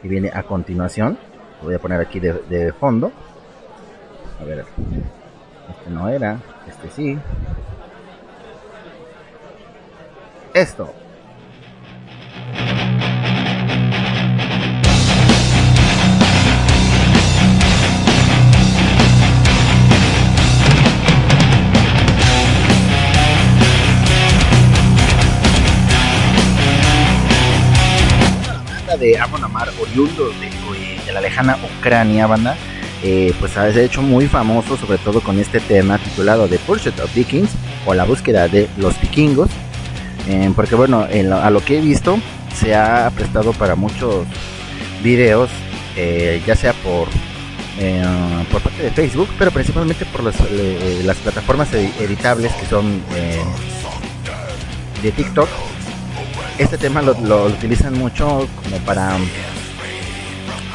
que 0.00 0.08
viene 0.08 0.30
a 0.32 0.42
continuación. 0.44 1.18
Lo 1.60 1.66
voy 1.66 1.74
a 1.74 1.80
poner 1.80 2.00
aquí 2.00 2.18
de, 2.18 2.32
de 2.48 2.72
fondo. 2.72 3.12
A 4.40 4.44
ver, 4.44 4.64
este 5.68 5.90
no 5.90 6.08
era, 6.08 6.38
este 6.66 6.88
sí. 6.88 7.18
Esto. 10.54 10.92
de 28.98 29.18
Amon 29.18 29.42
Amar, 29.42 29.70
oriundo 29.80 30.28
de, 30.28 31.04
de, 31.06 31.12
la 31.12 31.22
lejana 31.22 31.56
Ucrania, 31.78 32.26
banda, 32.26 32.54
eh, 33.02 33.32
pues 33.40 33.56
ha 33.56 33.68
hecho 33.70 34.02
muy 34.02 34.26
famoso, 34.26 34.76
sobre 34.76 34.98
todo 34.98 35.22
con 35.22 35.38
este 35.38 35.58
tema 35.60 35.96
titulado 35.96 36.48
The 36.48 36.58
Pursuit 36.58 36.98
of 37.00 37.14
Vikings 37.14 37.50
o 37.86 37.94
la 37.94 38.04
búsqueda 38.04 38.46
de 38.48 38.68
los 38.76 39.00
vikingos, 39.00 39.48
eh, 40.30 40.52
porque 40.54 40.76
bueno, 40.76 41.08
a 41.42 41.50
lo 41.50 41.60
que 41.60 41.78
he 41.78 41.80
visto, 41.80 42.16
se 42.54 42.76
ha 42.76 43.10
prestado 43.10 43.52
para 43.52 43.74
muchos 43.74 44.24
videos, 45.02 45.50
eh, 45.96 46.40
ya 46.46 46.54
sea 46.54 46.72
por 46.72 47.08
eh, 47.80 48.04
por 48.52 48.60
parte 48.62 48.80
de 48.80 48.90
Facebook, 48.92 49.28
pero 49.36 49.50
principalmente 49.50 50.04
por 50.04 50.22
las, 50.22 50.36
plataformas 51.16 51.72
editables 51.74 52.52
que 52.52 52.66
son 52.66 53.02
de 55.02 55.10
TikTok. 55.10 55.48
Este 56.58 56.78
tema 56.78 57.02
lo, 57.02 57.46
utilizan 57.46 57.98
mucho 57.98 58.46
como 58.62 58.76
para 58.84 59.16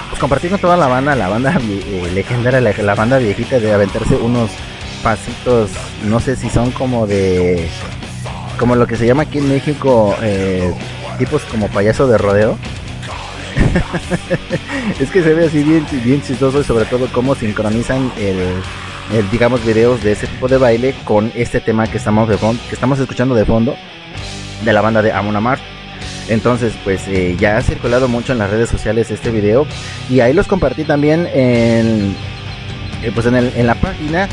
pues, 0.09 0.19
compartir 0.19 0.49
con 0.49 0.59
toda 0.59 0.75
la 0.75 0.87
banda, 0.87 1.15
la 1.15 1.29
banda 1.29 1.57
legendaria, 2.13 2.59
la, 2.59 2.95
banda 2.95 3.19
viejita 3.19 3.59
de 3.59 3.71
aventarse 3.71 4.15
unos 4.15 4.49
pasitos, 5.01 5.69
no 6.03 6.19
sé 6.19 6.35
si 6.35 6.49
son 6.49 6.71
como 6.71 7.07
de, 7.07 7.69
como 8.57 8.75
lo 8.75 8.87
que 8.87 8.95
se 8.95 9.05
llama 9.05 9.23
aquí 9.23 9.37
en 9.39 9.49
México, 9.49 10.15
eh, 10.21 10.73
tipos 11.17 11.41
como 11.43 11.67
payaso 11.69 12.07
de 12.07 12.17
rodeo. 12.17 12.57
es 14.99 15.09
que 15.11 15.23
se 15.23 15.33
ve 15.33 15.45
así 15.47 15.63
bien, 15.63 15.85
bien 16.03 16.21
chistoso 16.21 16.61
y 16.61 16.63
sobre 16.63 16.85
todo 16.85 17.07
cómo 17.11 17.35
sincronizan 17.35 18.11
el, 18.17 19.29
digamos 19.31 19.65
videos 19.65 20.03
de 20.03 20.13
ese 20.13 20.27
tipo 20.27 20.47
de 20.47 20.57
baile 20.57 20.93
con 21.03 21.31
este 21.35 21.59
tema 21.59 21.87
que 21.87 21.97
estamos 21.97 22.27
de 22.29 22.37
fondo, 22.37 22.61
que 22.69 22.75
estamos 22.75 22.99
escuchando 22.99 23.35
de 23.35 23.45
fondo 23.45 23.75
de 24.63 24.73
la 24.73 24.81
banda 24.81 25.01
de 25.01 25.11
Amon 25.11 25.35
Amart. 25.35 25.61
Entonces, 26.27 26.73
pues 26.83 27.07
eh, 27.07 27.35
ya 27.39 27.57
ha 27.57 27.61
circulado 27.61 28.07
mucho 28.07 28.31
en 28.31 28.39
las 28.39 28.49
redes 28.49 28.69
sociales 28.69 29.11
este 29.11 29.29
video 29.29 29.67
y 30.09 30.21
ahí 30.21 30.33
los 30.33 30.47
compartí 30.47 30.83
también 30.83 31.27
en, 31.33 32.15
eh, 33.03 33.11
pues 33.13 33.27
en, 33.27 33.35
el- 33.35 33.53
en 33.55 33.67
la 33.67 33.75
página, 33.75 34.27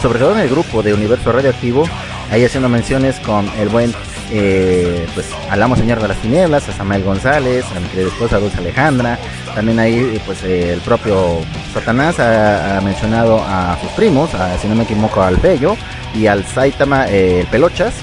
sobre 0.00 0.20
todo 0.20 0.32
en 0.34 0.40
el 0.40 0.48
grupo 0.48 0.82
de 0.82 0.94
Universo 0.94 1.32
Radioactivo, 1.32 1.88
ahí 2.32 2.44
haciendo 2.44 2.68
menciones 2.68 3.20
con 3.20 3.46
el 3.58 3.68
buen, 3.68 3.92
eh, 4.30 5.06
pues 5.14 5.26
al 5.50 5.76
señor 5.76 6.00
de 6.00 6.08
las 6.08 6.16
tinieblas, 6.16 6.66
a 6.68 6.72
Samuel 6.72 7.04
González, 7.04 7.64
a 7.76 7.78
mi 7.78 7.88
querida 7.88 8.08
esposa 8.08 8.38
Dulce 8.38 8.58
Alejandra, 8.58 9.18
también 9.54 9.78
ahí 9.78 10.20
pues 10.24 10.42
eh, 10.42 10.72
el 10.72 10.80
propio 10.80 11.40
Satanás 11.74 12.18
ha, 12.18 12.80
mencionado 12.82 13.38
a 13.46 13.78
sus 13.80 13.90
primos, 13.92 14.30
si 14.60 14.66
no 14.66 14.74
me 14.74 14.84
equivoco 14.84 15.22
al 15.22 15.36
Bello 15.36 15.76
y 16.14 16.26
al 16.26 16.44
Saitama 16.44 17.06
eh, 17.08 17.40
el 17.40 17.46
Pelochas, 17.46 17.94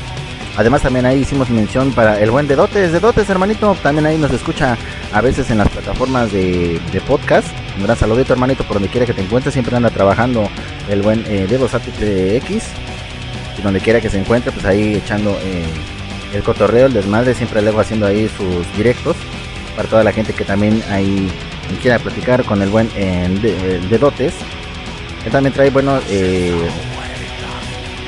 Además 0.58 0.82
también 0.82 1.06
ahí 1.06 1.20
hicimos 1.20 1.50
mención 1.50 1.94
para 1.94 2.20
el 2.20 2.32
buen 2.32 2.46
de 2.46 2.58
Dotes, 2.58 2.92
de 2.92 3.00
Dotes 3.00 3.30
hermanito, 3.30 3.78
también 3.82 4.06
ahí 4.06 4.18
nos 4.18 4.32
escucha 4.32 4.78
a 5.14 5.22
veces 5.22 5.50
en 5.52 5.58
las 5.58 5.70
plataformas 5.70 6.34
de, 6.34 6.82
podcast. 7.08 7.48
Un 7.78 7.84
gran 7.84 7.96
saludito 7.96 8.34
hermanito 8.34 8.66
por 8.66 8.74
donde 8.74 8.90
quiera 8.90 9.06
que 9.06 9.14
te 9.14 9.22
encuentres, 9.22 9.54
siempre 9.54 9.78
anda 9.78 9.90
trabajando 9.90 10.50
el 10.90 11.02
buen 11.02 11.24
eh, 11.28 11.48
Triple 11.48 12.36
X. 12.38 12.66
Donde 13.64 13.80
quiera 13.82 14.00
que 14.00 14.10
se 14.10 14.20
encuentre, 14.20 14.52
pues 14.52 14.66
ahí 14.66 14.96
echando 14.96 15.32
eh, 15.42 15.66
el 16.34 16.44
cotorreo, 16.44 16.88
el 16.88 16.94
desmadre, 16.94 17.34
siempre 17.34 17.62
luego 17.62 17.80
haciendo 17.80 18.06
ahí 18.06 18.30
sus 18.30 18.78
directos. 18.78 19.16
Para 19.76 19.90
toda 19.90 20.04
la 20.04 20.12
gente 20.12 20.34
que 20.34 20.46
también 20.46 20.82
ahí 20.90 21.30
quiera 21.82 22.00
platicar 22.00 22.44
con 22.46 22.62
el 22.62 22.70
buen 22.70 22.90
eh, 22.96 23.80
de, 23.90 23.98
Dotes. 23.98 24.34
Él 25.26 25.32
también 25.32 25.54
trae, 25.54 25.70
bueno, 25.70 26.00
eh, 26.10 26.54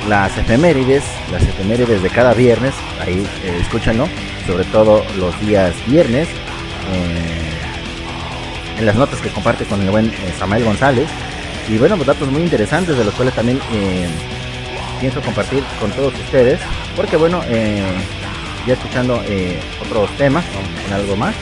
las 0.08 0.36
efemérides, 0.36 1.04
las 1.30 1.42
efemérides 1.42 2.02
de 2.02 2.10
cada 2.10 2.34
viernes, 2.34 2.74
ahí 3.00 3.26
escúchanlo, 3.60 4.08
sobre 4.46 4.64
todo 4.64 5.04
los 5.18 5.38
días 5.40 5.74
viernes, 5.86 6.28
en 8.78 8.86
las 8.86 8.96
notas 8.96 9.20
que 9.20 9.28
comparte 9.28 9.64
con 9.64 9.80
el 9.82 9.90
buen 9.90 10.10
Samuel 10.38 10.64
González, 10.64 11.08
y 11.68 11.78
bueno, 11.78 11.96
pues 11.96 12.08
datos 12.08 12.30
muy 12.30 12.42
interesantes 12.42 12.96
de 12.98 13.04
los 13.04 13.14
cuales 13.14 13.34
también 13.34 13.60
pienso 15.02 15.20
compartir 15.20 15.64
con 15.80 15.90
todos 15.90 16.14
ustedes, 16.14 16.60
porque 16.94 17.16
bueno, 17.16 17.40
eh, 17.48 17.82
ya 18.68 18.74
escuchando 18.74 19.20
eh, 19.26 19.58
otros 19.84 20.08
temas, 20.16 20.44
vamos 20.54 20.92
algo 20.92 21.16
más. 21.16 21.34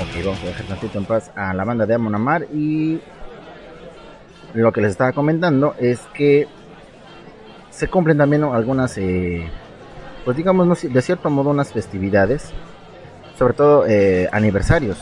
Ok, 0.00 0.24
vamos 0.24 0.42
a 0.44 0.46
dejar 0.46 0.64
tantito 0.64 0.96
en 0.98 1.04
paz 1.04 1.30
a 1.36 1.52
la 1.52 1.62
banda 1.62 1.84
de 1.84 1.92
Amon 1.92 2.14
Amar 2.14 2.46
y 2.54 3.00
lo 4.54 4.72
que 4.72 4.80
les 4.80 4.92
estaba 4.92 5.12
comentando 5.12 5.74
es 5.78 6.00
que 6.14 6.48
se 7.68 7.88
cumplen 7.88 8.16
también 8.16 8.44
algunas, 8.44 8.96
eh, 8.96 9.46
pues 10.24 10.38
digamos, 10.38 10.90
de 10.90 11.02
cierto 11.02 11.28
modo 11.28 11.50
unas 11.50 11.70
festividades, 11.70 12.50
sobre 13.38 13.52
todo 13.52 13.84
eh, 13.86 14.26
aniversarios, 14.32 14.96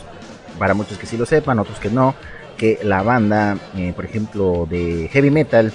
para 0.58 0.74
muchos 0.74 0.98
que 0.98 1.06
sí 1.06 1.16
lo 1.16 1.26
sepan, 1.26 1.60
otros 1.60 1.78
que 1.78 1.90
no, 1.90 2.16
que 2.56 2.80
la 2.82 3.04
banda, 3.04 3.56
por 3.94 4.04
ejemplo, 4.04 4.66
de 4.68 5.08
heavy 5.12 5.30
metal, 5.30 5.72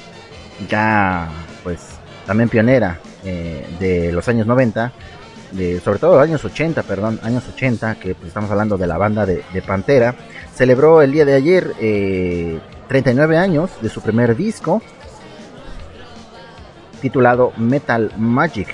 ya 0.70 1.30
pues 1.64 1.80
también 2.26 2.50
pionera 2.50 3.00
eh, 3.24 3.66
de 3.80 4.12
los 4.12 4.28
años 4.28 4.48
90, 4.48 4.92
de, 5.52 5.80
sobre 5.80 6.00
todo 6.00 6.20
años 6.20 6.44
80, 6.44 6.84
perdón, 6.84 7.20
años 7.24 7.44
80, 7.54 7.96
que 7.96 8.16
pues, 8.16 8.28
estamos 8.28 8.52
hablando 8.52 8.78
de 8.78 8.88
la 8.88 8.98
banda 8.98 9.26
de, 9.26 9.44
Pantera, 9.66 10.16
celebró 10.54 11.02
el 11.02 11.12
día 11.12 11.26
de 11.26 11.34
ayer 11.34 11.74
eh, 11.80 12.60
39 12.88 13.38
años 13.38 13.72
de 13.82 13.90
su 13.90 14.02
primer 14.02 14.36
disco, 14.36 14.82
titulado 17.02 17.54
Metal 17.58 18.12
Magic. 18.18 18.68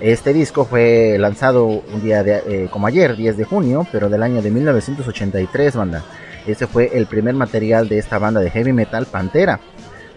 Este 0.00 0.32
disco 0.32 0.64
fue 0.64 1.16
lanzado 1.18 1.66
un 1.66 2.02
día 2.02 2.22
de, 2.22 2.42
eh, 2.46 2.68
como 2.70 2.86
ayer, 2.86 3.16
10 3.16 3.36
de 3.36 3.44
junio, 3.44 3.86
pero 3.92 4.08
del 4.08 4.22
año 4.22 4.40
de 4.40 4.50
1983, 4.50 5.76
banda. 5.76 6.02
Ese 6.46 6.66
fue 6.66 6.90
el 6.94 7.06
primer 7.06 7.34
material 7.34 7.88
de 7.88 7.98
esta 7.98 8.18
banda 8.18 8.40
de 8.40 8.50
heavy 8.50 8.72
metal, 8.72 9.06
Pantera. 9.06 9.60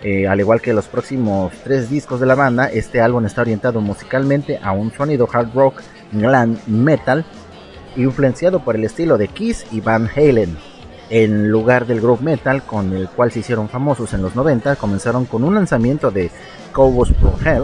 Eh, 0.03 0.27
al 0.27 0.39
igual 0.41 0.59
que 0.59 0.73
los 0.73 0.87
próximos 0.87 1.53
tres 1.63 1.89
discos 1.89 2.19
de 2.19 2.25
la 2.25 2.35
banda, 2.35 2.65
este 2.65 2.99
álbum 2.99 3.25
está 3.25 3.41
orientado 3.41 3.79
musicalmente 3.79 4.59
a 4.61 4.73
un 4.73 4.91
sonido 4.91 5.29
hard 5.31 5.53
rock, 5.53 5.81
glam 6.11 6.57
metal, 6.67 7.25
influenciado 7.95 8.59
por 8.59 8.75
el 8.75 8.83
estilo 8.83 9.17
de 9.17 9.29
Kiss 9.29 9.65
y 9.71 9.79
Van 9.79 10.09
Halen. 10.13 10.57
En 11.09 11.49
lugar 11.49 11.85
del 11.85 12.01
groove 12.01 12.21
metal 12.21 12.63
con 12.63 12.91
el 12.93 13.07
cual 13.07 13.31
se 13.31 13.39
hicieron 13.39 13.69
famosos 13.69 14.13
en 14.13 14.21
los 14.21 14.35
90, 14.35 14.75
comenzaron 14.75 15.25
con 15.25 15.43
un 15.43 15.55
lanzamiento 15.55 16.11
de 16.11 16.31
Cowboys 16.73 17.13
from 17.15 17.35
Hell. 17.45 17.63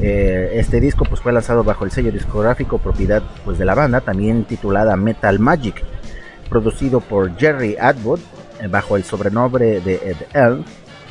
Eh, 0.00 0.52
este 0.54 0.80
disco 0.80 1.04
pues, 1.04 1.20
fue 1.20 1.32
lanzado 1.32 1.62
bajo 1.62 1.84
el 1.84 1.90
sello 1.90 2.10
discográfico 2.10 2.78
propiedad 2.78 3.22
pues, 3.44 3.58
de 3.58 3.64
la 3.64 3.74
banda, 3.74 4.00
también 4.00 4.44
titulada 4.44 4.96
Metal 4.96 5.38
Magic, 5.38 5.84
producido 6.48 7.00
por 7.00 7.36
Jerry 7.36 7.76
Atwood 7.78 8.20
eh, 8.60 8.68
bajo 8.68 8.96
el 8.96 9.04
sobrenombre 9.04 9.80
de 9.80 9.94
Ed 9.96 10.16
L, 10.32 10.64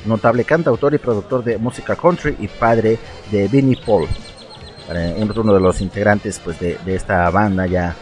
notable 0.07 0.43
cantautor 0.43 0.93
y 0.93 0.97
productor 0.97 1.43
de 1.43 1.57
música 1.57 1.95
country 1.95 2.35
y 2.39 2.47
padre 2.47 2.97
de 3.31 3.47
Vinnie 3.47 3.79
Paul, 3.85 4.07
uno 5.35 5.53
de 5.53 5.59
los 5.59 5.81
integrantes 5.81 6.39
pues, 6.43 6.59
de, 6.59 6.77
esta 6.87 7.29
banda 7.29 7.65
ya 7.67 7.95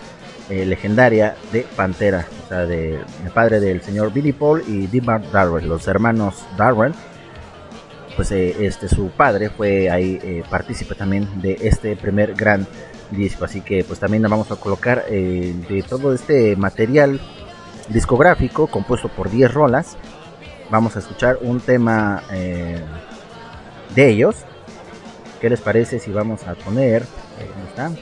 eh, 0.50 0.66
legendaria 0.66 1.36
de 1.52 1.66
Pantera, 1.76 2.28
o 2.46 2.48
sea, 2.48 2.66
de, 2.66 3.00
padre 3.34 3.60
del 3.60 3.82
señor 3.82 4.14
Billy 4.14 4.32
Paul 4.32 4.64
y 4.68 4.88
Dimar 4.88 5.32
Darrell, 5.32 5.68
los 5.68 5.88
hermanos 5.88 6.46
Darrell. 6.58 6.94
Pues 8.16 8.32
eh, 8.32 8.56
este 8.66 8.88
su 8.88 9.10
padre 9.10 9.50
fue 9.50 9.90
ahí 9.90 10.18
eh, 10.24 10.44
partícipe 10.50 10.96
también 10.96 11.42
de 11.42 11.58
este 11.62 11.98
primer 11.98 12.34
gran 12.34 12.66
disco, 13.12 13.44
así 13.44 13.60
que 13.60 13.84
pues 13.84 14.00
también 14.00 14.24
vamos 14.24 14.50
a 14.52 14.56
colocar 14.56 15.06
de 15.06 15.86
todo 15.88 16.14
este 16.14 16.56
material 16.56 17.20
discográfico 17.90 18.68
compuesto 18.68 19.10
por 19.10 19.30
10 19.30 19.54
rolas. 19.54 19.98
Vamos 20.70 20.96
a 20.96 21.00
escuchar 21.00 21.38
un 21.42 21.60
tema 21.60 22.24
eh, 22.32 22.82
de 23.94 24.10
ellos. 24.10 24.36
¿Qué 25.40 25.50
les 25.50 25.62
parece 25.62 26.00
si 26.00 26.12
vamos 26.12 26.48
a 26.48 26.56
poner? 26.56 27.04
eh, 27.04 27.50
¿Dónde 27.54 27.70
están? 27.70 27.94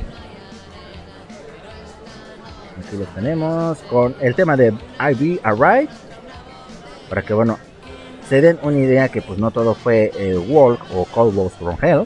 Aquí 2.79 2.97
los 2.97 3.07
tenemos 3.09 3.77
con 3.89 4.15
el 4.21 4.33
tema 4.35 4.55
de 4.55 4.69
I 4.99 5.13
Be 5.13 5.39
Alright. 5.43 5.89
Para 7.09 7.21
que, 7.21 7.33
bueno, 7.33 7.59
se 8.29 8.41
den 8.41 8.57
una 8.63 8.77
idea 8.77 9.09
que 9.09 9.21
pues 9.21 9.37
no 9.39 9.51
todo 9.51 9.75
fue 9.75 10.11
eh, 10.15 10.37
Walk 10.37 10.79
o 10.95 11.05
Cowboys 11.05 11.53
from 11.53 11.75
Hell. 11.81 12.05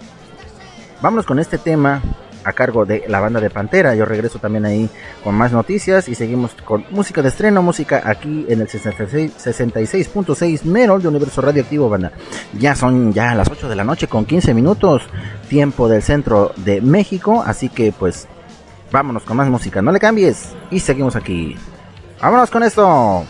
Vámonos 1.01 1.25
con 1.25 1.37
este 1.39 1.57
tema 1.57 2.01
a 2.47 2.53
cargo 2.53 2.85
de 2.85 3.03
la 3.07 3.19
banda 3.19 3.41
de 3.41 3.49
Pantera. 3.49 3.93
Yo 3.93 4.05
regreso 4.05 4.39
también 4.39 4.65
ahí 4.65 4.89
con 5.21 5.35
más 5.35 5.51
noticias 5.51 6.07
y 6.07 6.15
seguimos 6.15 6.53
con 6.63 6.85
música 6.91 7.21
de 7.21 7.27
estreno, 7.27 7.61
música 7.61 8.01
aquí 8.05 8.45
en 8.47 8.61
el 8.61 8.69
66 8.69 9.33
66.6 9.37 10.63
Merol 10.63 11.01
de 11.01 11.09
Universo 11.09 11.41
Radioactivo, 11.41 11.89
banda. 11.89 12.13
Ya 12.57 12.73
son 12.75 13.11
ya 13.11 13.35
las 13.35 13.51
8 13.51 13.67
de 13.67 13.75
la 13.75 13.83
noche 13.83 14.07
con 14.07 14.25
15 14.25 14.53
minutos, 14.53 15.03
tiempo 15.49 15.89
del 15.89 16.01
centro 16.01 16.53
de 16.55 16.79
México, 16.79 17.43
así 17.45 17.67
que 17.67 17.91
pues 17.91 18.27
vámonos 18.91 19.23
con 19.23 19.35
más 19.35 19.49
música, 19.49 19.81
no 19.81 19.91
le 19.91 19.99
cambies 19.99 20.55
y 20.71 20.79
seguimos 20.79 21.17
aquí. 21.17 21.55
Vámonos 22.21 22.49
con 22.49 22.63
esto. 22.63 23.25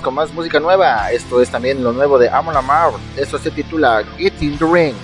Con 0.00 0.14
más 0.14 0.32
música 0.32 0.58
nueva. 0.58 1.10
Esto 1.12 1.42
es 1.42 1.50
también 1.50 1.84
lo 1.84 1.92
nuevo 1.92 2.18
de 2.18 2.30
Amon 2.30 2.56
Amar. 2.56 2.92
Esto 3.14 3.36
se 3.36 3.50
titula 3.50 4.02
Get 4.16 4.40
in 4.40 4.56
the 4.56 4.64
Ring. 4.64 4.94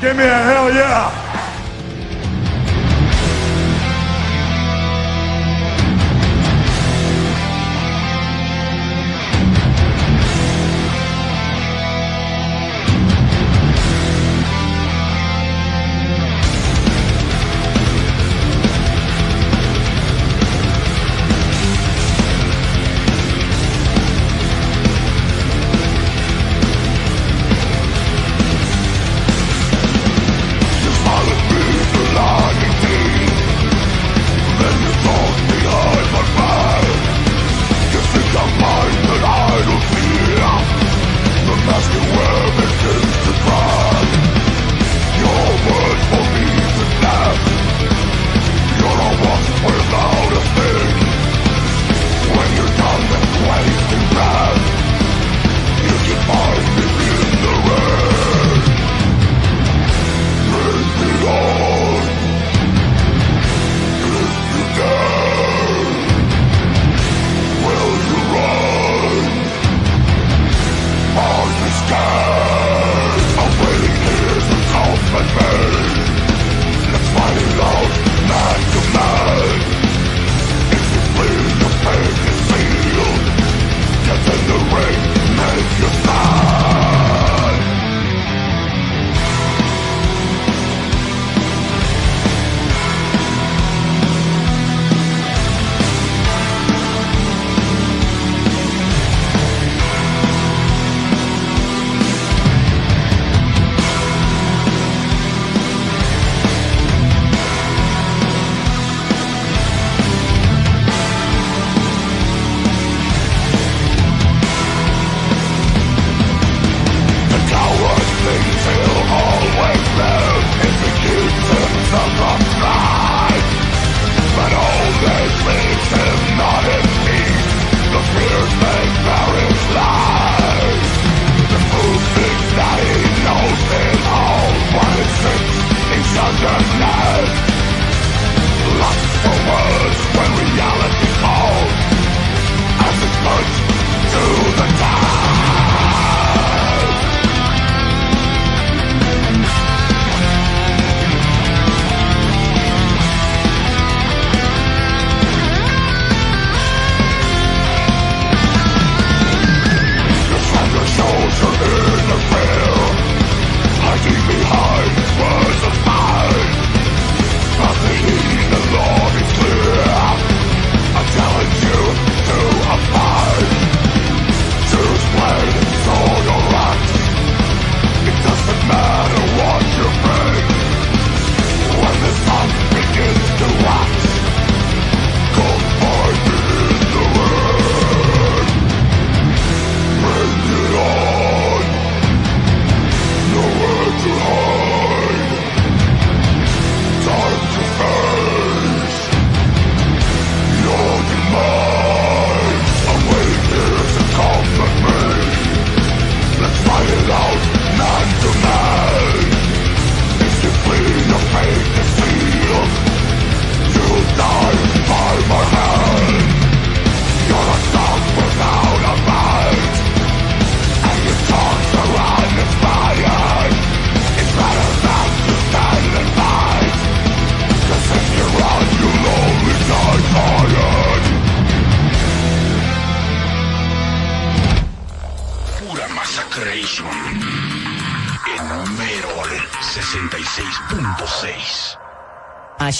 Give 0.00 0.16
me 0.16 0.24
a 0.24 0.42
hell 0.42 0.74
yeah! 0.74 1.33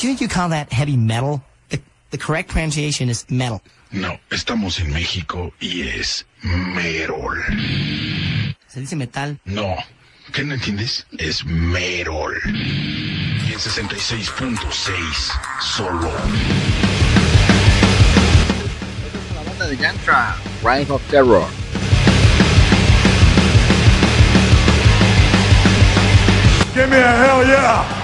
Shouldn't 0.05 0.21
you 0.21 0.29
call 0.29 0.51
that 0.51 0.71
heavy 0.71 0.99
metal? 0.99 1.43
The, 1.71 1.81
the 2.11 2.19
correct 2.19 2.51
pronunciation 2.51 3.09
is 3.09 3.25
metal. 3.31 3.63
No, 3.91 4.19
estamos 4.31 4.79
en 4.79 4.93
México 4.93 5.51
y 5.63 5.89
es 5.89 6.27
Merol. 6.43 7.43
Se 8.67 8.81
dice 8.81 8.97
metal. 8.97 9.41
No, 9.47 9.75
¿qué 10.31 10.45
no 10.45 10.53
entiendes? 10.53 11.07
Es 11.17 11.47
Merol. 11.47 12.39
Y 12.45 13.55
en 13.55 13.59
66.6 13.59 15.63
solo. 15.63 16.13
La 19.35 19.43
banda 19.43 19.69
de 19.69 19.77
Yantra, 19.79 20.37
Reign 20.63 20.91
of 20.91 21.01
Terror. 21.09 21.49
Give 26.75 26.91
me 26.91 26.97
a 26.97 27.25
hell 27.25 27.47
yeah! 27.47 28.04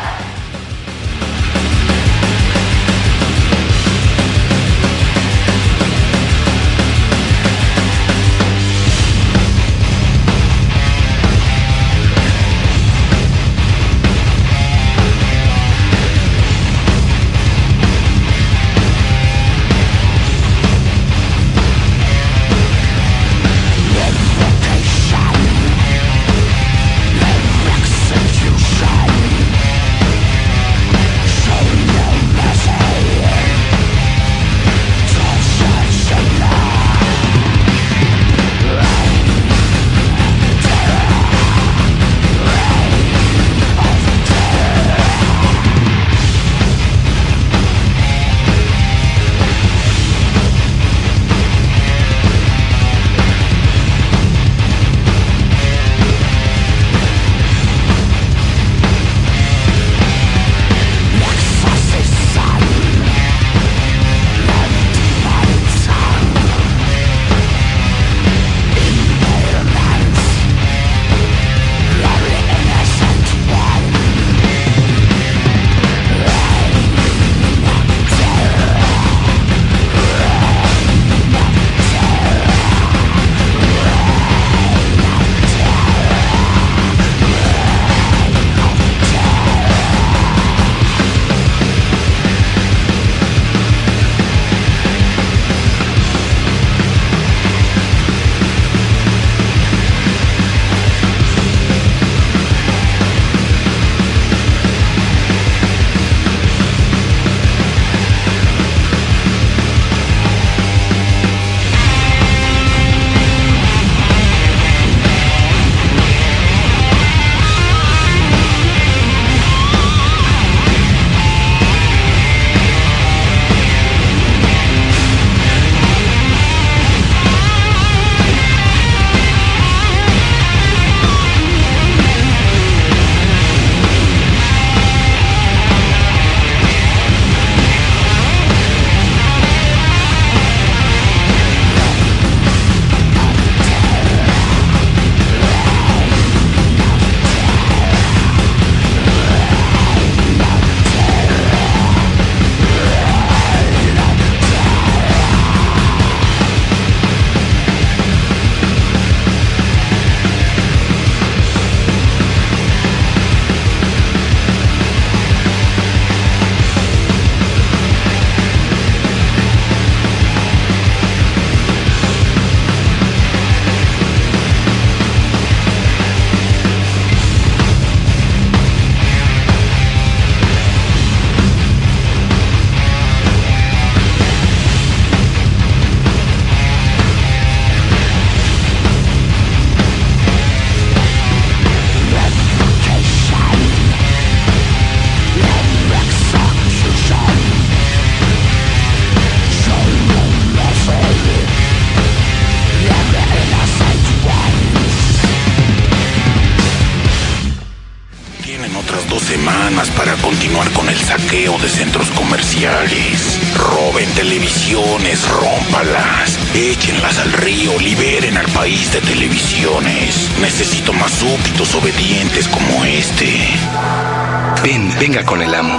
Con 225.31 225.40
el 225.43 225.55
amo. 225.55 225.73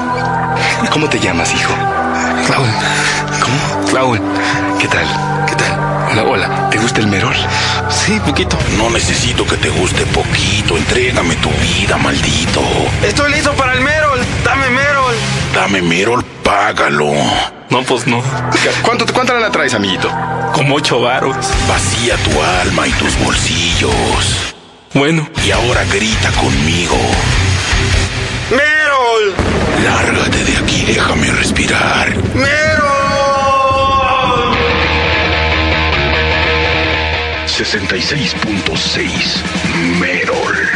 ¿Cómo 0.91 1.09
te 1.09 1.19
llamas, 1.19 1.53
hijo? 1.53 1.73
Claul. 2.47 2.69
¿Cómo? 3.43 3.85
Claul. 3.89 4.21
¿Qué 4.79 4.87
tal? 4.87 5.05
¿Qué 5.45 5.55
tal? 5.55 5.77
Hola, 6.09 6.23
hola. 6.23 6.69
¿Te 6.69 6.77
gusta 6.77 7.01
el 7.01 7.07
merol? 7.07 7.35
Sí, 7.89 8.17
poquito. 8.25 8.57
No 8.77 8.89
necesito 8.89 9.45
que 9.45 9.57
te 9.57 9.67
guste 9.67 10.05
poquito. 10.05 10.77
Entrégame 10.77 11.35
tu 11.35 11.49
vida, 11.49 11.97
maldito. 11.97 12.61
Estoy 13.03 13.33
listo 13.33 13.51
para 13.55 13.73
el 13.73 13.81
merol. 13.81 14.19
Dame 14.45 14.69
merol. 14.69 15.15
Dame 15.53 15.81
Merol, 15.81 16.23
págalo. 16.43 17.11
No, 17.69 17.83
pues 17.83 18.07
no. 18.07 18.23
¿Cuánto, 18.83 19.05
¿Cuánto 19.13 19.37
la 19.37 19.51
traes, 19.51 19.73
amiguito? 19.73 20.09
Como 20.53 20.75
ocho 20.75 21.01
varos. 21.01 21.35
Vacía 21.67 22.15
tu 22.23 22.41
alma 22.61 22.87
y 22.87 22.91
tus 22.91 23.19
bolsillos. 23.19 24.53
Bueno. 24.93 25.27
Y 25.45 25.51
ahora 25.51 25.83
grita 25.91 26.31
conmigo. 26.39 26.95
¡Merol! 29.21 29.35
Lárgate 29.83 30.43
de 30.43 30.57
aquí, 30.57 30.83
déjame 30.85 31.31
respirar. 31.31 32.09
¡Merol! 32.33 32.57
66.6 37.45 39.43
Merol. 39.99 40.71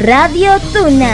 Radio 0.00 0.58
Tuna. 0.72 1.12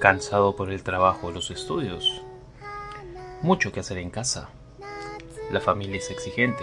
Cansado 0.00 0.54
por 0.54 0.70
el 0.70 0.84
trabajo 0.84 1.28
de 1.28 1.34
los 1.34 1.50
estudios. 1.50 2.22
Mucho 3.42 3.72
que 3.72 3.80
hacer 3.80 3.98
en 3.98 4.10
casa. 4.10 4.50
La 5.50 5.60
familia 5.60 5.96
es 5.96 6.10
exigente 6.12 6.62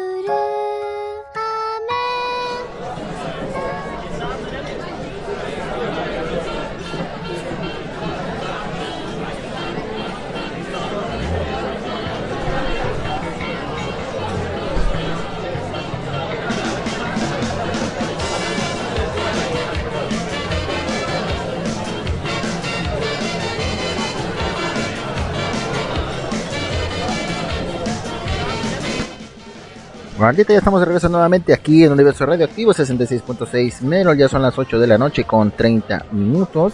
Bandita, 30.21 30.53
ya 30.53 30.59
estamos 30.59 30.79
de 30.79 30.85
regreso 30.85 31.09
nuevamente 31.09 31.51
aquí 31.51 31.83
en 31.83 31.93
Universo 31.93 32.27
Radioactivo 32.27 32.73
66.6 32.73 33.81
menos, 33.81 34.15
ya 34.15 34.29
son 34.29 34.43
las 34.43 34.55
8 34.55 34.77
de 34.77 34.85
la 34.85 34.95
noche 34.95 35.23
con 35.23 35.49
30 35.49 36.05
minutos. 36.11 36.73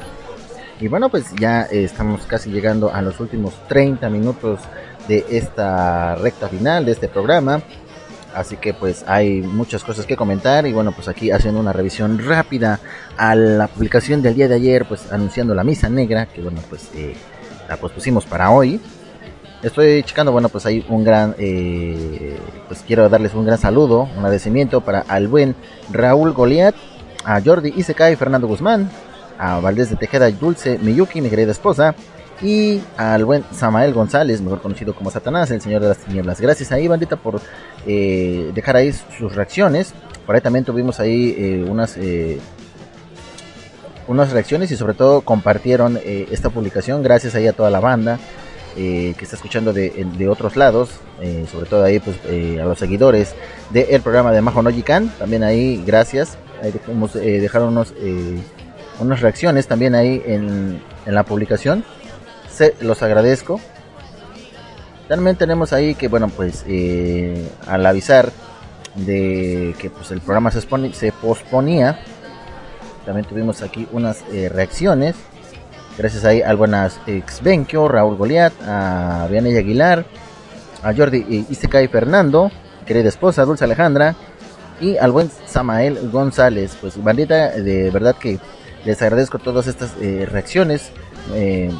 Y 0.82 0.90
bueno, 0.90 1.08
pues 1.08 1.34
ya 1.40 1.62
estamos 1.62 2.26
casi 2.26 2.52
llegando 2.52 2.94
a 2.94 3.02
los 3.02 3.22
últimos 3.22 3.54
30 3.70 4.10
minutos 4.10 4.60
de 5.08 5.26
esta 5.30 6.16
recta 6.16 6.50
final 6.50 6.84
de 6.86 6.92
este 6.92 7.08
programa. 7.08 7.62
Así 8.36 8.58
que 8.58 8.74
pues 8.74 9.06
hay 9.08 9.42
muchas 9.42 9.82
cosas 9.82 10.06
que 10.06 10.18
comentar 10.18 10.68
y 10.68 10.74
bueno, 10.74 10.92
pues 10.92 11.08
aquí 11.08 11.32
haciendo 11.32 11.62
una 11.62 11.72
revisión 11.72 12.20
rápida 12.20 12.82
a 13.16 13.34
la 13.34 13.68
publicación 13.70 14.22
del 14.22 14.36
día 14.36 14.50
de 14.50 14.56
ayer, 14.56 14.86
pues 14.86 15.10
anunciando 15.10 15.56
la 15.56 15.64
misa 15.64 15.88
negra, 15.88 16.26
que 16.26 16.42
bueno, 16.42 16.60
pues 16.70 16.90
eh, 16.96 17.16
la 17.70 17.78
pospusimos 17.78 18.26
para 18.26 18.52
hoy. 18.52 18.82
Estoy 19.64 20.04
checando, 20.04 20.32
bueno, 20.32 20.50
pues 20.50 20.68
hay 20.68 20.86
un 20.88 21.04
gran, 21.04 21.34
eh, 21.40 22.38
pues 22.68 22.84
quiero 22.86 23.10
darles 23.10 23.34
un 23.34 23.44
gran 23.44 23.58
saludo, 23.58 24.02
un 24.04 24.20
agradecimiento 24.20 24.82
para 24.82 25.00
al 25.00 25.28
buen 25.28 25.56
Raúl 25.92 26.34
Goliat, 26.34 26.76
a 27.26 27.42
Jordi 27.42 27.74
Isekai, 27.76 28.16
Fernando 28.16 28.48
Guzmán, 28.48 28.88
a 29.40 29.60
Valdés 29.60 29.90
de 29.90 29.96
Tejeda, 29.96 30.30
Dulce 30.30 30.78
Miyuki, 30.78 31.22
mi 31.22 31.30
querida 31.30 31.52
esposa, 31.52 31.96
y 32.40 32.82
al 32.98 33.26
buen 33.26 33.44
Samael 33.52 33.94
González, 33.94 34.42
mejor 34.42 34.62
conocido 34.62 34.94
como 34.94 35.10
Satanás, 35.10 35.50
el 35.50 35.60
señor 35.60 35.82
de 35.82 35.88
las 35.88 35.98
tinieblas. 35.98 36.40
Gracias 36.40 36.72
ahí, 36.72 36.88
bandita, 36.88 37.16
por 37.16 37.42
eh, 37.88 38.52
dejar 38.54 38.76
ahí 38.76 38.94
sus 39.18 39.36
reacciones. 39.36 39.96
Por 40.28 40.36
ahí 40.36 40.42
también 40.42 40.66
tuvimos 40.66 41.00
ahí 41.00 41.36
eh, 41.36 41.66
unas 41.68 41.98
unas 44.08 44.32
reacciones 44.32 44.72
y 44.72 44.78
sobre 44.78 44.94
todo 44.94 45.22
compartieron 45.22 46.00
esta 46.06 46.50
publicación. 46.50 47.04
Gracias 47.04 47.36
ahí 47.36 47.48
a 47.48 47.54
toda 47.54 47.70
la 47.70 47.82
banda. 47.82 48.20
Eh, 48.80 49.16
que 49.18 49.24
está 49.24 49.36
escuchando 49.36 49.74
de, 49.74 49.90
de 49.90 50.30
otros 50.30 50.56
lados, 50.56 51.00
eh, 51.20 51.48
sobre 51.52 51.66
todo 51.66 51.84
ahí 51.84 52.00
pues 52.00 52.16
eh, 52.26 52.60
a 52.62 52.66
los 52.66 52.78
seguidores 52.78 53.34
del 53.72 54.02
programa 54.02 54.32
de 54.32 54.40
Majo 54.44 54.62
Nojikan, 54.62 55.10
también 55.18 55.44
ahí 55.44 55.84
gracias, 55.84 56.38
ahí 56.62 56.72
dejamos, 56.72 57.14
dejaron 57.14 57.70
unos, 57.70 57.96
unas 59.00 59.22
reacciones 59.22 59.66
también 59.66 59.96
ahí 59.96 60.22
en, 60.28 60.80
en 61.08 61.16
la 61.16 61.24
publicación, 61.24 61.84
Se, 62.52 62.76
los 62.82 63.02
agradezco. 63.02 63.60
También 65.08 65.38
tenemos 65.38 65.74
ahí 65.74 65.96
que 65.96 66.08
bueno 66.08 66.30
pues 66.30 66.64
al 67.66 67.84
avisar 67.84 68.32
de 68.94 69.74
que 69.80 69.90
pues 69.90 70.12
el 70.12 70.22
programa 70.22 70.52
se, 70.52 70.62
se 70.94 71.12
posponía, 71.14 72.00
también 73.08 73.26
tuvimos 73.26 73.64
aquí 73.64 73.88
unas 73.92 74.24
reacciones 74.52 75.16
Gracias 75.98 76.26
ahí 76.26 76.44
al 76.44 76.58
buenas 76.58 77.00
Exbenquio, 77.08 77.88
Raúl 77.88 78.18
Goliat, 78.18 78.54
a 78.64 79.28
Vianey 79.32 79.58
Aguilar, 79.58 80.06
a 80.84 80.94
Jordi 80.94 81.46
Isekai 81.50 81.88
Fernando, 81.88 82.52
querida 82.86 83.10
esposa 83.10 83.46
Dulce 83.46 83.64
Alejandra, 83.64 84.16
y 84.80 84.98
al 84.98 85.12
buen 85.12 85.32
Samael 85.48 86.12
González. 86.12 86.78
Pues 86.80 87.04
bandita, 87.04 87.50
de 87.50 87.90
verdad 87.90 88.16
que 88.16 88.40
les 88.86 89.02
agradezco 89.02 89.40
todas 89.40 89.66
estas 89.66 89.96
eh, 90.00 90.28
reacciones. 90.30 90.92
Eh, 91.34 91.72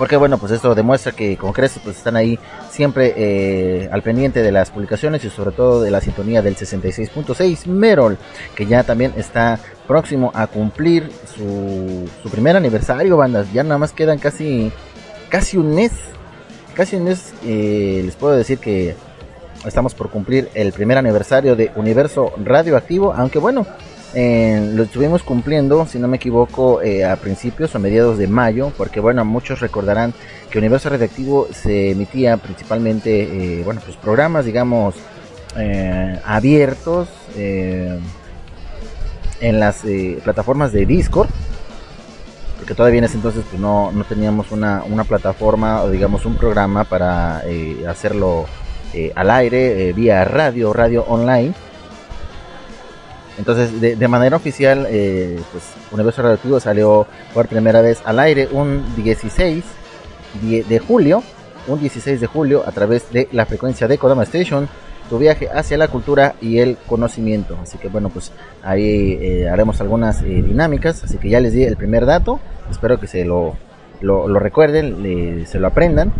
porque 0.00 0.16
bueno, 0.16 0.38
pues 0.38 0.50
esto 0.52 0.74
demuestra 0.74 1.12
que 1.12 1.36
crees, 1.52 1.78
pues 1.84 1.98
están 1.98 2.16
ahí 2.16 2.38
siempre 2.70 3.12
eh, 3.18 3.90
al 3.92 4.00
pendiente 4.00 4.42
de 4.42 4.50
las 4.50 4.70
publicaciones 4.70 5.22
y 5.26 5.28
sobre 5.28 5.50
todo 5.50 5.82
de 5.82 5.90
la 5.90 6.00
sintonía 6.00 6.40
del 6.40 6.56
66.6 6.56 7.66
Merol, 7.66 8.16
que 8.54 8.64
ya 8.64 8.82
también 8.82 9.12
está 9.18 9.60
próximo 9.86 10.32
a 10.34 10.46
cumplir 10.46 11.10
su, 11.36 12.08
su 12.22 12.30
primer 12.30 12.56
aniversario, 12.56 13.18
bandas. 13.18 13.52
Ya 13.52 13.62
nada 13.62 13.76
más 13.76 13.92
quedan 13.92 14.18
casi, 14.18 14.72
casi 15.28 15.58
un 15.58 15.74
mes, 15.74 15.92
casi 16.72 16.96
un 16.96 17.04
mes. 17.04 17.34
Eh, 17.44 18.00
les 18.02 18.16
puedo 18.16 18.34
decir 18.34 18.56
que 18.56 18.96
estamos 19.66 19.94
por 19.94 20.08
cumplir 20.08 20.48
el 20.54 20.72
primer 20.72 20.96
aniversario 20.96 21.56
de 21.56 21.72
Universo 21.74 22.32
Radioactivo, 22.42 23.12
aunque 23.12 23.38
bueno, 23.38 23.66
eh, 24.12 24.72
lo 24.74 24.82
estuvimos 24.82 25.22
cumpliendo, 25.22 25.86
si 25.86 25.98
no 25.98 26.08
me 26.08 26.16
equivoco, 26.16 26.82
eh, 26.82 27.04
a 27.04 27.14
principios 27.16 27.74
o 27.74 27.78
mediados 27.78 28.18
de 28.18 28.26
mayo, 28.26 28.72
porque 28.76 28.98
bueno, 28.98 29.24
muchos 29.24 29.60
recordarán 29.60 30.12
que 30.50 30.58
Universo 30.58 30.88
Radioactivo 30.88 31.46
se 31.52 31.90
emitía 31.90 32.36
principalmente, 32.36 33.60
eh, 33.60 33.62
bueno, 33.64 33.80
pues 33.84 33.96
programas, 33.96 34.44
digamos, 34.44 34.96
abiertos 36.24 37.08
en 37.36 38.00
las 39.40 39.82
plataformas 40.22 40.70
de 40.70 40.86
Discord, 40.86 41.28
porque 42.56 42.76
todavía 42.76 42.98
en 42.98 43.04
ese 43.04 43.16
entonces 43.16 43.44
pues 43.50 43.60
no, 43.60 43.90
no 43.90 44.04
teníamos 44.04 44.52
una, 44.52 44.84
una 44.84 45.02
plataforma 45.02 45.82
o 45.82 45.90
digamos 45.90 46.24
un 46.24 46.36
programa 46.36 46.84
para 46.84 47.42
hacerlo 47.88 48.46
al 49.16 49.30
aire, 49.30 49.92
vía 49.92 50.24
radio, 50.24 50.72
radio 50.72 51.04
online 51.08 51.52
entonces, 53.38 53.80
de, 53.80 54.08
manera 54.08 54.36
oficial, 54.36 54.86
eh, 54.90 55.40
pues 55.52 55.64
Universo 55.92 56.22
Radioactivo 56.22 56.60
salió 56.60 57.06
por 57.32 57.48
primera 57.48 57.80
vez 57.80 58.02
al 58.04 58.18
aire 58.18 58.48
un 58.52 58.84
16 58.96 59.64
de 60.68 60.78
julio, 60.78 61.22
un 61.66 61.80
16 61.80 62.20
de 62.20 62.26
julio 62.26 62.62
a 62.66 62.72
través 62.72 63.10
de 63.12 63.28
la 63.32 63.46
frecuencia 63.46 63.88
de 63.88 63.98
Kodama 63.98 64.24
Station, 64.24 64.68
tu 65.08 65.18
viaje 65.18 65.48
hacia 65.48 65.78
la 65.78 65.88
cultura 65.88 66.34
y 66.40 66.58
el 66.58 66.76
conocimiento. 66.86 67.58
Así 67.62 67.78
que 67.78 67.88
bueno, 67.88 68.10
pues 68.10 68.32
ahí 68.62 69.18
eh, 69.20 69.48
haremos 69.48 69.80
algunas 69.80 70.22
eh, 70.22 70.26
dinámicas, 70.26 71.02
así 71.02 71.18
que 71.18 71.30
ya 71.30 71.40
les 71.40 71.52
di 71.52 71.64
el 71.64 71.76
primer 71.76 72.06
dato, 72.06 72.40
espero 72.70 73.00
que 73.00 73.06
se 73.06 73.24
lo, 73.24 73.56
lo, 74.02 74.38
recuerden, 74.38 75.46
se 75.46 75.58
lo 75.58 75.66
aprendan, 75.66 76.12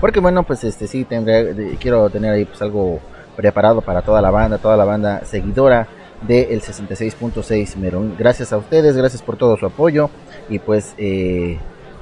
porque 0.00 0.20
bueno, 0.20 0.42
pues 0.44 0.64
este 0.64 0.86
sí 0.86 1.04
tendré, 1.04 1.76
quiero 1.78 2.08
tener 2.10 2.32
ahí 2.32 2.44
pues 2.44 2.60
algo 2.62 3.00
preparado 3.36 3.80
para 3.82 4.02
toda 4.02 4.20
la 4.20 4.30
banda, 4.30 4.58
toda 4.58 4.76
la 4.76 4.84
banda 4.84 5.22
seguidora 5.24 5.86
del 6.26 6.60
66.6 6.60 7.76
Merón. 7.76 8.14
Gracias 8.18 8.52
a 8.52 8.56
ustedes, 8.56 8.96
gracias 8.96 9.22
por 9.22 9.36
todo 9.36 9.56
su 9.56 9.66
apoyo 9.66 10.10
y 10.48 10.58
pues 10.58 10.94
eh, 10.98 11.58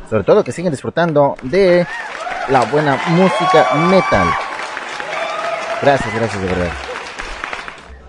sobre 0.08 0.24
todo 0.24 0.44
que 0.44 0.52
siguen 0.52 0.72
disfrutando 0.72 1.36
de 1.42 1.86
la 2.48 2.64
buena 2.66 2.98
música 3.10 3.74
metal. 3.88 4.28
Gracias, 5.80 6.14
gracias 6.14 6.40
de 6.40 6.48
verdad. 6.48 6.72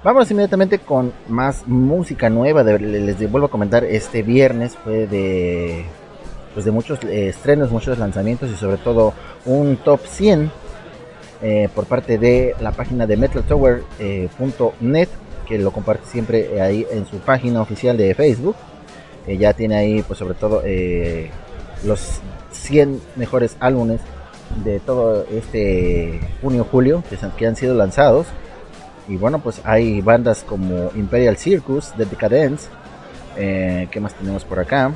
Vamos 0.04 0.30
inmediatamente 0.30 0.80
con 0.80 1.14
más 1.30 1.66
música 1.66 2.30
nueva. 2.30 2.62
les 2.64 3.32
vuelvo 3.32 3.48
a 3.48 3.52
comentar, 3.52 3.86
este 3.86 4.22
viernes 4.22 4.76
fue 4.84 5.08
de 5.08 5.86
pues 6.54 6.66
de 6.66 6.72
muchos 6.72 7.04
eh, 7.04 7.30
estrenos, 7.30 7.72
muchos 7.72 7.98
lanzamientos 7.98 8.52
y 8.52 8.56
sobre 8.56 8.78
todo 8.78 9.14
un 9.46 9.78
top 9.78 10.02
100 10.06 10.52
eh, 11.42 11.70
por 11.74 11.86
parte 11.86 12.18
de 12.18 12.56
la 12.60 12.72
página 12.72 13.08
de 13.08 13.18
metaltower.net 13.18 15.10
que 15.48 15.58
lo 15.58 15.72
comparte 15.72 16.06
siempre 16.08 16.62
ahí 16.62 16.86
en 16.92 17.06
su 17.06 17.18
página 17.18 17.62
oficial 17.62 17.98
de 17.98 18.14
Facebook. 18.16 18.56
Eh, 19.28 19.38
ya 19.38 19.54
tiene 19.54 19.76
ahí, 19.76 20.02
pues 20.02 20.20
sobre 20.20 20.34
todo, 20.34 20.62
eh, 20.66 21.32
los 21.86 22.20
100 22.52 23.02
mejores 23.16 23.56
álbumes 23.60 24.02
de 24.64 24.80
todo 24.80 25.26
este 25.32 26.20
junio-julio 26.42 27.04
que, 27.38 27.46
han 27.46 27.56
sido 27.56 27.74
lanzados. 27.76 28.28
Y 29.08 29.18
bueno, 29.18 29.40
pues 29.40 29.62
hay 29.66 30.02
bandas 30.02 30.44
como 30.44 30.92
Imperial 30.96 31.38
Circus, 31.38 31.92
The 31.98 32.06
Decadence. 32.06 32.68
Eh, 33.38 33.88
¿Qué 33.92 34.00
más 34.00 34.14
tenemos 34.14 34.46
por 34.46 34.60
acá? 34.60 34.92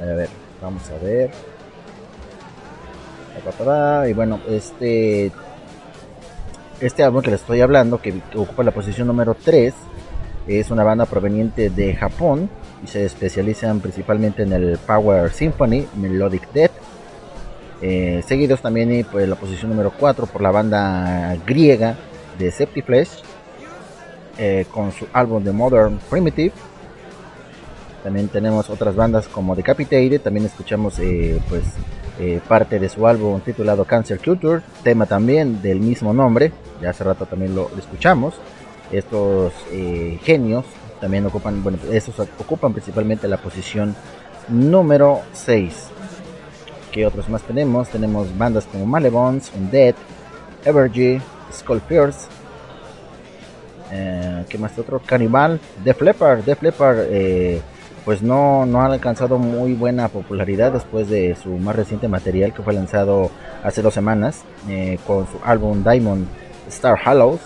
A 0.00 0.04
ver, 0.04 0.28
vamos 0.60 0.82
a 0.90 1.04
ver. 1.04 1.30
Y 4.08 4.12
bueno, 4.12 4.40
este 4.48 5.30
este 6.80 7.02
álbum 7.02 7.22
que 7.22 7.30
les 7.30 7.40
estoy 7.40 7.60
hablando, 7.60 8.00
que 8.00 8.20
ocupa 8.34 8.62
la 8.62 8.70
posición 8.70 9.06
número 9.06 9.34
3, 9.34 9.74
es 10.46 10.70
una 10.70 10.84
banda 10.84 11.06
proveniente 11.06 11.70
de 11.70 11.94
Japón 11.94 12.50
y 12.82 12.86
se 12.86 13.04
especializan 13.04 13.80
principalmente 13.80 14.42
en 14.42 14.52
el 14.52 14.78
Power 14.78 15.30
Symphony, 15.30 15.86
Melodic 15.96 16.50
Death. 16.52 16.72
Eh, 17.80 18.22
seguidos 18.26 18.60
también 18.60 19.06
pues, 19.10 19.28
la 19.28 19.36
posición 19.36 19.70
número 19.70 19.92
4 19.98 20.26
por 20.26 20.42
la 20.42 20.50
banda 20.50 21.36
griega 21.46 21.96
de 22.38 22.50
Septiflesh 22.50 23.22
eh, 24.38 24.66
con 24.70 24.92
su 24.92 25.06
álbum 25.12 25.42
de 25.42 25.52
Modern 25.52 25.98
Primitive. 26.10 26.52
También 28.02 28.28
tenemos 28.28 28.68
otras 28.68 28.94
bandas 28.94 29.28
como 29.28 29.56
Decapitated, 29.56 30.20
también 30.20 30.44
escuchamos 30.44 30.98
eh, 30.98 31.40
pues 31.48 31.62
eh, 32.18 32.40
parte 32.46 32.78
de 32.78 32.88
su 32.88 33.06
álbum 33.06 33.40
titulado 33.40 33.84
Cancer 33.84 34.18
Culture, 34.18 34.62
tema 34.82 35.06
también 35.06 35.60
del 35.62 35.80
mismo 35.80 36.12
nombre, 36.12 36.52
ya 36.80 36.90
hace 36.90 37.04
rato 37.04 37.26
también 37.26 37.54
lo, 37.54 37.70
escuchamos. 37.78 38.34
Estos 38.92 39.52
eh, 39.72 40.18
genios 40.22 40.64
también 41.00 41.26
ocupan, 41.26 41.62
bueno, 41.62 41.78
estos 41.90 42.18
ocupan 42.38 42.72
principalmente 42.72 43.26
la 43.26 43.38
posición 43.38 43.96
número 44.48 45.20
6. 45.32 45.88
¿Qué 46.92 47.06
otros 47.06 47.28
más 47.28 47.42
tenemos? 47.42 47.88
Tenemos 47.88 48.36
bandas 48.38 48.66
como 48.66 48.86
Malevons, 48.86 49.50
Undead, 49.56 49.94
Evergy, 50.64 51.20
Skull 51.52 51.80
Pierce, 51.80 52.28
eh, 53.90 54.44
¿qué 54.48 54.58
más 54.58 54.78
otro? 54.78 55.00
Cannibal, 55.04 55.60
Def 55.84 56.00
Leppard, 56.00 56.44
Def 56.44 56.62
Leppard, 56.62 56.98
eh, 57.10 57.60
pues 58.04 58.22
no, 58.22 58.66
no 58.66 58.82
ha 58.82 58.86
alcanzado 58.86 59.38
muy 59.38 59.72
buena 59.72 60.08
popularidad 60.08 60.72
después 60.72 61.08
de 61.08 61.34
su 61.36 61.50
más 61.50 61.74
reciente 61.74 62.06
material 62.06 62.52
que 62.52 62.62
fue 62.62 62.74
lanzado 62.74 63.30
hace 63.62 63.80
dos 63.80 63.94
semanas 63.94 64.44
eh, 64.68 64.98
con 65.06 65.26
su 65.26 65.38
álbum 65.42 65.82
Diamond 65.82 66.26
Star 66.68 66.98
Hallows. 67.02 67.40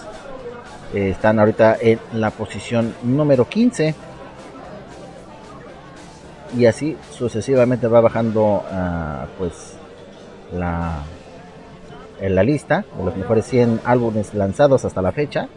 Eh, 0.94 1.10
están 1.10 1.38
ahorita 1.38 1.76
en 1.80 2.00
la 2.14 2.30
posición 2.30 2.94
número 3.02 3.48
15 3.48 3.94
y 6.56 6.66
así 6.66 6.96
sucesivamente 7.12 7.86
va 7.88 8.00
bajando 8.00 8.64
uh, 8.70 9.26
pues 9.38 9.76
la 10.52 11.02
en 12.20 12.34
la 12.34 12.42
lista 12.42 12.84
de 12.96 13.04
los 13.04 13.16
mejores 13.16 13.44
100 13.46 13.82
álbumes 13.84 14.34
lanzados 14.34 14.84
hasta 14.84 15.02
la 15.02 15.12
fecha. 15.12 15.48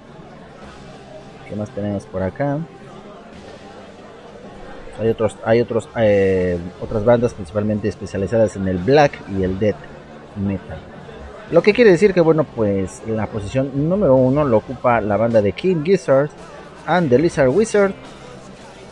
¿Qué 1.47 1.55
más 1.55 1.69
tenemos 1.71 2.05
por 2.05 2.21
acá? 2.21 2.59
Hay 5.01 5.09
otros, 5.09 5.35
hay 5.43 5.59
otros, 5.61 5.89
eh, 5.97 6.59
otras 6.79 7.03
bandas 7.03 7.33
principalmente 7.33 7.87
especializadas 7.87 8.55
en 8.55 8.67
el 8.67 8.77
black 8.77 9.19
y 9.35 9.41
el 9.41 9.57
death 9.57 9.77
metal. 10.35 10.77
Lo 11.49 11.63
que 11.63 11.73
quiere 11.73 11.89
decir 11.89 12.13
que 12.13 12.21
bueno, 12.21 12.43
pues 12.43 13.01
la 13.07 13.25
posición 13.25 13.89
número 13.89 14.15
uno 14.15 14.43
lo 14.43 14.57
ocupa 14.57 15.01
la 15.01 15.17
banda 15.17 15.41
de 15.41 15.53
King 15.53 15.83
Gizzard 15.83 16.29
and 16.85 17.09
the 17.09 17.17
Lizard 17.17 17.49
Wizard. 17.49 17.93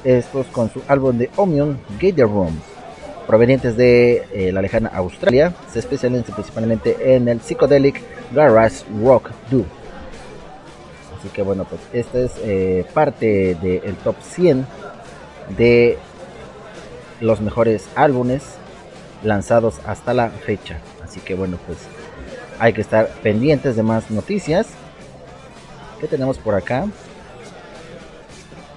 Estos 0.04 0.48
con 0.48 0.72
su 0.72 0.82
álbum 0.88 1.16
de 1.16 1.30
Omion 1.36 1.78
Gator 2.02 2.28
Room. 2.28 2.60
Provenientes 3.28 3.78
de 3.78 4.24
eh, 4.34 4.52
la 4.52 4.64
lejana 4.64 4.90
Australia, 4.92 5.54
se 5.72 5.78
especializan 5.78 6.34
principalmente 6.34 7.16
en 7.16 7.28
el 7.28 7.40
psychedelic 7.40 8.02
garage 8.34 8.84
rock 9.04 9.30
do. 9.52 9.64
Así 11.20 11.30
que 11.30 11.44
bueno, 11.44 11.66
pues 11.66 11.82
esta 11.94 12.18
es 12.18 12.32
eh, 12.42 12.84
parte 12.96 13.56
del 13.62 13.94
top 13.98 14.16
100 14.22 14.66
de 15.58 15.98
los 17.22 17.42
mejores 17.42 17.88
álbumes 17.96 18.44
lanzados 19.24 19.80
hasta 19.86 20.14
la 20.14 20.30
fecha. 20.30 20.78
Así 21.04 21.20
que 21.20 21.36
bueno, 21.36 21.58
pues 21.66 21.80
hay 22.60 22.74
que 22.74 22.82
estar 22.82 23.08
pendientes 23.24 23.76
de 23.76 23.84
más 23.84 24.12
noticias. 24.12 24.68
¿Qué 26.00 26.08
tenemos 26.08 26.38
por 26.38 26.56
acá? 26.56 26.86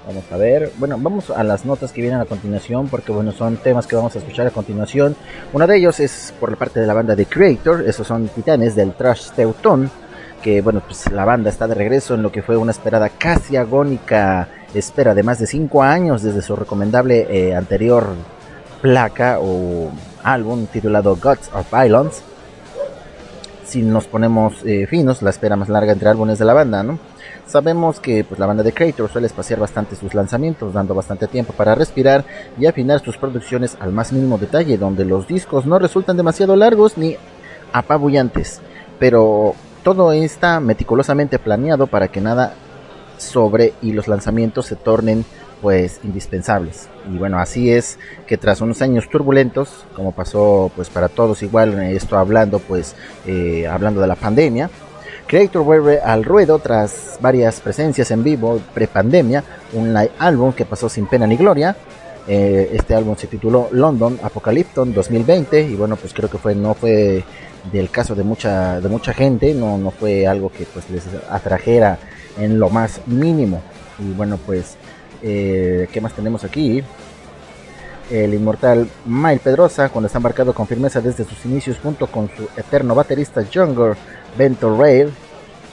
Vamos 0.07 0.25
a 0.33 0.37
ver. 0.37 0.73
Bueno, 0.79 0.97
vamos 0.99 1.31
a 1.31 1.45
las 1.45 1.65
notas 1.65 1.93
que 1.93 2.01
vienen 2.01 2.21
a 2.21 2.25
continuación 2.25 2.89
porque 2.89 3.13
bueno, 3.13 3.31
son 3.33 3.57
temas 3.57 3.87
que 3.87 3.95
vamos 3.95 4.15
a 4.17 4.19
escuchar 4.19 4.47
a 4.47 4.51
continuación. 4.51 5.15
Uno 5.53 5.67
de 5.67 5.77
ellos 5.77 6.01
es 6.01 6.35
por 6.41 6.51
la 6.51 6.57
parte 6.57 6.81
de 6.81 6.87
la 6.87 6.95
banda 6.95 7.15
de 7.15 7.27
Creator, 7.27 7.85
esos 7.87 8.07
son 8.07 8.29
titanes 8.29 8.75
del 8.75 8.95
Trash 8.95 9.31
Teuton, 9.31 9.91
que 10.43 10.61
bueno, 10.61 10.83
pues 10.85 11.11
la 11.13 11.25
banda 11.25 11.51
está 11.51 11.69
de 11.69 11.75
regreso 11.75 12.15
en 12.15 12.23
lo 12.23 12.33
que 12.33 12.43
fue 12.43 12.57
una 12.57 12.73
esperada 12.73 13.09
casi 13.11 13.57
agónica 13.57 14.49
espera 14.75 15.15
de 15.15 15.23
más 15.23 15.39
de 15.39 15.47
5 15.47 15.83
años 15.83 16.23
desde 16.23 16.43
su 16.43 16.57
recomendable 16.57 17.27
eh, 17.31 17.55
anterior 17.55 18.15
placa 18.81 19.39
o 19.41 19.91
álbum 20.23 20.67
titulado 20.67 21.17
Gods 21.17 21.51
of 21.55 21.71
Violence. 21.71 22.23
Si 23.65 23.83
nos 23.83 24.07
ponemos 24.07 24.63
eh, 24.65 24.87
finos, 24.87 25.23
la 25.23 25.31
espera 25.31 25.57
más 25.57 25.69
larga 25.69 25.93
entre 25.93 26.09
álbumes 26.09 26.39
de 26.39 26.45
la 26.45 26.53
banda, 26.53 26.83
¿no? 26.83 26.99
Sabemos 27.47 28.01
que 28.01 28.25
pues, 28.25 28.39
la 28.39 28.47
banda 28.47 28.63
de 28.63 28.73
Creator 28.73 29.11
suele 29.11 29.27
espaciar 29.27 29.59
bastante 29.59 29.97
sus 29.97 30.15
lanzamientos, 30.15 30.73
dando 30.73 30.95
bastante 30.95 31.27
tiempo 31.27 31.53
para 31.53 31.75
respirar 31.75 32.25
y 32.59 32.67
afinar 32.67 33.01
sus 33.01 33.17
producciones 33.17 33.77
al 33.81 33.93
más 33.93 34.13
mínimo 34.13 34.39
detalle, 34.39 34.79
donde 34.79 35.05
los 35.05 35.27
discos 35.27 35.67
no 35.67 35.79
resultan 35.79 36.17
demasiado 36.17 36.57
largos 36.57 36.97
ni 36.97 37.17
apabullantes, 37.73 38.61
pero 38.99 39.55
todo 39.83 40.13
está 40.13 40.61
meticulosamente 40.61 41.39
planeado 41.39 41.87
para 41.87 42.09
que 42.09 42.21
nada 42.21 42.55
sobre 43.23 43.73
y 43.83 43.93
los 43.93 44.09
lanzamientos 44.09 44.67
se 44.67 44.77
tornen 44.77 45.25
pues 45.61 46.01
indispensables 46.03 46.89
y 47.13 47.19
bueno 47.19 47.39
así 47.39 47.71
es 47.71 47.99
que 48.27 48.37
tras 48.37 48.61
unos 48.61 48.83
años 48.83 49.09
turbulentos 49.09 49.85
como 49.95 50.13
pasó 50.13 50.73
pues 50.75 50.91
para 50.91 51.09
todos 51.09 51.43
igual 51.43 51.81
esto 51.85 52.19
hablando 52.19 52.59
pues 52.59 52.97
eh, 53.27 53.67
hablando 53.69 54.01
de 54.01 54.07
la 54.09 54.17
pandemia 54.17 54.71
Creator 55.33 55.65
vuelve 55.65 55.99
al 55.99 56.25
ruedo 56.25 56.59
tras 56.59 57.17
varias 57.23 57.59
presencias 57.61 58.11
en 58.11 58.23
vivo 58.23 58.61
pre-pandemia, 58.75 59.43
un 59.73 59.95
live 59.95 60.11
álbum 60.19 60.53
que 60.53 60.67
pasó 60.67 60.91
sin 60.91 61.07
pena 61.07 61.27
ni 61.27 61.37
gloria. 61.39 61.75
Eh, 62.29 62.69
este 62.75 62.95
álbum 62.95 63.17
se 63.17 63.29
tituló 63.29 63.69
London 63.73 64.21
Apocalypton 64.23 64.93
2020 64.93 65.63
y 65.63 65.75
bueno, 65.75 65.97
pues 65.97 66.13
creo 66.13 66.29
que 66.29 66.37
fue 66.37 66.55
no 66.55 66.75
fue 66.75 67.25
del 67.73 67.89
caso 67.89 68.15
de 68.15 68.25
mucha 68.25 68.79
de 68.81 68.89
mucha 68.91 69.15
gente, 69.15 69.55
no 69.55 69.79
no 69.79 69.91
fue 69.91 70.27
algo 70.27 70.53
que 70.53 70.67
pues 70.67 70.91
les 70.91 71.05
atrajera 71.31 71.99
en 72.39 72.59
lo 72.59 72.71
más 72.71 73.01
mínimo. 73.07 73.63
Y 73.99 74.13
bueno, 74.13 74.39
pues 74.45 74.77
eh, 75.23 75.89
¿qué 75.93 76.01
más 76.01 76.15
tenemos 76.15 76.45
aquí? 76.45 76.83
El 78.11 78.35
inmortal 78.35 78.89
Mile 79.07 79.41
Pedrosa, 79.43 79.89
cuando 79.89 80.07
está 80.07 80.19
embarcado 80.19 80.53
con 80.53 80.67
firmeza 80.67 81.01
desde 81.01 81.25
sus 81.25 81.45
inicios 81.47 81.79
junto 81.83 82.07
con 82.07 82.29
su 82.37 82.49
eterno 82.57 82.95
baterista 82.95 83.43
Younger 83.43 83.97
Bento 84.37 84.77
Rail, 84.77 85.11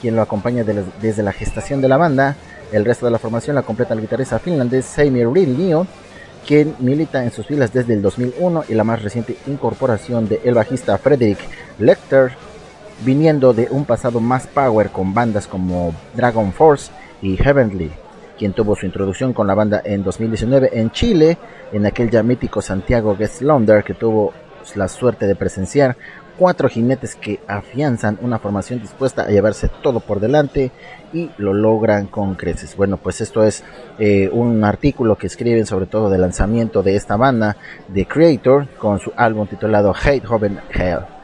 quien 0.00 0.16
lo 0.16 0.22
acompaña 0.22 0.64
desde 0.64 1.22
la 1.22 1.32
gestación 1.32 1.80
de 1.80 1.88
la 1.88 1.96
banda. 1.96 2.36
El 2.72 2.84
resto 2.84 3.04
de 3.04 3.12
la 3.12 3.18
formación 3.18 3.56
la 3.56 3.62
completa 3.62 3.94
el 3.94 4.00
guitarrista 4.00 4.38
finlandés 4.38 4.84
Samir 4.84 5.28
Rinio, 5.28 5.86
quien 6.46 6.74
milita 6.78 7.22
en 7.24 7.32
sus 7.32 7.46
filas 7.46 7.72
desde 7.72 7.94
el 7.94 8.02
2001 8.02 8.64
y 8.68 8.74
la 8.74 8.84
más 8.84 9.02
reciente 9.02 9.36
incorporación 9.46 10.28
de 10.28 10.40
el 10.44 10.54
bajista 10.54 10.96
Frederick 10.98 11.40
Lecter, 11.78 12.32
viniendo 13.04 13.52
de 13.52 13.68
un 13.70 13.84
pasado 13.84 14.20
más 14.20 14.46
power 14.46 14.90
con 14.90 15.14
bandas 15.14 15.46
como 15.46 15.94
Dragon 16.14 16.52
Force 16.52 16.90
y 17.22 17.36
Heavenly, 17.36 17.90
quien 18.38 18.52
tuvo 18.52 18.76
su 18.76 18.86
introducción 18.86 19.32
con 19.32 19.46
la 19.46 19.54
banda 19.54 19.82
en 19.84 20.02
2019 20.02 20.70
en 20.72 20.90
Chile, 20.90 21.38
en 21.72 21.86
aquel 21.86 22.10
ya 22.10 22.22
mítico 22.22 22.62
Santiago 22.62 23.16
Guest 23.16 23.42
London 23.42 23.82
que 23.82 23.94
tuvo 23.94 24.32
la 24.74 24.88
suerte 24.88 25.26
de 25.26 25.34
presenciar 25.34 25.96
cuatro 26.38 26.70
jinetes 26.70 27.16
que 27.16 27.40
afianzan 27.46 28.18
una 28.22 28.38
formación 28.38 28.80
dispuesta 28.80 29.22
a 29.22 29.28
llevarse 29.28 29.68
todo 29.82 30.00
por 30.00 30.20
delante 30.20 30.70
y 31.12 31.30
lo 31.36 31.52
logran 31.52 32.06
con 32.06 32.34
creces. 32.34 32.76
Bueno, 32.76 32.96
pues 32.96 33.20
esto 33.20 33.44
es 33.44 33.62
eh, 33.98 34.30
un 34.32 34.64
artículo 34.64 35.16
que 35.16 35.26
escriben 35.26 35.66
sobre 35.66 35.84
todo 35.84 36.08
del 36.08 36.22
lanzamiento 36.22 36.82
de 36.82 36.96
esta 36.96 37.16
banda 37.16 37.58
de 37.88 38.06
Creator 38.06 38.68
con 38.78 38.98
su 39.00 39.12
álbum 39.16 39.46
titulado 39.46 39.94
Hate 39.94 40.24
Hoven 40.26 40.60
Hell. 40.72 41.19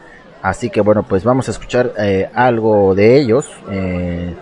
Así 0.47 0.70
que 0.70 0.81
bueno, 0.81 1.02
pues 1.02 1.24
vamos 1.24 1.48
a 1.48 1.51
escuchar 1.51 1.93
eh, 1.98 2.31
algo 2.32 2.94
de 2.94 3.16
ellos 3.16 3.51
eh, 3.68 4.32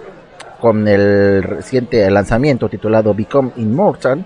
con 0.60 0.86
el 0.86 1.42
reciente 1.42 2.10
lanzamiento 2.10 2.68
titulado 2.68 3.14
Become 3.14 3.52
Immortal. 3.56 4.22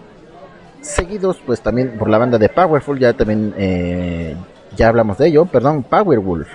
Seguidos 0.81 1.41
pues 1.47 1.61
también 1.61 1.97
por 1.97 2.11
la 2.11 2.19
banda 2.19 2.37
de 2.37 2.49
Powerful, 2.49 2.99
ya 2.99 3.13
también 3.13 3.55
eh, 3.57 4.35
ya 4.77 4.89
hablamos 4.89 5.19
de 5.19 5.29
ello, 5.29 5.47
perdón, 5.47 5.85
Powerwolf. 5.85 6.49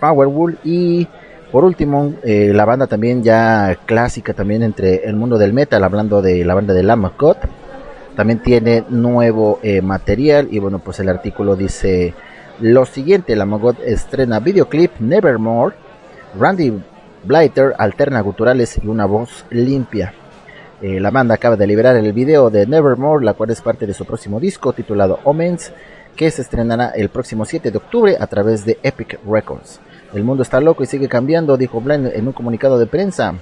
Powerwolf 0.00 0.56
y 0.64 1.06
por 1.52 1.62
último, 1.64 2.14
la 2.24 2.64
banda 2.64 2.88
también 2.88 3.22
ya 3.22 3.78
clásica 3.86 4.34
también 4.34 4.64
entre 4.64 5.04
el 5.04 5.14
mundo 5.14 5.38
del 5.38 5.52
metal, 5.52 5.84
hablando 5.84 6.20
de 6.20 6.44
la 6.44 6.54
banda 6.54 6.74
de 6.74 6.82
God. 7.16 7.36
También 8.16 8.40
tiene 8.40 8.82
nuevo 8.88 9.60
material 9.80 10.48
y 10.50 10.58
bueno, 10.58 10.80
pues 10.80 10.98
el 10.98 11.08
artículo 11.08 11.54
dice 11.54 12.14
lo 12.60 12.86
siguiente, 12.86 13.36
la 13.36 13.44
God 13.44 13.76
estrena 13.84 14.40
videoclip 14.40 14.98
Nevermore, 15.00 15.74
Randy 16.38 16.72
Blighter 17.24 17.74
alterna 17.78 18.20
guturales 18.20 18.78
y 18.82 18.86
una 18.86 19.06
voz 19.06 19.44
limpia. 19.50 20.14
Eh, 20.80 21.00
la 21.00 21.10
banda 21.10 21.34
acaba 21.34 21.56
de 21.56 21.66
liberar 21.66 21.96
el 21.96 22.12
video 22.12 22.50
de 22.50 22.66
Nevermore, 22.66 23.24
la 23.24 23.34
cual 23.34 23.50
es 23.50 23.60
parte 23.60 23.86
de 23.86 23.94
su 23.94 24.04
próximo 24.04 24.38
disco 24.38 24.72
titulado 24.72 25.20
Omens, 25.24 25.72
que 26.14 26.30
se 26.30 26.42
estrenará 26.42 26.90
el 26.90 27.08
próximo 27.08 27.44
7 27.44 27.70
de 27.70 27.78
octubre 27.78 28.16
a 28.18 28.26
través 28.26 28.64
de 28.64 28.78
Epic 28.82 29.18
Records. 29.26 29.80
El 30.14 30.24
mundo 30.24 30.42
está 30.42 30.60
loco 30.60 30.82
y 30.82 30.86
sigue 30.86 31.08
cambiando, 31.08 31.56
dijo 31.56 31.80
Blind 31.80 32.12
en 32.14 32.26
un 32.26 32.32
comunicado 32.32 32.78
de 32.78 32.86
prensa. 32.86 33.34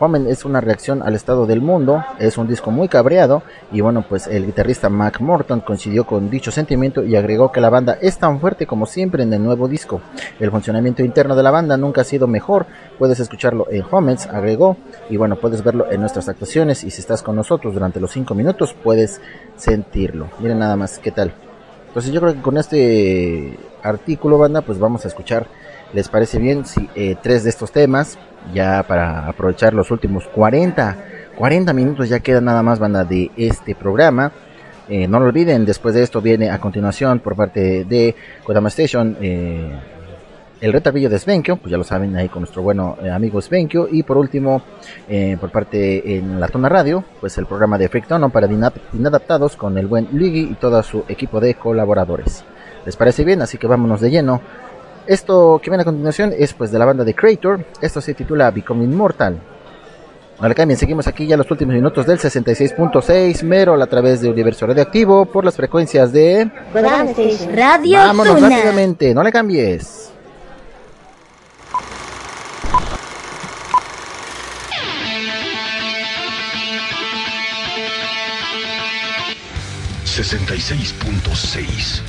Woman 0.00 0.26
es 0.28 0.46
una 0.46 0.62
reacción 0.62 1.02
al 1.02 1.14
estado 1.14 1.44
del 1.44 1.60
mundo, 1.60 2.02
es 2.18 2.38
un 2.38 2.48
disco 2.48 2.70
muy 2.70 2.88
cabreado 2.88 3.42
y 3.70 3.82
bueno 3.82 4.02
pues 4.08 4.26
el 4.26 4.46
guitarrista 4.46 4.88
Mac 4.88 5.20
Morton 5.20 5.60
coincidió 5.60 6.06
con 6.06 6.30
dicho 6.30 6.50
sentimiento 6.50 7.04
y 7.04 7.16
agregó 7.16 7.52
que 7.52 7.60
la 7.60 7.68
banda 7.68 7.98
es 8.00 8.18
tan 8.18 8.40
fuerte 8.40 8.66
como 8.66 8.86
siempre 8.86 9.22
en 9.22 9.32
el 9.34 9.42
nuevo 9.42 9.68
disco. 9.68 10.00
El 10.38 10.50
funcionamiento 10.50 11.04
interno 11.04 11.36
de 11.36 11.42
la 11.42 11.50
banda 11.50 11.76
nunca 11.76 12.00
ha 12.00 12.04
sido 12.04 12.26
mejor, 12.26 12.66
puedes 12.98 13.20
escucharlo 13.20 13.66
en 13.70 13.84
Homens, 13.90 14.26
agregó, 14.26 14.78
y 15.10 15.18
bueno 15.18 15.36
puedes 15.36 15.62
verlo 15.62 15.90
en 15.92 16.00
nuestras 16.00 16.28
actuaciones 16.30 16.82
y 16.82 16.90
si 16.90 17.00
estás 17.00 17.22
con 17.22 17.36
nosotros 17.36 17.74
durante 17.74 18.00
los 18.00 18.10
5 18.12 18.34
minutos 18.34 18.74
puedes 18.82 19.20
sentirlo. 19.56 20.28
Miren 20.38 20.60
nada 20.60 20.76
más 20.76 20.98
qué 20.98 21.10
tal. 21.10 21.34
Entonces 21.88 22.12
yo 22.12 22.20
creo 22.20 22.34
que 22.34 22.40
con 22.40 22.56
este 22.56 23.58
artículo 23.82 24.38
banda 24.38 24.62
pues 24.62 24.78
vamos 24.78 25.04
a 25.04 25.08
escuchar, 25.08 25.46
¿les 25.92 26.08
parece 26.08 26.38
bien? 26.38 26.64
Si 26.64 26.88
eh, 26.94 27.16
tres 27.20 27.44
de 27.44 27.50
estos 27.50 27.72
temas 27.72 28.18
ya 28.54 28.82
para 28.82 29.26
aprovechar 29.26 29.74
los 29.74 29.90
últimos 29.90 30.26
40, 30.28 30.96
40 31.36 31.72
minutos 31.72 32.08
ya 32.08 32.20
queda 32.20 32.40
nada 32.40 32.62
más 32.62 32.78
banda 32.78 33.04
de 33.04 33.30
este 33.36 33.74
programa. 33.74 34.32
Eh, 34.88 35.06
no 35.06 35.20
lo 35.20 35.26
olviden, 35.26 35.64
después 35.64 35.94
de 35.94 36.02
esto 36.02 36.20
viene 36.20 36.50
a 36.50 36.58
continuación 36.58 37.20
por 37.20 37.36
parte 37.36 37.84
de 37.84 38.16
Kodama 38.42 38.68
Station 38.68 39.16
eh, 39.20 39.70
el 40.60 40.72
retabillo 40.72 41.08
de 41.08 41.18
Svenkio, 41.18 41.56
pues 41.56 41.70
ya 41.70 41.78
lo 41.78 41.84
saben 41.84 42.14
ahí 42.16 42.28
con 42.28 42.42
nuestro 42.42 42.60
bueno 42.60 42.98
amigo 43.10 43.40
Svenkio. 43.40 43.88
Y 43.90 44.02
por 44.02 44.18
último, 44.18 44.60
por 45.40 45.50
parte 45.50 46.18
en 46.18 46.38
la 46.38 46.48
Tona 46.48 46.68
Radio, 46.68 47.02
pues 47.18 47.38
el 47.38 47.46
programa 47.46 47.78
de 47.78 47.88
Frictono 47.88 48.28
para 48.28 48.46
Inadaptados 48.92 49.56
con 49.56 49.78
el 49.78 49.86
buen 49.86 50.08
Luigi 50.12 50.50
y 50.50 50.54
todo 50.56 50.82
su 50.82 51.04
equipo 51.08 51.40
de 51.40 51.54
colaboradores. 51.54 52.44
¿Les 52.84 52.94
parece 52.94 53.24
bien? 53.24 53.40
Así 53.40 53.56
que 53.56 53.66
vámonos 53.66 54.02
de 54.02 54.10
lleno 54.10 54.42
esto 55.06 55.60
que 55.62 55.70
viene 55.70 55.82
a 55.82 55.84
continuación 55.84 56.32
es 56.36 56.52
pues 56.54 56.70
de 56.70 56.78
la 56.78 56.84
banda 56.84 57.04
de 57.04 57.14
Creator. 57.14 57.64
Esto 57.80 58.00
se 58.00 58.14
titula 58.14 58.50
Become 58.50 58.84
Immortal. 58.84 59.40
Ahora 60.40 60.54
cambien, 60.54 60.78
seguimos 60.78 61.06
aquí 61.06 61.26
ya 61.26 61.36
los 61.36 61.50
últimos 61.50 61.74
minutos 61.74 62.06
del 62.06 62.18
66.6 62.18 63.42
Merol 63.42 63.82
a 63.82 63.86
través 63.86 64.22
de 64.22 64.30
Universo 64.30 64.66
Radioactivo 64.66 65.26
por 65.26 65.44
las 65.44 65.54
frecuencias 65.54 66.12
de 66.12 66.50
Radio 67.54 67.98
Vámonos 67.98 68.40
rápidamente, 68.40 69.14
no 69.14 69.22
le 69.22 69.30
cambies. 69.30 70.06
...66.6... 80.20 82.02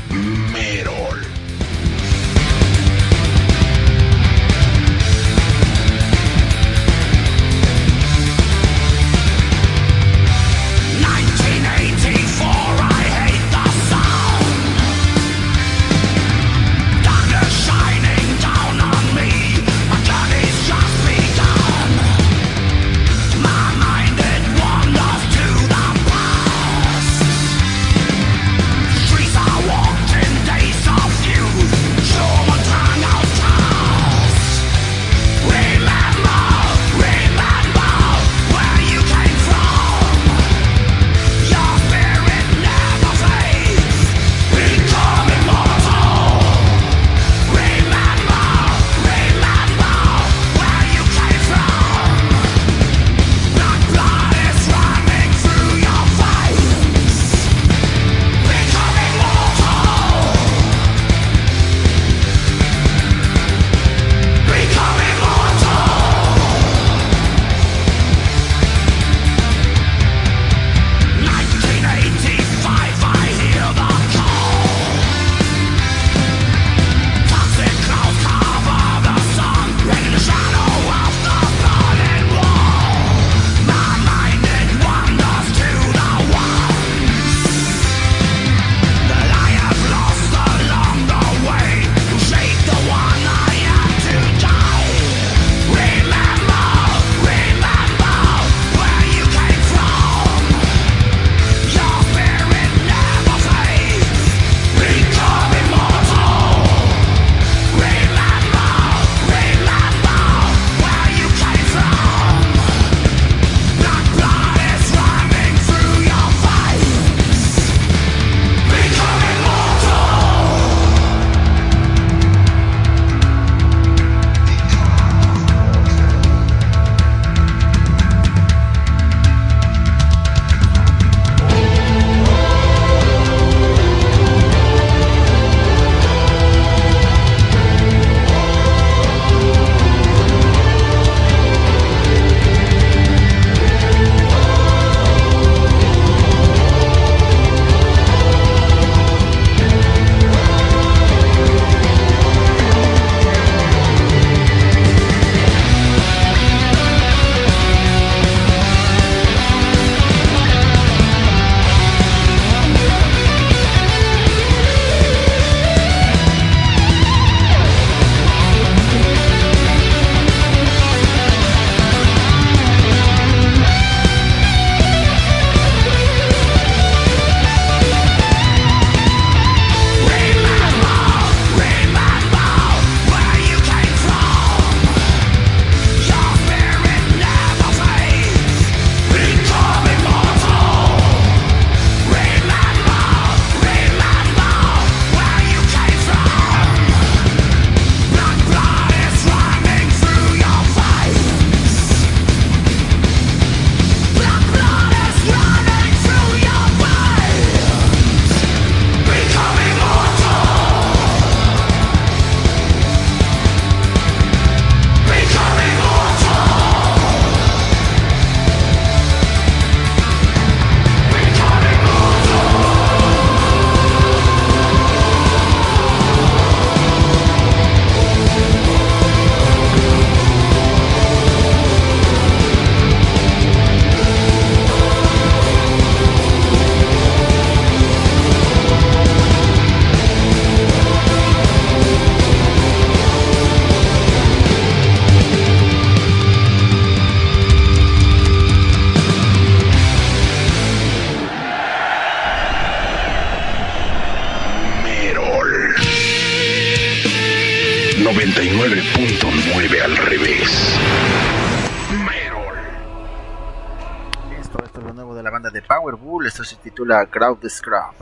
the 266.91 267.07
Grav 267.09 267.39
Disc 267.39 267.63
Graph. 267.63 268.00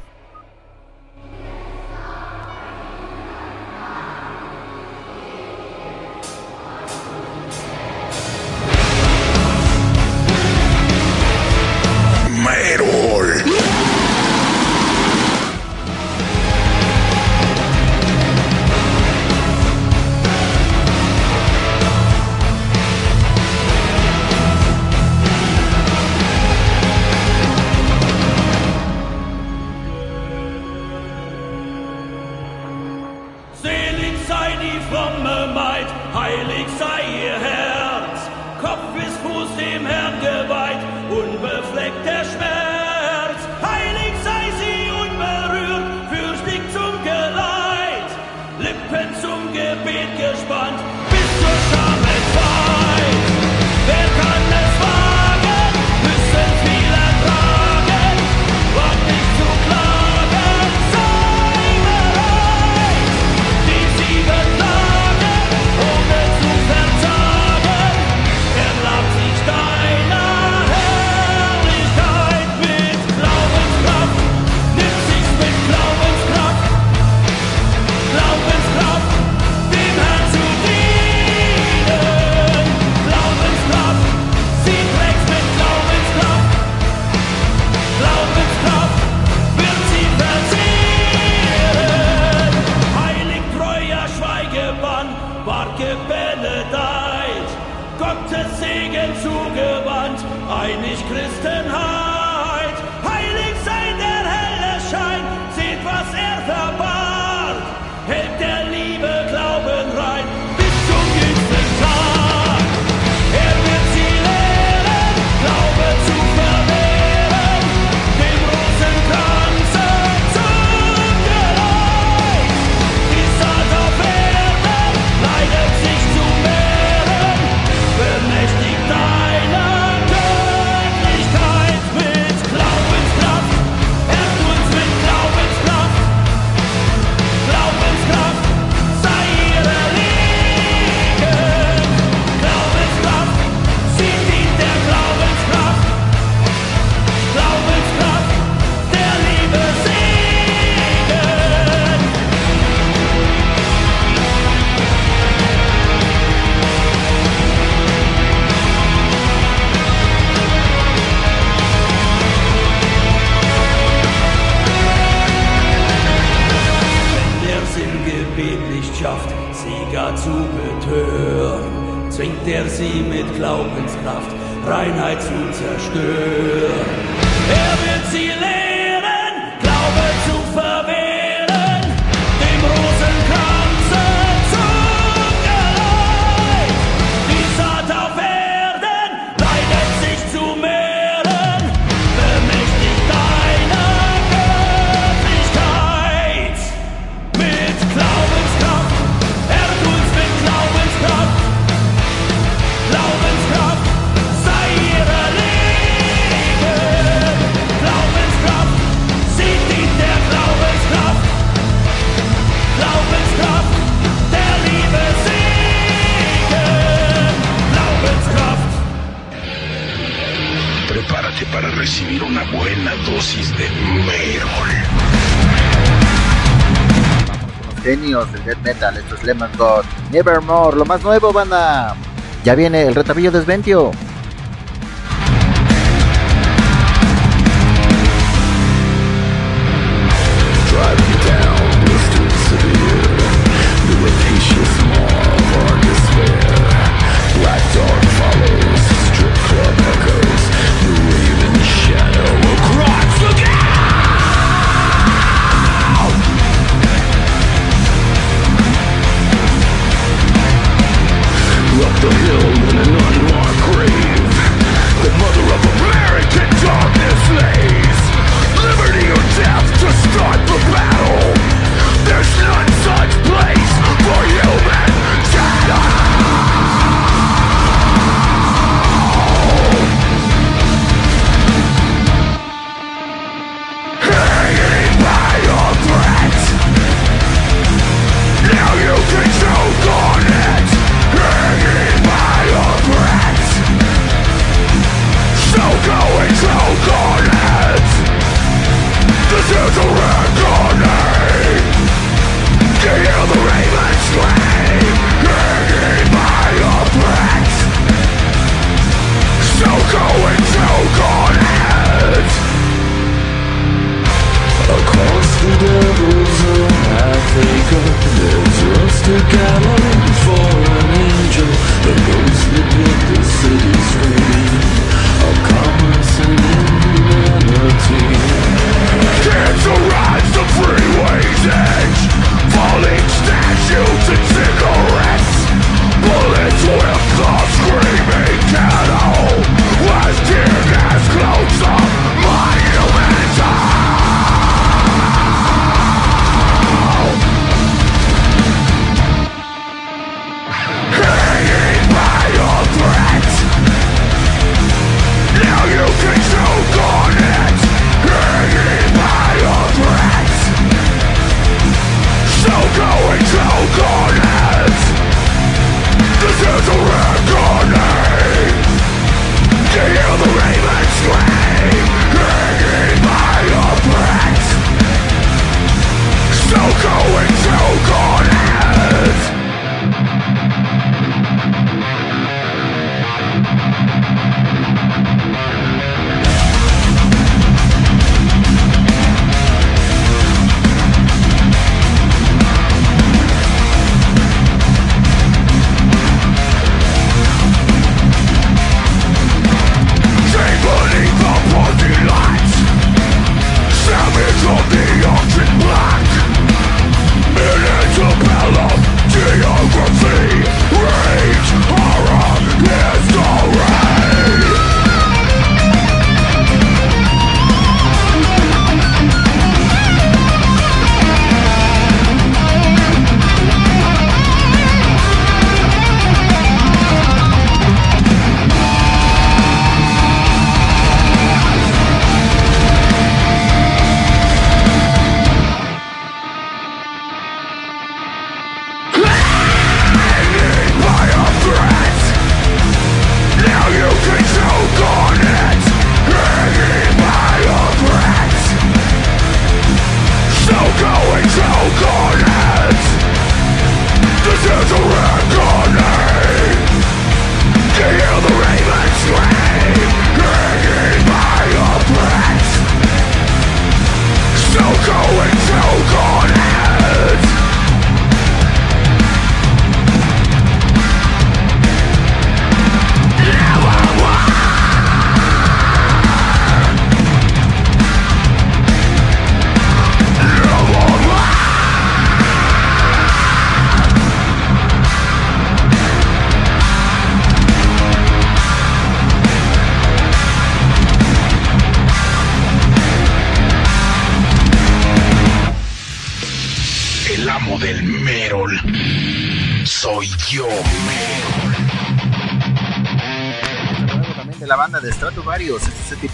Evermore. 230.20 230.78
Lo 230.78 230.86
más 230.86 231.02
nuevo, 231.04 231.32
banda. 231.32 231.96
Ya 232.44 232.56
viene 232.56 232.84
el 232.84 232.96
retabillo 232.96 233.32
desventio. 233.32 233.92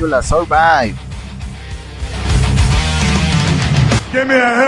Este 0.06 0.22
se 0.22 0.22
titula 0.22 0.22
Survive. 0.22 0.96
Give 4.12 4.26
me 4.26 4.36
a 4.36 4.56
hell 4.56 4.65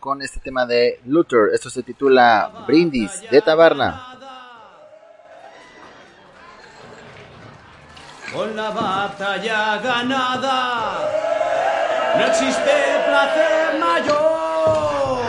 con 0.00 0.22
este 0.22 0.40
tema 0.40 0.66
de 0.66 1.00
Luther. 1.06 1.50
Esto 1.54 1.70
se 1.70 1.82
titula 1.82 2.64
Brindis 2.66 3.22
de 3.30 3.40
Taberna. 3.40 4.04
Con 8.32 8.56
la 8.56 8.70
batalla 8.70 9.78
ganada, 9.78 10.98
no 12.16 12.26
existe 12.26 12.72
placer 13.06 13.78
mayor. 13.78 15.22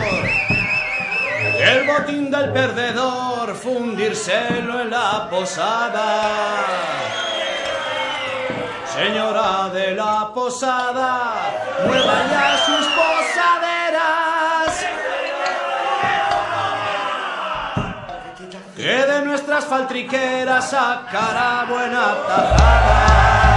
El 1.60 1.86
botín 1.86 2.30
del 2.30 2.52
perdedor, 2.52 3.54
fundírselo 3.54 4.80
en 4.80 4.90
la 4.90 5.28
posada. 5.30 6.66
Señora 8.84 9.70
de 9.72 9.94
la 9.94 10.30
posada, 10.34 11.32
mueva 11.86 12.26
ya 12.30 12.58
sus 12.66 12.86
Que 18.80 18.86
de 18.86 19.20
nuestras 19.26 19.66
faltriqueras 19.66 20.70
sacará 20.70 21.66
buena 21.68 22.14
tajada. 22.26 23.49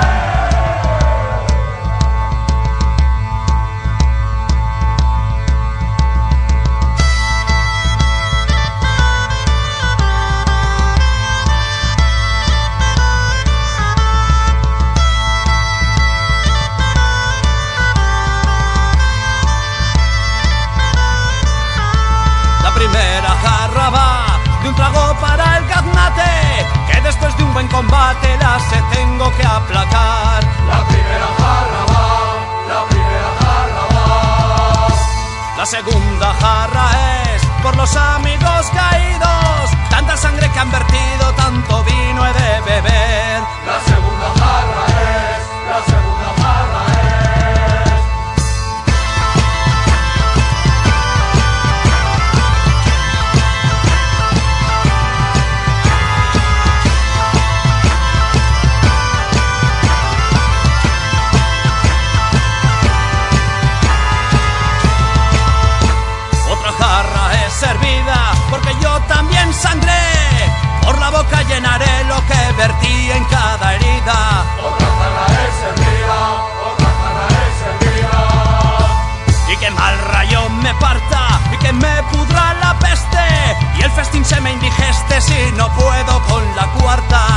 Combate 27.74 28.38
la 28.38 28.60
se 28.70 28.80
tengo 28.95 29.26
que 29.36 29.44
aplacar. 29.44 30.40
La 30.74 30.82
primera 30.91 31.30
jarra 31.40 31.82
va, 31.91 32.06
la 32.72 32.82
primera 32.91 33.32
jarra 33.41 33.84
va. 33.95 34.88
La 35.58 35.66
segunda 35.66 36.28
jarra 36.41 36.86
es 37.26 37.41
por 37.64 37.76
los 37.76 37.95
amigos 37.95 38.62
caídos, 38.74 39.64
tanta 39.90 40.16
sangre 40.16 40.50
que 40.52 40.60
han 40.60 40.72
vertido, 40.72 41.26
tanto 41.36 41.84
vino 41.84 42.26
he 42.28 42.34
de 42.34 42.62
beber. 42.62 43.41
La 43.72 43.80
segunda 43.91 44.28
jarra 44.40 44.82
es, 44.88 44.93
sangré. 69.53 70.51
Por 70.84 70.99
la 70.99 71.09
boca 71.09 71.41
llenaré 71.43 72.03
lo 72.05 72.17
que 72.27 72.51
vertí 72.57 73.11
en 73.11 73.23
cada 73.25 73.75
herida. 73.75 74.45
Otra 74.61 74.88
jarra 74.99 75.27
es 75.47 75.55
servida, 75.63 76.17
otra 76.71 76.89
jarra 76.99 77.27
es 77.47 77.55
servida. 77.63 79.53
Y 79.53 79.57
que 79.57 79.71
mal 79.71 79.97
rayo 80.11 80.49
me 80.49 80.73
parta 80.75 81.39
y 81.53 81.57
que 81.57 81.73
me 81.73 82.03
pudra 82.11 82.53
la 82.55 82.77
peste. 82.80 83.25
Y 83.77 83.81
el 83.81 83.91
festín 83.91 84.25
se 84.25 84.39
me 84.41 84.51
indigeste 84.51 85.21
si 85.21 85.51
no 85.55 85.69
puedo 85.75 86.21
con 86.23 86.43
la 86.55 86.65
cuarta. 86.80 87.32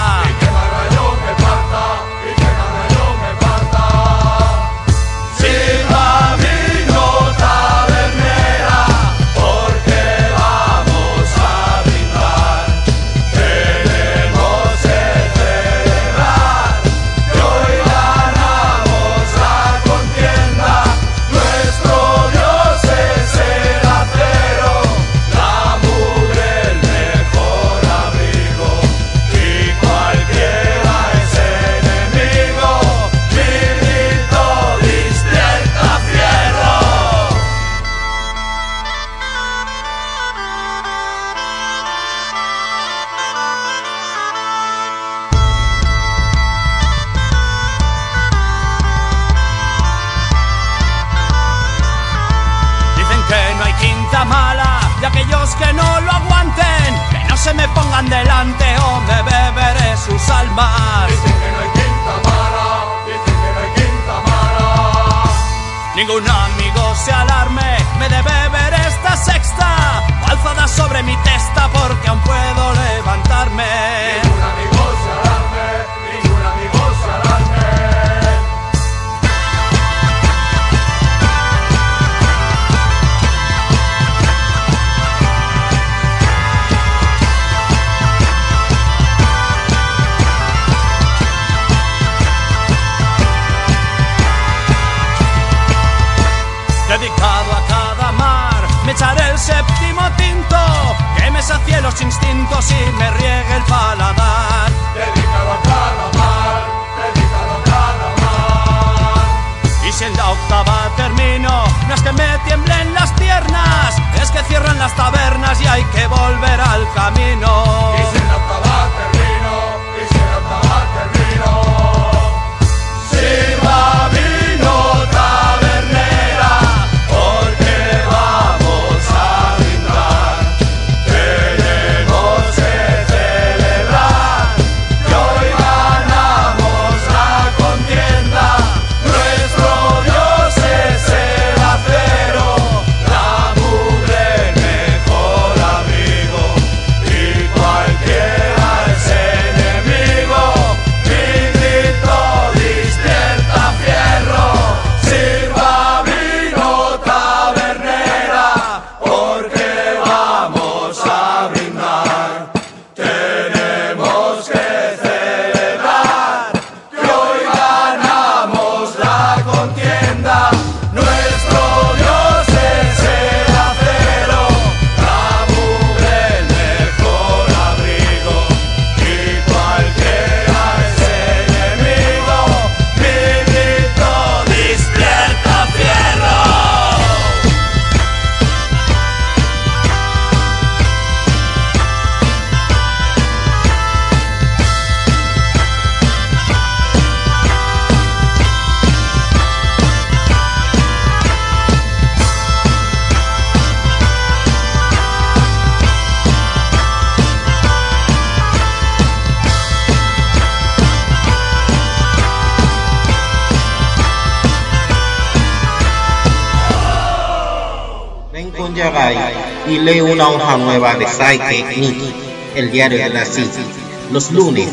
Una 220.13 220.29
hoja 220.29 220.57
nueva 220.57 220.95
de 220.95 221.07
Saite 221.07 221.65
Niki, 221.77 222.15
el 222.55 222.71
diario 222.71 222.99
de 222.99 223.09
la 223.11 223.25
City, 223.25 223.65
los 224.13 224.31
lunes 224.31 224.69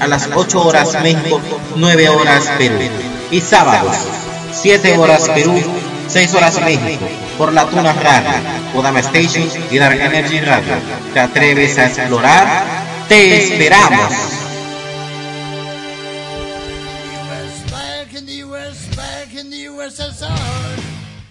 a 0.00 0.06
las 0.06 0.28
8 0.34 0.66
horas 0.66 1.02
México, 1.02 1.40
9 1.76 2.08
horas 2.08 2.50
Perú 2.58 2.78
y 3.30 3.40
sábados 3.40 3.96
7 4.52 4.98
horas 4.98 5.28
Perú, 5.28 5.60
6 6.08 6.34
horas 6.34 6.60
México 6.62 7.06
por 7.36 7.52
la 7.52 7.66
Tuna 7.66 7.92
Radio, 7.92 8.30
Kodama 8.74 9.00
Station 9.00 9.48
y 9.70 9.78
Dark 9.78 10.00
Energy 10.00 10.40
Radio. 10.40 10.74
¿Te 11.14 11.20
atreves 11.20 11.78
a 11.78 11.86
explorar? 11.86 12.64
¡Te 13.08 13.36
esperamos! 13.36 14.37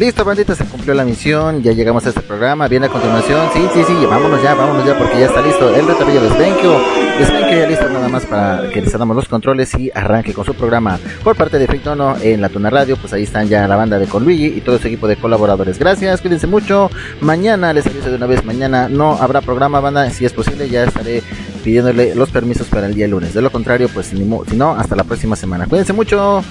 Listo, 0.00 0.24
bandita, 0.24 0.54
se 0.54 0.64
cumplió 0.64 0.94
la 0.94 1.04
misión, 1.04 1.62
ya 1.62 1.72
llegamos 1.72 2.06
a 2.06 2.08
este 2.08 2.22
programa, 2.22 2.66
viene 2.68 2.86
a 2.86 2.88
continuación, 2.88 3.50
sí, 3.52 3.60
sí, 3.74 3.84
sí, 3.86 4.06
vámonos 4.06 4.42
ya, 4.42 4.54
vámonos 4.54 4.86
ya, 4.86 4.96
porque 4.96 5.20
ya 5.20 5.26
está 5.26 5.42
listo 5.42 5.68
el 5.74 5.86
retabello 5.86 6.22
de 6.22 6.30
Svenkio, 6.30 6.80
Svenkio 7.22 7.58
ya 7.58 7.66
listo 7.66 7.86
nada 7.90 8.08
más 8.08 8.24
para 8.24 8.70
que 8.70 8.80
les 8.80 8.90
damos 8.90 9.14
los 9.14 9.28
controles 9.28 9.74
y 9.74 9.90
arranque 9.94 10.32
con 10.32 10.46
su 10.46 10.54
programa. 10.54 10.98
Por 11.22 11.36
parte 11.36 11.58
de 11.58 11.66
Fritono 11.66 12.16
en 12.22 12.40
la 12.40 12.48
Tuna 12.48 12.70
Radio, 12.70 12.96
pues 12.96 13.12
ahí 13.12 13.24
están 13.24 13.46
ya 13.46 13.68
la 13.68 13.76
banda 13.76 13.98
de 13.98 14.06
Conluigi 14.06 14.46
y 14.46 14.62
todo 14.62 14.78
su 14.78 14.86
equipo 14.86 15.06
de 15.06 15.16
colaboradores. 15.16 15.78
Gracias, 15.78 16.22
cuídense 16.22 16.46
mucho, 16.46 16.90
mañana, 17.20 17.74
les 17.74 17.86
aviso 17.86 18.08
de 18.08 18.16
una 18.16 18.26
vez, 18.26 18.42
mañana 18.42 18.88
no 18.88 19.18
habrá 19.20 19.42
programa, 19.42 19.80
banda, 19.80 20.08
si 20.08 20.24
es 20.24 20.32
posible 20.32 20.70
ya 20.70 20.84
estaré 20.84 21.22
pidiéndole 21.62 22.14
los 22.14 22.30
permisos 22.30 22.66
para 22.68 22.86
el 22.86 22.94
día 22.94 23.08
lunes, 23.08 23.34
de 23.34 23.42
lo 23.42 23.50
contrario, 23.50 23.88
pues 23.92 24.06
si 24.06 24.16
no, 24.16 24.72
hasta 24.72 24.96
la 24.96 25.04
próxima 25.04 25.36
semana. 25.36 25.66
Cuídense 25.66 25.92
mucho, 25.92 26.42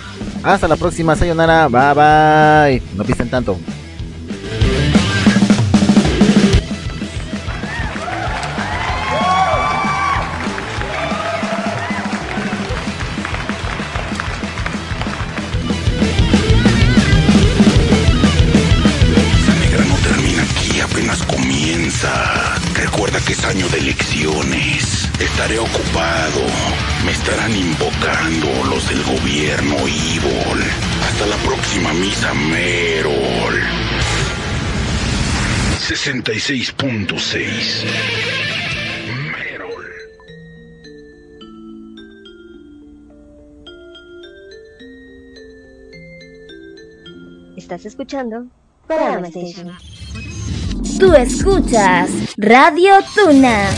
hasta 0.43 0.67
la 0.67 0.75
próxima, 0.75 1.15
sayonara, 1.15 1.67
bye 1.67 1.93
bye, 1.93 2.81
no 2.95 3.03
pisten 3.03 3.29
tanto. 3.29 3.57
Apenas 20.91 21.21
comienza. 21.23 22.09
Recuerda 22.73 23.19
que 23.19 23.33
es 23.33 23.45
año 23.45 23.67
de 23.69 23.77
elecciones. 23.77 24.68
Estaré 25.19 25.59
ocupado. 25.59 26.45
Me 27.05 27.11
estarán 27.11 27.55
invocando 27.55 28.47
los 28.65 28.87
del 28.87 29.03
gobierno 29.03 29.75
Evil. 29.79 30.63
Hasta 31.03 31.25
la 31.25 31.35
próxima 31.37 31.91
misa, 31.93 32.33
Merol. 32.33 33.59
66.6 35.89 37.85
Estás 47.57 47.85
escuchando 47.85 48.45
Station. 48.87 49.71
Tú 50.99 51.13
escuchas 51.13 52.09
Radio 52.37 52.93
Tuna. 53.13 53.69